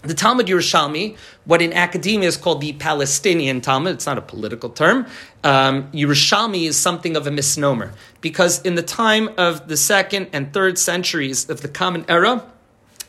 The 0.02 0.14
Talmud 0.14 0.46
Yerushalmi, 0.46 1.18
what 1.46 1.64
in 1.64 1.74
academia 1.74 2.28
is 2.28 2.38
called 2.38 2.62
the 2.62 2.74
Palestinian 2.74 3.60
Talmud, 3.60 3.96
it's 3.96 4.06
not 4.06 4.20
a 4.20 4.22
political 4.22 4.70
term. 4.70 5.08
Um, 5.44 5.92
Yerushalmi 5.92 6.68
is 6.68 6.78
something 6.78 7.16
of 7.16 7.26
a 7.26 7.32
misnomer 7.32 7.92
because 8.22 8.62
in 8.62 8.76
the 8.76 8.84
time 8.84 9.30
of 9.38 9.68
the 9.68 9.78
second 9.78 10.30
and 10.32 10.54
third 10.54 10.78
centuries 10.78 11.50
of 11.50 11.62
the 11.62 11.68
Common 11.68 12.06
Era, 12.08 12.46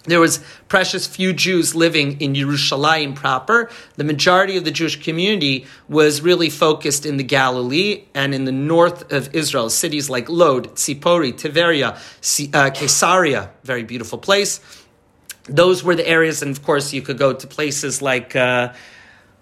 there 0.07 0.21
was 0.21 0.39
precious 0.69 1.07
few 1.07 1.33
Jews 1.33 1.75
living 1.75 2.21
in 2.21 2.35
Yerushalayim 2.35 3.15
proper. 3.15 3.71
The 3.97 4.05
majority 4.05 4.57
of 4.57 4.65
the 4.65 4.71
Jewish 4.71 5.03
community 5.03 5.67
was 5.89 6.23
really 6.23 6.51
focused 6.51 7.05
in 7.07 7.17
the 7.17 7.25
Galilee 7.25 8.05
and 8.15 8.35
in 8.35 8.45
the 8.45 8.53
north 8.53 9.13
of 9.13 9.35
Israel, 9.35 9.71
cities 9.71 10.09
like 10.09 10.29
Lod, 10.29 10.75
Tzipori, 10.77 11.33
Tiberia, 11.37 11.99
uh, 12.55 12.71
Caesarea, 12.71 13.51
very 13.65 13.83
beautiful 13.83 14.19
place. 14.19 14.61
Those 15.45 15.85
were 15.85 15.95
the 15.95 16.07
areas, 16.07 16.43
and 16.43 16.51
of 16.51 16.63
course, 16.65 16.93
you 16.93 17.03
could 17.03 17.19
go 17.19 17.33
to 17.33 17.47
places 17.47 18.03
like. 18.03 18.35
Uh, 18.35 18.73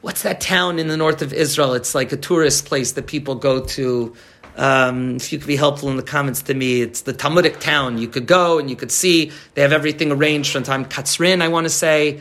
what's 0.04 0.20
that 0.20 0.38
town 0.38 0.78
in 0.78 0.86
the 0.86 0.98
north 0.98 1.22
of 1.22 1.32
Israel? 1.32 1.72
It's 1.72 1.94
like 1.94 2.12
a 2.12 2.16
tourist 2.18 2.66
place 2.66 2.92
that 2.92 3.06
people 3.06 3.36
go 3.36 3.64
to. 3.64 4.14
Um, 4.56 5.16
if 5.16 5.32
you 5.32 5.38
could 5.38 5.48
be 5.48 5.56
helpful 5.56 5.90
in 5.90 5.96
the 5.96 6.02
comments 6.02 6.42
to 6.42 6.54
me, 6.54 6.82
it's 6.82 7.02
the 7.02 7.12
Talmudic 7.12 7.60
town. 7.60 7.98
You 7.98 8.08
could 8.08 8.26
go 8.26 8.58
and 8.58 8.70
you 8.70 8.76
could 8.76 8.92
see 8.92 9.32
they 9.54 9.62
have 9.62 9.72
everything 9.72 10.12
arranged 10.12 10.52
from 10.52 10.62
time. 10.62 10.84
Katzrin, 10.84 11.42
I 11.42 11.48
want 11.48 11.64
to 11.64 11.70
say. 11.70 12.20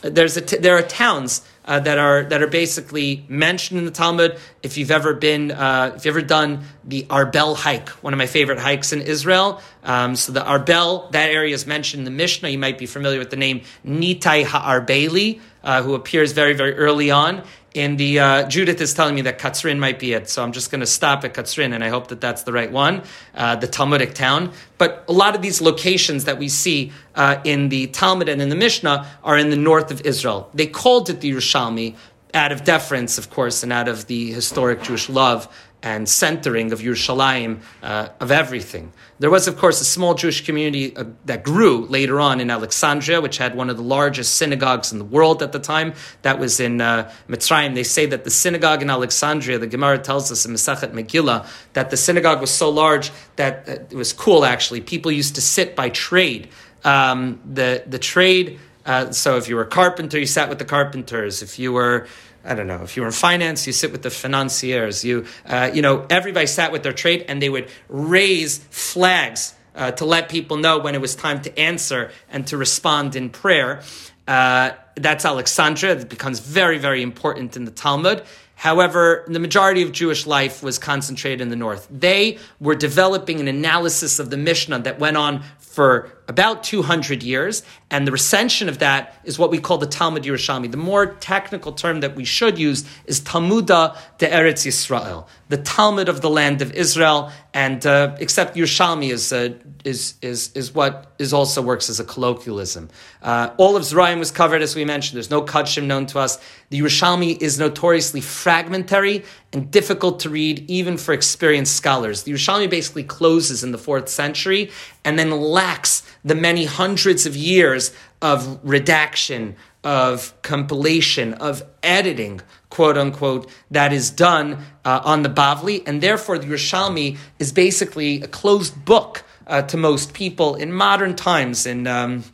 There's 0.00 0.36
a 0.36 0.40
t- 0.40 0.58
there 0.58 0.76
are 0.76 0.82
towns 0.82 1.42
uh, 1.64 1.80
that 1.80 1.98
are 1.98 2.22
that 2.24 2.40
are 2.40 2.46
basically 2.46 3.24
mentioned 3.28 3.78
in 3.78 3.84
the 3.84 3.90
Talmud. 3.90 4.38
If 4.62 4.78
you've 4.78 4.92
ever 4.92 5.12
been, 5.12 5.50
uh, 5.50 5.92
if 5.96 6.04
you've 6.04 6.16
ever 6.16 6.24
done 6.24 6.62
the 6.84 7.02
Arbel 7.10 7.56
hike, 7.56 7.88
one 7.88 8.12
of 8.12 8.18
my 8.18 8.26
favorite 8.26 8.60
hikes 8.60 8.92
in 8.92 9.02
Israel. 9.02 9.60
Um, 9.82 10.14
so 10.14 10.30
the 10.30 10.40
Arbel, 10.40 11.10
that 11.12 11.30
area 11.30 11.52
is 11.52 11.66
mentioned 11.66 12.00
in 12.00 12.04
the 12.04 12.12
Mishnah. 12.12 12.48
You 12.48 12.58
might 12.58 12.78
be 12.78 12.86
familiar 12.86 13.18
with 13.18 13.30
the 13.30 13.36
name 13.36 13.62
Nitai 13.84 14.44
Ha'arbeli, 14.44 15.40
uh, 15.64 15.82
who 15.82 15.94
appears 15.94 16.30
very 16.30 16.54
very 16.54 16.74
early 16.74 17.10
on. 17.10 17.42
And 17.78 17.96
the 17.96 18.18
uh, 18.18 18.48
Judith 18.48 18.80
is 18.80 18.92
telling 18.92 19.14
me 19.14 19.20
that 19.22 19.38
Katzrin 19.38 19.78
might 19.78 20.00
be 20.00 20.12
it, 20.12 20.28
so 20.28 20.42
I'm 20.42 20.50
just 20.50 20.72
going 20.72 20.80
to 20.80 20.86
stop 20.86 21.24
at 21.24 21.32
Katzrin, 21.32 21.72
and 21.72 21.84
I 21.84 21.90
hope 21.90 22.08
that 22.08 22.20
that's 22.20 22.42
the 22.42 22.52
right 22.52 22.72
one, 22.72 23.04
uh, 23.36 23.54
the 23.54 23.68
Talmudic 23.68 24.14
town. 24.14 24.52
But 24.78 25.04
a 25.06 25.12
lot 25.12 25.36
of 25.36 25.42
these 25.42 25.60
locations 25.60 26.24
that 26.24 26.38
we 26.38 26.48
see 26.48 26.90
uh, 27.14 27.40
in 27.44 27.68
the 27.68 27.86
Talmud 27.86 28.28
and 28.28 28.42
in 28.42 28.48
the 28.48 28.56
Mishnah 28.56 29.06
are 29.22 29.38
in 29.38 29.50
the 29.50 29.56
north 29.56 29.92
of 29.92 30.00
Israel. 30.00 30.50
They 30.54 30.66
called 30.66 31.08
it 31.08 31.20
the 31.20 31.30
Yerushalmi 31.30 31.94
out 32.34 32.50
of 32.50 32.64
deference, 32.64 33.16
of 33.16 33.30
course, 33.30 33.62
and 33.62 33.72
out 33.72 33.86
of 33.86 34.08
the 34.08 34.32
historic 34.32 34.82
Jewish 34.82 35.08
love 35.08 35.46
and 35.82 36.08
centering 36.08 36.72
of 36.72 36.80
Yerushalayim, 36.80 37.60
uh, 37.82 38.08
of 38.20 38.32
everything. 38.32 38.92
There 39.20 39.30
was, 39.30 39.46
of 39.46 39.56
course, 39.56 39.80
a 39.80 39.84
small 39.84 40.14
Jewish 40.14 40.44
community 40.44 40.96
uh, 40.96 41.04
that 41.26 41.44
grew 41.44 41.86
later 41.86 42.20
on 42.20 42.40
in 42.40 42.50
Alexandria, 42.50 43.20
which 43.20 43.38
had 43.38 43.54
one 43.54 43.70
of 43.70 43.76
the 43.76 43.82
largest 43.82 44.36
synagogues 44.36 44.92
in 44.92 44.98
the 44.98 45.04
world 45.04 45.42
at 45.42 45.52
the 45.52 45.60
time. 45.60 45.94
That 46.22 46.40
was 46.40 46.58
in 46.58 46.80
uh, 46.80 47.12
Mitzrayim. 47.28 47.74
They 47.74 47.84
say 47.84 48.06
that 48.06 48.24
the 48.24 48.30
synagogue 48.30 48.82
in 48.82 48.90
Alexandria, 48.90 49.58
the 49.58 49.68
Gemara 49.68 49.98
tells 49.98 50.32
us 50.32 50.44
in 50.44 50.52
Masachet 50.52 50.92
Megillah, 50.92 51.46
that 51.74 51.90
the 51.90 51.96
synagogue 51.96 52.40
was 52.40 52.50
so 52.50 52.70
large 52.70 53.12
that 53.36 53.68
uh, 53.68 53.72
it 53.72 53.94
was 53.94 54.12
cool, 54.12 54.44
actually. 54.44 54.80
People 54.80 55.12
used 55.12 55.36
to 55.36 55.40
sit 55.40 55.76
by 55.76 55.90
trade. 55.90 56.48
Um, 56.84 57.40
the, 57.44 57.84
the 57.86 57.98
trade, 57.98 58.58
uh, 58.84 59.12
so 59.12 59.36
if 59.36 59.48
you 59.48 59.54
were 59.54 59.62
a 59.62 59.66
carpenter, 59.66 60.18
you 60.18 60.26
sat 60.26 60.48
with 60.48 60.58
the 60.58 60.64
carpenters. 60.64 61.42
If 61.42 61.58
you 61.58 61.72
were 61.72 62.08
I 62.48 62.54
don't 62.54 62.66
know, 62.66 62.82
if 62.82 62.96
you 62.96 63.02
were 63.02 63.08
in 63.08 63.12
finance, 63.12 63.66
you 63.66 63.74
sit 63.74 63.92
with 63.92 64.02
the 64.02 64.10
financiers. 64.10 65.04
You, 65.04 65.26
uh, 65.44 65.70
you 65.72 65.82
know, 65.82 66.06
everybody 66.08 66.46
sat 66.46 66.72
with 66.72 66.82
their 66.82 66.94
trade 66.94 67.26
and 67.28 67.42
they 67.42 67.50
would 67.50 67.68
raise 67.88 68.58
flags 68.70 69.54
uh, 69.74 69.90
to 69.92 70.06
let 70.06 70.30
people 70.30 70.56
know 70.56 70.78
when 70.78 70.94
it 70.94 71.00
was 71.00 71.14
time 71.14 71.42
to 71.42 71.58
answer 71.58 72.10
and 72.30 72.46
to 72.46 72.56
respond 72.56 73.16
in 73.16 73.28
prayer. 73.28 73.82
Uh, 74.26 74.70
that's 74.96 75.26
Alexandria. 75.26 75.92
It 75.92 76.08
becomes 76.08 76.40
very, 76.40 76.78
very 76.78 77.02
important 77.02 77.54
in 77.54 77.66
the 77.66 77.70
Talmud. 77.70 78.22
However, 78.54 79.24
the 79.28 79.38
majority 79.38 79.82
of 79.82 79.92
Jewish 79.92 80.26
life 80.26 80.62
was 80.62 80.78
concentrated 80.78 81.42
in 81.42 81.50
the 81.50 81.56
north. 81.56 81.86
They 81.90 82.38
were 82.60 82.74
developing 82.74 83.40
an 83.40 83.46
analysis 83.46 84.18
of 84.18 84.30
the 84.30 84.38
Mishnah 84.38 84.80
that 84.80 84.98
went 84.98 85.18
on 85.18 85.44
for 85.58 86.17
about 86.28 86.62
200 86.62 87.22
years, 87.22 87.62
and 87.90 88.06
the 88.06 88.12
recension 88.12 88.68
of 88.68 88.78
that 88.78 89.14
is 89.24 89.38
what 89.38 89.50
we 89.50 89.58
call 89.58 89.78
the 89.78 89.86
Talmud 89.86 90.24
Yerushalmi. 90.24 90.70
The 90.70 90.76
more 90.76 91.06
technical 91.06 91.72
term 91.72 92.00
that 92.00 92.14
we 92.14 92.24
should 92.24 92.58
use 92.58 92.84
is 93.06 93.20
Talmuda 93.20 93.96
de 94.18 94.28
Eretz 94.28 94.66
Yisrael, 94.66 95.26
the 95.48 95.56
Talmud 95.56 96.08
of 96.08 96.20
the 96.20 96.28
land 96.28 96.60
of 96.60 96.72
Israel, 96.72 97.32
and 97.54 97.84
uh, 97.86 98.14
except 98.20 98.56
Yerushalmi 98.56 99.10
is, 99.10 99.32
uh, 99.32 99.54
is, 99.84 100.14
is, 100.20 100.52
is 100.54 100.74
what 100.74 101.14
is 101.18 101.32
also 101.32 101.62
works 101.62 101.88
as 101.88 101.98
a 101.98 102.04
colloquialism. 102.04 102.90
Uh, 103.22 103.50
all 103.56 103.74
of 103.74 103.82
Zerayim 103.82 104.18
was 104.18 104.30
covered, 104.30 104.60
as 104.60 104.76
we 104.76 104.84
mentioned. 104.84 105.16
There's 105.16 105.30
no 105.30 105.40
Kudshim 105.40 105.86
known 105.86 106.04
to 106.06 106.18
us. 106.18 106.38
The 106.68 106.78
Yerushalmi 106.78 107.40
is 107.40 107.58
notoriously 107.58 108.20
fragmentary 108.20 109.24
and 109.54 109.70
difficult 109.70 110.20
to 110.20 110.30
read, 110.30 110.68
even 110.68 110.98
for 110.98 111.14
experienced 111.14 111.74
scholars. 111.74 112.24
The 112.24 112.32
Yerushalmi 112.32 112.68
basically 112.68 113.04
closes 113.04 113.64
in 113.64 113.72
the 113.72 113.78
fourth 113.78 114.10
century 114.10 114.70
and 115.04 115.18
then 115.18 115.30
lacks 115.30 116.02
the 116.24 116.34
many 116.34 116.64
hundreds 116.64 117.26
of 117.26 117.36
years 117.36 117.92
of 118.20 118.58
redaction, 118.62 119.56
of 119.84 120.34
compilation, 120.42 121.34
of 121.34 121.62
editing, 121.82 122.40
quote 122.70 122.98
unquote, 122.98 123.48
that 123.70 123.92
is 123.92 124.10
done 124.10 124.64
uh, 124.84 125.00
on 125.04 125.22
the 125.22 125.28
Bavli, 125.28 125.82
and 125.86 126.00
therefore 126.02 126.38
the 126.38 126.46
Yerushalmi 126.46 127.16
is 127.38 127.52
basically 127.52 128.22
a 128.22 128.28
closed 128.28 128.84
book 128.84 129.24
uh, 129.46 129.62
to 129.62 129.76
most 129.76 130.12
people 130.12 130.54
in 130.54 130.72
modern 130.72 131.14
times. 131.14 131.66
In 131.66 131.86
um, 131.86 132.24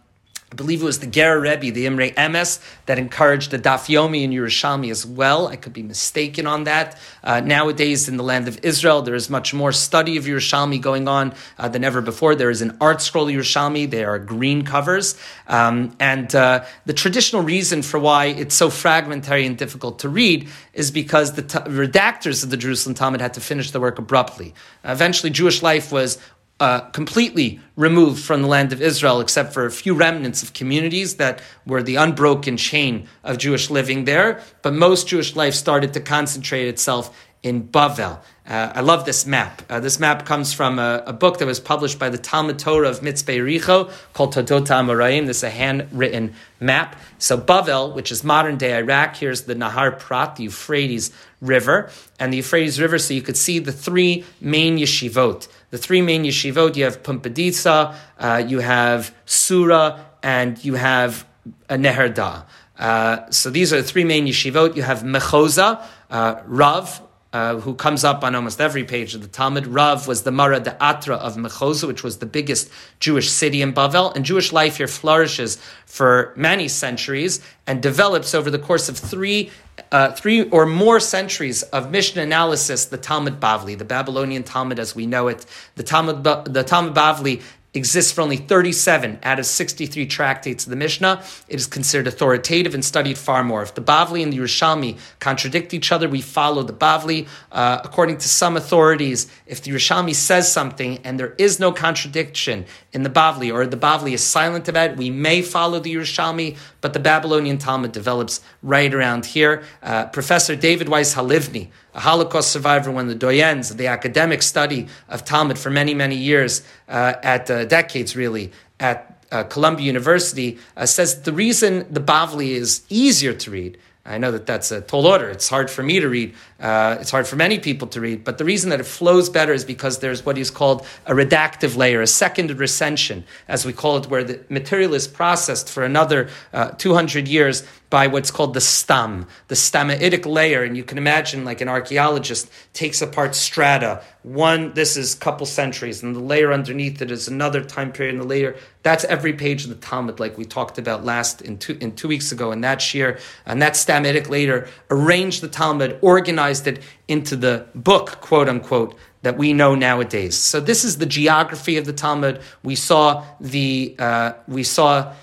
I 0.55 0.57
believe 0.57 0.83
it 0.83 0.85
was 0.85 1.01
the 1.01 1.09
Ger 1.09 1.41
Rebbe, 1.41 1.73
the 1.73 1.85
Imre 1.87 2.11
Emes, 2.13 2.61
that 2.87 2.97
encouraged 2.97 3.51
the 3.51 3.59
Daf 3.59 3.89
Yomi 3.89 4.23
and 4.23 4.33
Yerushalmi 4.33 4.89
as 4.89 5.05
well. 5.05 5.49
I 5.49 5.57
could 5.57 5.73
be 5.73 5.83
mistaken 5.83 6.47
on 6.47 6.63
that. 6.63 6.97
Uh, 7.25 7.41
nowadays, 7.41 8.09
in 8.09 8.19
the 8.19 8.23
land 8.23 8.47
of 8.47 8.61
Israel, 8.63 9.03
there 9.03 9.17
is 9.17 9.29
much 9.29 9.53
more 9.53 9.73
study 9.73 10.17
of 10.17 10.27
Yerushalmi 10.27 10.81
going 10.81 11.09
on 11.09 11.35
uh, 11.59 11.69
than 11.69 11.83
ever 11.83 12.01
before. 12.01 12.37
There 12.37 12.51
is 12.51 12.63
an 12.63 12.79
ArtScroll 12.79 13.35
Yerushalmi. 13.35 13.91
They 13.91 14.05
are 14.05 14.17
green 14.21 14.65
covers. 14.65 15.19
Um, 15.49 15.97
and 15.99 16.33
uh, 16.37 16.65
the 16.87 16.93
traditional 16.93 17.43
reason 17.43 17.83
for 17.83 17.99
why 17.99 18.27
it's 18.27 18.55
so 18.55 18.71
fragmentary 18.71 19.47
and 19.47 19.59
difficult 19.59 19.99
to 20.01 20.09
read 20.09 20.49
is 20.73 20.93
because 20.93 21.33
the 21.33 21.43
t- 21.43 21.59
redactors 21.59 22.45
of 22.45 22.51
the 22.51 22.57
Jerusalem 22.57 22.95
Talmud 22.95 23.21
had 23.21 23.35
to 23.35 23.41
finish 23.41 23.73
the 23.73 23.81
work 23.81 23.99
abruptly. 23.99 24.55
eventually, 24.85 25.31
Jewish 25.31 25.63
life 25.63 25.91
was 25.91 26.17
uh, 26.61 26.81
completely 26.91 27.61
removed 27.77 28.23
from 28.23 28.43
the 28.43 28.49
land 28.49 28.73
of 28.73 28.81
Israel, 28.81 29.21
except 29.21 29.53
for 29.53 29.67
a 29.67 29.71
few 29.71 29.95
remnants 29.95 30.43
of 30.43 30.53
communities 30.53 31.17
that 31.17 31.43
were 31.67 31.83
the 31.83 31.97
unbroken 31.97 32.57
chain 32.57 33.09
of 33.25 33.39
Jewish 33.39 33.71
living 33.71 34.05
there. 34.05 34.41
But 34.63 34.75
most 34.75 35.09
Jewish 35.09 35.35
life 35.35 35.55
started 35.55 35.93
to 35.95 36.01
concentrate 36.01 36.69
itself 36.69 37.15
in 37.45 37.69
Bavel. 37.69 38.21
Uh, 38.47 38.73
I 38.75 38.81
love 38.81 39.05
this 39.05 39.27
map. 39.27 39.63
Uh, 39.69 39.81
this 39.81 40.01
map 40.01 40.25
comes 40.27 40.53
from 40.53 40.79
a, 40.79 41.03
a, 41.07 41.13
book 41.13 41.39
that 41.39 41.47
was 41.47 41.61
published 41.61 41.99
by 41.99 42.09
the 42.09 42.19
Talmud 42.19 42.59
Torah 42.59 42.89
of 42.89 43.01
Mitzpeh 43.01 43.39
Richo 43.39 43.91
called 44.13 44.35
Todot 44.35 44.67
Amoraim. 44.67 45.27
This 45.27 45.39
is 45.39 45.45
a 45.45 45.51
handwritten 45.51 46.35
map. 46.61 46.97
So 47.19 47.39
Bavel, 47.39 47.95
which 47.95 48.11
is 48.11 48.25
modern 48.25 48.57
day 48.57 48.77
Iraq, 48.77 49.17
here's 49.17 49.43
the 49.43 49.55
Nahar 49.55 49.99
Prat, 49.99 50.37
the 50.37 50.45
Euphrates 50.45 51.11
River, 51.41 51.91
and 52.19 52.33
the 52.33 52.39
Euphrates 52.39 52.81
River. 52.81 52.99
So 52.99 53.13
you 53.15 53.23
could 53.23 53.37
see 53.37 53.59
the 53.59 53.73
three 53.73 54.25
main 54.41 54.79
yeshivot. 54.79 55.49
The 55.75 55.79
three 55.79 56.03
main 56.03 56.23
yeshivot. 56.23 56.77
You 56.77 56.85
have 56.85 57.03
Pumbedita, 57.03 57.97
uh, 58.21 58.45
you 58.47 58.61
have 58.61 59.13
Sura, 59.27 60.07
and 60.23 60.65
you 60.65 60.75
have 60.75 61.27
a 61.69 61.75
Nehardea. 61.75 62.45
Uh, 62.79 63.29
so 63.31 63.51
these 63.51 63.73
are 63.73 63.79
the 63.79 63.89
three 63.89 64.05
main 64.05 64.25
yeshivot. 64.25 64.77
You 64.77 64.83
have 64.85 65.03
Mechoza, 65.03 65.85
uh, 66.11 66.43
Rav, 66.47 67.03
uh, 67.35 67.59
who 67.59 67.75
comes 67.75 68.05
up 68.05 68.23
on 68.23 68.37
almost 68.37 68.61
every 68.61 68.85
page 68.85 69.17
of 69.17 69.21
the 69.21 69.27
Talmud. 69.27 69.67
Rav 69.67 70.07
was 70.07 70.23
the 70.23 70.31
Mara 70.31 70.61
de 70.61 70.81
Atra 70.81 71.17
of 71.17 71.35
Mechoza, 71.35 71.89
which 71.89 72.05
was 72.05 72.19
the 72.19 72.27
biggest 72.27 72.71
Jewish 73.01 73.29
city 73.29 73.61
in 73.61 73.75
Bavel. 73.75 74.15
And 74.15 74.25
Jewish 74.25 74.53
life 74.53 74.77
here 74.77 74.87
flourishes 74.87 75.59
for 75.85 76.33
many 76.37 76.69
centuries 76.69 77.41
and 77.67 77.83
develops 77.83 78.37
over 78.37 78.53
the 78.53 78.59
course 78.61 78.89
of 78.89 78.97
three, 78.97 79.51
uh, 79.91 80.13
three 80.13 80.49
or 80.51 80.65
more 80.65 81.01
centuries 81.01 81.65
of 81.65 81.91
Mishnah 81.91 82.23
analysis, 82.23 82.85
the 82.85 82.99
Talmud 82.99 83.41
Bavli, 83.41 83.77
the 83.77 83.85
Babylonian 83.85 84.45
Talmud 84.45 84.79
as 84.79 84.95
we 84.95 85.05
know 85.05 85.27
it. 85.27 85.45
The 85.75 85.83
Talmud, 85.83 86.23
the 86.23 86.63
Talmud 86.63 86.95
Bavli 86.95 87.43
exists 87.75 88.13
for 88.13 88.23
only 88.23 88.37
37 88.37 89.19
out 89.23 89.39
of 89.39 89.47
63 89.47 90.07
tractates 90.07 90.65
of 90.65 90.71
the 90.71 90.77
Mishnah. 90.77 91.23
It 91.49 91.57
is 91.57 91.67
considered 91.67 92.07
authoritative 92.07 92.73
and 92.73 92.85
studied 92.85 93.19
far 93.19 93.43
more. 93.43 93.63
If 93.63 93.75
the 93.75 93.83
Bavli 93.83 94.23
and 94.23 94.33
the 94.33 94.39
Yerushalmi 94.39 94.99
contradict 95.19 95.75
each 95.75 95.91
other, 95.91 96.09
we 96.09 96.21
follow 96.21 96.63
the 96.63 96.73
Bavli. 96.73 97.27
Uh, 97.51 97.81
according 97.83 98.19
to 98.19 98.29
some 98.29 98.57
authorities, 98.57 99.27
if 99.47 99.61
the 99.61 99.73
Yerushalmi 99.73 100.15
says 100.15 100.51
something 100.51 100.99
and 101.05 101.19
there 101.19 101.35
is 101.37 101.59
no 101.59 101.73
contradiction 101.73 102.65
in 102.93 103.03
the 103.03 103.11
Bavli, 103.11 103.53
or 103.53 103.67
the 103.67 103.77
Bavli 103.77 104.13
is 104.13 104.23
silent 104.23 104.69
about 104.69 104.93
it, 104.93 104.97
we 104.97 105.11
may 105.11 105.43
follow 105.43 105.81
the 105.81 105.95
Yerushalmi, 105.95 106.57
but 106.81 106.93
the 106.93 107.01
Babylonian 107.01 107.59
Talmud 107.59 107.93
develops 107.93 108.41
right 108.63 108.95
around 108.95 109.27
here. 109.27 109.65
Uh, 109.83 110.07
Professor 110.07 110.55
David 110.55 110.89
Weiss 110.89 111.15
Halivni, 111.15 111.71
a 111.95 112.01
Holocaust 112.01 112.51
survivor, 112.51 112.91
one 112.91 113.09
of 113.09 113.19
the 113.19 113.27
doyens 113.27 113.71
of 113.71 113.77
the 113.77 113.87
academic 113.87 114.43
study 114.43 114.89
of 115.09 115.25
Talmud 115.25 115.59
for 115.59 115.71
many, 115.71 115.95
many 115.95 116.17
years, 116.17 116.63
uh, 116.89 117.15
at 117.23 117.51
uh, 117.51 117.65
decades 117.65 118.17
really, 118.17 118.53
at 118.81 119.25
uh, 119.31 119.45
Columbia 119.45 119.87
University, 119.87 120.59
uh, 120.77 120.87
says 120.87 121.23
the 121.23 121.33
reason 121.33 121.87
the 121.93 122.01
Bavli 122.01 122.51
is 122.51 122.83
easier 122.89 123.33
to 123.33 123.51
read 123.51 123.79
I 124.07 124.19
know 124.19 124.31
that 124.33 124.45
that's 124.45 124.71
a 124.71 124.83
tall 124.83 125.07
order. 125.07 125.31
It's 125.31 125.49
hard 125.49 125.71
for 125.71 125.83
me 125.83 125.99
to 125.99 126.09
read. 126.09 126.35
Uh, 126.61 126.99
it's 127.01 127.11
hard 127.11 127.27
for 127.27 127.37
many 127.37 127.59
people 127.59 127.89
to 127.89 128.03
read. 128.03 128.23
But 128.23 128.37
the 128.37 128.45
reason 128.45 128.69
that 128.69 128.79
it 128.79 128.85
flows 128.85 129.31
better 129.31 129.55
is 129.55 129.65
because 129.65 130.01
there's 130.01 130.27
what 130.27 130.37
is 130.37 130.51
called 130.51 130.87
a 131.07 131.15
redactive 131.15 131.77
layer, 131.77 132.03
a 132.03 132.07
second 132.07 132.51
recension, 132.59 133.25
as 133.49 133.65
we 133.65 133.73
call 133.73 133.97
it, 133.97 134.11
where 134.11 134.23
the 134.23 134.41
material 134.51 134.93
is 134.93 135.09
processed 135.09 135.71
for 135.71 135.85
another 135.85 136.29
uh, 136.53 136.71
200 136.73 137.27
years 137.27 137.67
by 137.95 138.09
what's 138.09 138.33
called 138.33 138.55
the 138.55 138.61
stam, 138.61 139.25
the 139.47 139.55
stamaitic 139.55 140.27
layer. 140.27 140.65
And 140.65 140.77
you 140.77 140.83
can 140.83 140.99
imagine, 140.99 141.45
like 141.45 141.61
an 141.61 141.69
archaeologist 141.69 142.51
takes 142.73 143.01
apart 143.01 143.37
strata. 143.37 144.03
One, 144.25 144.75
this 144.75 144.97
is 144.97 145.15
a 145.15 145.19
couple 145.19 145.47
centuries, 145.47 146.03
and 146.03 146.17
the 146.17 146.19
layer 146.19 146.53
underneath 146.53 147.01
it 147.01 147.13
is 147.13 147.29
another 147.29 147.63
time 147.63 147.93
period, 147.93 148.17
and 148.17 148.25
the 148.25 148.27
layer. 148.27 148.57
That's 148.83 149.05
every 149.05 149.35
page 149.35 149.63
of 149.63 149.71
the 149.71 149.77
Talmud, 149.77 150.19
like 150.19 150.37
we 150.37 150.45
talked 150.45 150.77
about 150.77 151.05
last 151.05 151.41
in 151.41 151.57
two, 151.57 151.79
in 151.81 151.95
two 151.95 152.09
weeks 152.09 152.33
ago, 152.33 152.51
and 152.51 152.65
that 152.65 152.83
shear, 152.83 153.21
and 153.47 153.63
that 153.63 153.77
stamitic 153.77 154.29
layer 154.29 154.67
arranged 154.91 155.41
the 155.41 155.47
Talmud, 155.47 155.97
organized 156.03 156.67
it 156.67 156.83
into 157.07 157.37
the 157.37 157.65
book, 157.77 158.21
quote 158.21 158.49
unquote, 158.49 158.99
that 159.23 159.39
we 159.39 159.53
know 159.53 159.77
nowadays. 159.77 160.37
So 160.37 160.59
this 160.59 160.83
is 160.83 160.99
the 160.99 161.07
geography 161.07 161.77
of 161.77 161.87
the 161.87 161.93
Talmud. 161.93 162.41
We 162.65 162.75
saw 162.75 163.25
the 163.39 163.95
uh, 164.01 164.33
we 164.49 164.65
saw 164.65 165.15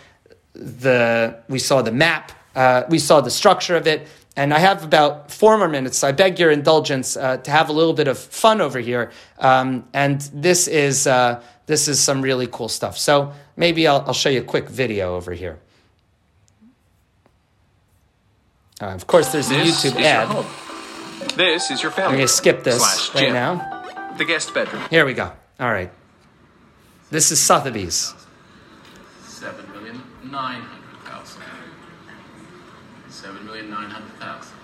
the 0.54 1.44
we 1.50 1.60
saw 1.60 1.82
the 1.82 1.92
map 1.92 2.32
uh, 2.56 2.84
we 2.90 3.00
saw 3.00 3.22
the 3.22 3.32
structure 3.32 3.76
of 3.76 3.88
it. 3.88 4.08
And 4.38 4.54
I 4.54 4.60
have 4.60 4.86
about 4.86 5.30
four 5.30 5.58
more 5.58 5.68
minutes. 5.68 5.98
So 5.98 6.08
I 6.08 6.14
beg 6.14 6.40
your 6.40 6.52
indulgence 6.52 7.18
uh, 7.18 7.38
to 7.38 7.52
have 7.52 7.68
a 7.68 7.74
little 7.74 7.94
bit 7.94 8.08
of 8.08 8.18
fun 8.18 8.62
over 8.62 8.80
here. 8.80 9.12
Um, 9.38 9.86
and 9.94 10.22
this 10.34 10.70
is, 10.70 11.06
uh, 11.06 11.44
this 11.66 11.90
is 11.90 12.00
some 12.00 12.22
really 12.22 12.48
cool 12.48 12.70
stuff. 12.70 12.98
So 12.98 13.34
maybe 13.58 13.88
I'll, 13.88 14.02
I'll 14.08 14.14
show 14.14 14.30
you 14.30 14.40
a 14.40 14.44
quick 14.44 14.70
video 14.70 15.16
over 15.16 15.34
here. 15.34 15.60
Uh, 18.82 18.86
of 18.86 19.06
course, 19.06 19.34
there's 19.34 19.52
a 19.52 19.56
this 19.56 19.84
YouTube 19.84 20.02
ad. 20.02 20.46
This 21.36 21.70
is 21.70 21.84
your 21.84 21.92
family. 21.92 22.12
I'm 22.12 22.16
going 22.16 22.28
to 22.28 22.34
skip 22.34 22.64
this 22.64 23.12
right 23.14 23.34
now. 23.34 24.14
The 24.18 24.26
guest 24.26 24.54
bedroom. 24.54 24.84
Here 24.90 25.06
we 25.06 25.14
go. 25.14 25.32
All 25.60 25.72
right. 25.72 25.92
This 27.10 27.32
is 27.32 27.40
Sotheby's. 27.40 28.14
Seven 29.26 29.70
million 29.74 30.02
nine 30.24 30.64
Seven 33.22 33.46
million 33.46 33.70
nine 33.70 33.92
hundred 33.92 34.18
thousand. 34.20 34.58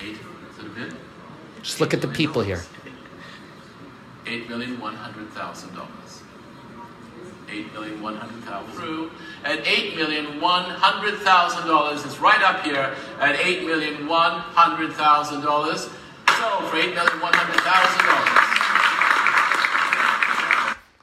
Eight, 0.00 0.14
is 0.14 0.58
it 0.60 0.66
a 0.66 0.68
bid? 0.68 0.94
Just 1.64 1.80
look 1.80 1.92
at 1.92 2.00
the 2.00 2.06
people 2.06 2.42
here. 2.42 2.62
Eight 4.24 4.48
million 4.48 4.78
one 4.78 4.94
hundred 4.94 5.28
thousand 5.30 5.74
dollars. 5.74 6.22
Eight 7.50 7.72
million 7.72 8.00
one 8.00 8.14
hundred 8.14 8.44
thousand. 8.44 8.72
Through 8.74 9.10
at 9.42 9.66
eight 9.66 9.96
million 9.96 10.40
one 10.40 10.62
hundred 10.62 11.18
thousand 11.22 11.66
dollars 11.66 12.04
is 12.04 12.20
right 12.20 12.40
up 12.42 12.64
here 12.64 12.94
at 13.18 13.34
eight 13.44 13.66
million 13.66 14.06
one 14.06 14.38
hundred 14.38 14.92
thousand 14.92 15.40
dollars. 15.40 15.90
So 16.38 16.60
for 16.70 16.76
eight 16.76 16.94
million 16.94 17.20
one 17.20 17.34
hundred 17.34 17.60
thousand 17.62 18.06
dollars. 18.06 18.57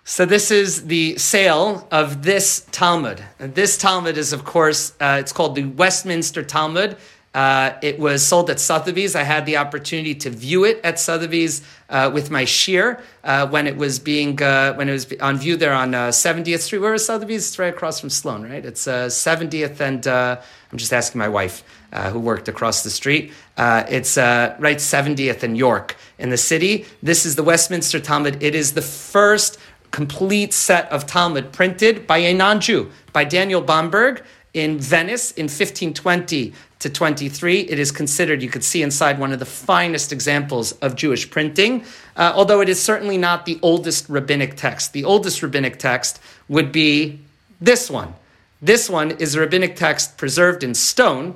So 0.08 0.24
this 0.24 0.52
is 0.52 0.86
the 0.86 1.18
sale 1.18 1.88
of 1.90 2.22
this 2.22 2.68
Talmud. 2.72 3.24
And 3.40 3.56
this 3.56 3.76
Talmud 3.76 4.20
is, 4.20 4.34
of 4.34 4.46
course, 4.46 4.94
uh, 5.02 5.18
it's 5.20 5.34
called 5.34 5.56
the 5.56 5.64
Westminster 5.66 6.44
Talmud. 6.44 6.98
Uh, 7.34 7.76
it 7.82 7.98
was 7.98 8.26
sold 8.26 8.52
at 8.52 8.60
Sotheby's. 8.60 9.16
I 9.16 9.24
had 9.24 9.48
the 9.48 9.58
opportunity 9.58 10.14
to 10.14 10.30
view 10.30 10.64
it 10.64 10.80
at 10.84 11.00
Sotheby's 11.00 11.64
uh, 11.90 12.12
with 12.14 12.30
my 12.30 12.44
shiur 12.44 13.02
uh, 13.24 13.48
when 13.48 13.66
it 13.66 13.78
was 13.78 13.98
being 13.98 14.42
uh, 14.42 14.76
when 14.76 14.90
it 14.90 14.94
was 14.94 15.12
on 15.20 15.38
view 15.38 15.58
there 15.58 15.74
on 15.74 15.92
70th 15.92 16.54
uh, 16.54 16.58
Street. 16.60 16.80
Where 16.80 16.94
is 16.94 17.06
Sotheby's? 17.06 17.48
It's 17.48 17.60
right 17.60 17.74
across 17.74 18.00
from 18.00 18.12
Sloan, 18.12 18.44
right? 18.44 18.64
It's 18.64 18.86
70th, 18.86 19.82
and 19.82 20.08
I'm 20.08 20.78
just 20.78 20.94
asking 20.94 21.20
my 21.20 21.30
wife 21.30 21.64
who 22.12 22.20
worked 22.20 22.48
across 22.48 22.84
the 22.84 22.90
street. 22.90 23.34
it's 23.58 24.18
right 24.18 24.78
70th 24.78 25.44
and 25.44 25.58
York 25.58 25.98
in 26.18 26.30
the 26.30 26.38
city. 26.38 26.86
This 27.04 27.26
is 27.26 27.36
the 27.36 27.44
Westminster 27.44 28.00
Talmud. 28.00 28.42
It 28.42 28.56
is 28.56 28.76
the 28.76 28.82
first 28.82 29.60
complete 29.96 30.52
set 30.52 30.92
of 30.92 31.08
Talmud 31.08 31.54
printed 31.54 32.06
by 32.06 32.18
a 32.18 32.34
non 32.34 32.60
Jew, 32.60 32.92
by 33.14 33.24
Daniel 33.24 33.62
Bomberg 33.62 34.24
in 34.54 34.78
Venice 34.78 35.32
in 35.32 35.46
1520 35.46 36.54
to 36.80 36.90
23. 36.90 37.62
It 37.62 37.80
is 37.80 37.94
considered, 37.94 38.42
you 38.42 38.50
could 38.50 38.66
see 38.66 38.84
inside, 38.84 39.20
one 39.20 39.32
of 39.32 39.40
the 39.40 39.46
finest 39.46 40.12
examples 40.12 40.74
of 40.74 40.98
Jewish 40.98 41.32
printing, 41.32 41.86
uh, 42.18 42.34
although 42.36 42.60
it 42.60 42.68
is 42.68 42.82
certainly 42.82 43.18
not 43.18 43.46
the 43.46 43.58
oldest 43.62 44.10
rabbinic 44.10 44.58
text. 44.58 44.92
The 44.92 45.06
oldest 45.06 45.42
rabbinic 45.42 45.80
text 45.80 46.20
would 46.50 46.74
be 46.74 47.22
this 47.62 47.90
one. 47.90 48.16
This 48.62 48.90
one 48.90 49.12
is 49.12 49.36
a 49.36 49.40
rabbinic 49.40 49.78
text 49.78 50.18
preserved 50.18 50.62
in 50.62 50.76
stone, 50.76 51.36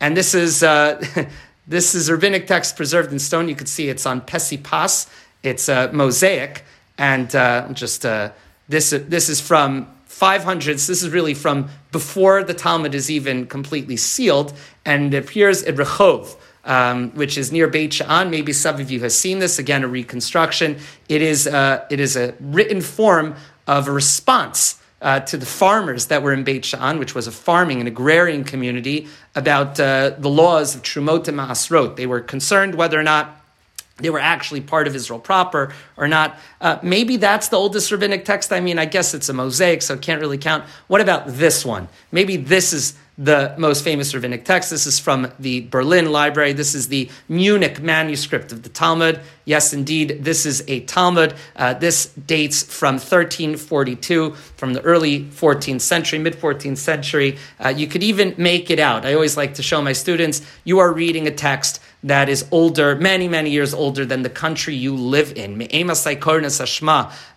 and 0.00 0.14
this 0.14 0.34
is. 0.34 0.62
Uh, 0.62 1.02
This 1.66 1.94
is 1.94 2.08
a 2.08 2.14
rabbinic 2.14 2.48
text 2.48 2.76
preserved 2.76 3.12
in 3.12 3.20
stone. 3.20 3.48
You 3.48 3.54
can 3.54 3.68
see 3.68 3.88
it's 3.88 4.04
on 4.04 4.22
Pesipas. 4.22 5.06
It's 5.44 5.68
a 5.68 5.92
mosaic. 5.92 6.64
And 7.02 7.34
uh, 7.34 7.68
just 7.72 8.06
uh, 8.06 8.30
this, 8.68 8.90
this 8.90 9.28
is 9.28 9.40
from 9.40 9.88
500s. 10.08 10.86
This 10.86 11.02
is 11.02 11.10
really 11.10 11.34
from 11.34 11.68
before 11.90 12.44
the 12.44 12.54
Talmud 12.54 12.94
is 12.94 13.10
even 13.10 13.48
completely 13.48 13.96
sealed, 13.96 14.52
and 14.84 15.12
it 15.12 15.24
appears 15.24 15.64
at 15.64 15.74
Rehov. 15.74 16.36
Um, 16.64 17.10
which 17.16 17.36
is 17.36 17.50
near 17.50 17.66
Beit 17.66 17.90
Sha'an. 17.90 18.30
Maybe 18.30 18.52
some 18.52 18.80
of 18.80 18.88
you 18.88 19.00
have 19.00 19.10
seen 19.10 19.40
this. 19.40 19.58
Again, 19.58 19.82
a 19.82 19.88
reconstruction. 19.88 20.78
It 21.08 21.20
is, 21.20 21.48
uh, 21.48 21.84
it 21.90 21.98
is 21.98 22.16
a 22.16 22.36
written 22.38 22.80
form 22.80 23.34
of 23.66 23.88
a 23.88 23.90
response 23.90 24.80
uh, 25.00 25.18
to 25.18 25.36
the 25.36 25.44
farmers 25.44 26.06
that 26.06 26.22
were 26.22 26.32
in 26.32 26.44
Beit 26.44 26.62
Sha'an, 26.62 27.00
which 27.00 27.16
was 27.16 27.26
a 27.26 27.32
farming 27.32 27.80
and 27.80 27.88
agrarian 27.88 28.44
community, 28.44 29.08
about 29.34 29.80
uh, 29.80 30.10
the 30.10 30.30
laws 30.30 30.76
of 30.76 30.84
Trumot 30.84 31.26
and 31.26 31.36
Maasrot. 31.36 31.96
They 31.96 32.06
were 32.06 32.20
concerned 32.20 32.76
whether 32.76 33.00
or 33.00 33.02
not 33.02 33.41
they 33.98 34.10
were 34.10 34.18
actually 34.18 34.60
part 34.60 34.86
of 34.86 34.96
Israel 34.96 35.20
proper 35.20 35.72
or 35.96 36.08
not. 36.08 36.38
Uh, 36.60 36.78
maybe 36.82 37.16
that's 37.16 37.48
the 37.48 37.56
oldest 37.56 37.90
rabbinic 37.90 38.24
text. 38.24 38.52
I 38.52 38.60
mean, 38.60 38.78
I 38.78 38.86
guess 38.86 39.14
it's 39.14 39.28
a 39.28 39.32
mosaic, 39.32 39.82
so 39.82 39.94
it 39.94 40.02
can't 40.02 40.20
really 40.20 40.38
count. 40.38 40.64
What 40.86 41.00
about 41.00 41.26
this 41.26 41.64
one? 41.64 41.88
Maybe 42.10 42.36
this 42.36 42.72
is 42.72 42.94
the 43.18 43.54
most 43.58 43.84
famous 43.84 44.14
rabbinic 44.14 44.44
text. 44.44 44.70
This 44.70 44.86
is 44.86 44.98
from 44.98 45.30
the 45.38 45.60
Berlin 45.60 46.10
Library. 46.10 46.54
This 46.54 46.74
is 46.74 46.88
the 46.88 47.10
Munich 47.28 47.80
manuscript 47.80 48.52
of 48.52 48.62
the 48.62 48.70
Talmud. 48.70 49.20
Yes, 49.44 49.74
indeed, 49.74 50.24
this 50.24 50.46
is 50.46 50.64
a 50.66 50.80
Talmud. 50.80 51.34
Uh, 51.54 51.74
this 51.74 52.06
dates 52.06 52.62
from 52.62 52.94
1342, 52.94 54.32
from 54.56 54.72
the 54.72 54.80
early 54.80 55.24
14th 55.24 55.82
century, 55.82 56.18
mid 56.18 56.34
14th 56.34 56.78
century. 56.78 57.36
Uh, 57.60 57.68
you 57.68 57.86
could 57.86 58.02
even 58.02 58.34
make 58.38 58.70
it 58.70 58.78
out. 58.78 59.04
I 59.04 59.12
always 59.12 59.36
like 59.36 59.54
to 59.54 59.62
show 59.62 59.82
my 59.82 59.92
students 59.92 60.40
you 60.64 60.78
are 60.78 60.92
reading 60.92 61.26
a 61.26 61.32
text 61.32 61.80
that 62.04 62.28
is 62.28 62.46
older, 62.50 62.96
many, 62.96 63.28
many 63.28 63.50
years 63.50 63.72
older 63.72 64.04
than 64.04 64.22
the 64.22 64.30
country 64.30 64.74
you 64.74 64.94
live 64.94 65.32
in. 65.36 65.60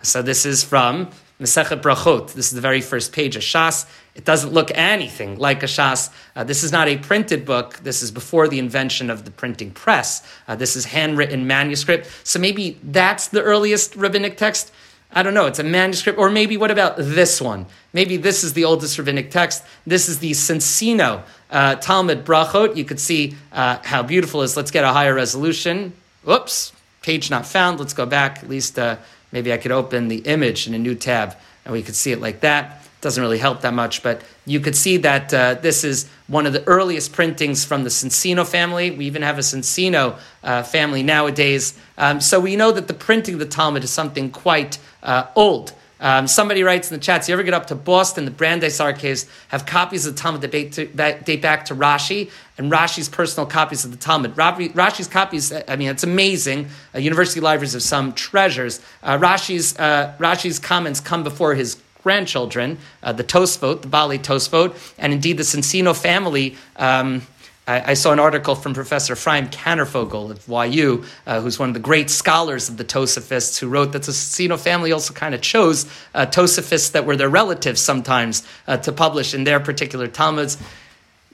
So 0.01 0.21
this 0.21 0.45
is 0.45 0.63
from 0.63 1.09
Masechet 1.39 1.81
Brachot. 1.81 2.33
This 2.33 2.47
is 2.47 2.53
the 2.53 2.61
very 2.61 2.81
first 2.81 3.11
page 3.11 3.35
of 3.35 3.41
Shas. 3.41 3.85
It 4.15 4.23
doesn't 4.23 4.53
look 4.53 4.71
anything 4.73 5.37
like 5.37 5.61
a 5.63 5.65
Shas. 5.65 6.09
Uh, 6.35 6.45
this 6.45 6.63
is 6.63 6.71
not 6.71 6.87
a 6.87 6.97
printed 6.97 7.45
book. 7.45 7.81
This 7.83 8.01
is 8.01 8.09
before 8.09 8.47
the 8.47 8.57
invention 8.57 9.09
of 9.09 9.25
the 9.25 9.31
printing 9.31 9.71
press. 9.71 10.25
Uh, 10.47 10.55
this 10.55 10.75
is 10.75 10.85
handwritten 10.85 11.45
manuscript. 11.45 12.09
So 12.23 12.39
maybe 12.39 12.79
that's 12.81 13.27
the 13.27 13.41
earliest 13.43 13.95
rabbinic 13.97 14.37
text. 14.37 14.71
I 15.11 15.23
don't 15.23 15.33
know. 15.33 15.45
It's 15.45 15.59
a 15.59 15.63
manuscript. 15.63 16.17
Or 16.17 16.29
maybe 16.29 16.55
what 16.55 16.71
about 16.71 16.95
this 16.97 17.41
one? 17.41 17.67
Maybe 17.93 18.17
this 18.17 18.43
is 18.43 18.53
the 18.53 18.63
oldest 18.63 18.97
rabbinic 18.97 19.29
text. 19.29 19.63
This 19.85 20.07
is 20.07 20.19
the 20.19 20.31
Soncino 20.31 21.23
uh, 21.55 21.75
Talmud 21.75 22.23
Brachot. 22.23 22.75
You 22.75 22.85
could 22.85 22.99
see 22.99 23.35
uh, 23.51 23.79
how 23.83 24.03
beautiful 24.03 24.41
it 24.41 24.45
is. 24.45 24.57
Let's 24.57 24.71
get 24.71 24.83
a 24.83 24.93
higher 24.93 25.15
resolution. 25.15 25.93
Whoops. 26.23 26.73
Page 27.01 27.29
not 27.29 27.45
found. 27.45 27.79
Let's 27.79 27.93
go 27.93 28.05
back. 28.05 28.43
At 28.43 28.49
least 28.49 28.77
uh, 28.77 28.97
Maybe 29.35 29.51
I 29.51 29.57
could 29.57 29.73
open 29.73 30.07
the 30.07 30.19
image 30.19 30.65
in 30.65 30.73
a 30.73 30.79
new 30.79 30.95
tab 30.95 31.35
and 31.65 31.73
we 31.73 31.83
could 31.83 31.95
see 31.95 32.13
it 32.13 32.21
like 32.21 32.39
that. 32.39 32.81
Doesn't 33.01 33.21
really 33.21 33.37
help 33.37 33.61
that 33.61 33.73
much, 33.73 34.01
but 34.01 34.21
you 34.45 34.61
could 34.61 34.77
see 34.77 34.95
that 34.97 35.33
uh, 35.33 35.55
this 35.55 35.83
is 35.83 36.09
one 36.27 36.45
of 36.45 36.53
the 36.53 36.65
earliest 36.65 37.11
printings 37.11 37.65
from 37.65 37.83
the 37.83 37.89
Soncino 37.89 38.47
family. 38.47 38.91
We 38.91 39.07
even 39.07 39.23
have 39.23 39.37
a 39.37 39.41
Soncino 39.41 40.17
uh, 40.41 40.63
family 40.63 41.03
nowadays. 41.03 41.77
Um, 41.97 42.21
so 42.21 42.39
we 42.39 42.55
know 42.55 42.71
that 42.71 42.87
the 42.87 42.93
printing 42.93 43.33
of 43.33 43.41
the 43.41 43.45
Talmud 43.45 43.83
is 43.83 43.89
something 43.89 44.31
quite 44.31 44.79
uh, 45.03 45.27
old. 45.35 45.73
Um, 45.99 46.27
somebody 46.27 46.63
writes 46.63 46.91
in 46.91 46.97
the 46.97 47.03
chats, 47.03 47.29
you 47.29 47.33
ever 47.33 47.43
get 47.43 47.53
up 47.53 47.67
to 47.67 47.75
Boston, 47.75 48.25
the 48.25 48.31
Brandeis 48.31 48.79
Archives 48.79 49.27
have 49.47 49.65
copies 49.65 50.05
of 50.05 50.15
the 50.15 50.21
Talmud 50.21 50.41
that 50.41 50.51
date, 50.51 50.73
to, 50.73 50.85
date 50.87 51.41
back 51.41 51.65
to 51.65 51.75
Rashi 51.75 52.29
and 52.57 52.71
Rashi's 52.71 53.07
personal 53.07 53.47
copies 53.47 53.85
of 53.85 53.91
the 53.91 53.97
Talmud. 53.97 54.35
Rashi's 54.35 55.07
copies, 55.07 55.53
I 55.67 55.75
mean, 55.75 55.89
it's 55.89 56.03
amazing. 56.03 56.67
Uh, 56.93 56.99
university 56.99 57.39
libraries 57.39 57.73
have 57.73 57.83
some 57.83 58.13
treasures. 58.13 58.81
Uh, 59.03 59.17
Rashi's, 59.17 59.77
uh, 59.79 60.13
Rashi's 60.19 60.59
comments 60.59 60.99
come 60.99 61.23
before 61.23 61.55
his 61.55 61.77
grandchildren, 62.03 62.77
uh, 63.01 63.11
the 63.13 63.23
Tosfot, 63.23 63.81
the 63.81 63.87
Bali 63.87 64.19
Tosfot, 64.19 64.75
and 64.99 65.11
indeed 65.11 65.37
the 65.37 65.43
Soncino 65.43 65.99
family. 65.99 66.55
Um, 66.75 67.25
I, 67.67 67.91
I, 67.91 67.93
saw 67.95 68.13
an 68.13 68.19
article 68.19 68.53
from 68.53 68.73
Professor 68.73 69.13
Ephraim 69.13 69.47
Kanarfogel 69.47 70.29
of 70.29 70.73
YU, 70.73 71.03
uh, 71.25 71.41
who's 71.41 71.57
one 71.57 71.69
of 71.69 71.73
the 71.73 71.79
great 71.79 72.09
scholars 72.09 72.69
of 72.69 72.77
the 72.77 72.85
Tosafists, 72.85 73.57
who 73.59 73.67
wrote 73.67 73.91
that 73.93 74.03
the 74.03 74.11
Soncino 74.11 74.59
family 74.59 74.91
also 74.91 75.13
kind 75.13 75.33
of 75.33 75.41
chose 75.41 75.85
uh, 76.13 76.27
Tosafists 76.27 76.91
that 76.91 77.05
were 77.05 77.15
their 77.15 77.29
relatives 77.29 77.81
sometimes 77.81 78.43
uh, 78.67 78.77
to 78.77 78.91
publish 78.91 79.33
in 79.33 79.45
their 79.45 79.59
particular 79.59 80.07
Talmuds. 80.07 80.57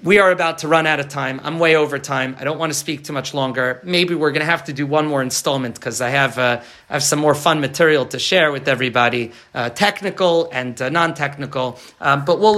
We 0.03 0.17
are 0.17 0.31
about 0.31 0.59
to 0.59 0.67
run 0.67 0.87
out 0.87 0.99
of 0.99 1.09
time. 1.09 1.39
I'm 1.43 1.59
way 1.59 1.75
over 1.75 1.99
time. 1.99 2.35
I 2.39 2.43
don't 2.43 2.57
want 2.57 2.71
to 2.71 2.79
speak 2.79 3.03
too 3.03 3.13
much 3.13 3.35
longer. 3.35 3.79
Maybe 3.83 4.15
we're 4.15 4.31
going 4.31 4.39
to 4.39 4.49
have 4.49 4.63
to 4.63 4.73
do 4.73 4.87
one 4.87 5.05
more 5.05 5.21
installment 5.21 5.75
because 5.75 6.01
I 6.01 6.09
have 6.09 6.39
uh, 6.39 6.61
I 6.89 6.93
have 6.93 7.03
some 7.03 7.19
more 7.19 7.35
fun 7.35 7.61
material 7.61 8.07
to 8.07 8.17
share 8.17 8.51
with 8.51 8.67
everybody, 8.67 9.31
uh, 9.53 9.69
technical 9.69 10.49
and 10.51 10.81
uh, 10.81 10.89
non-technical. 10.89 11.77
Um, 11.99 12.25
but 12.25 12.39
we'll. 12.39 12.49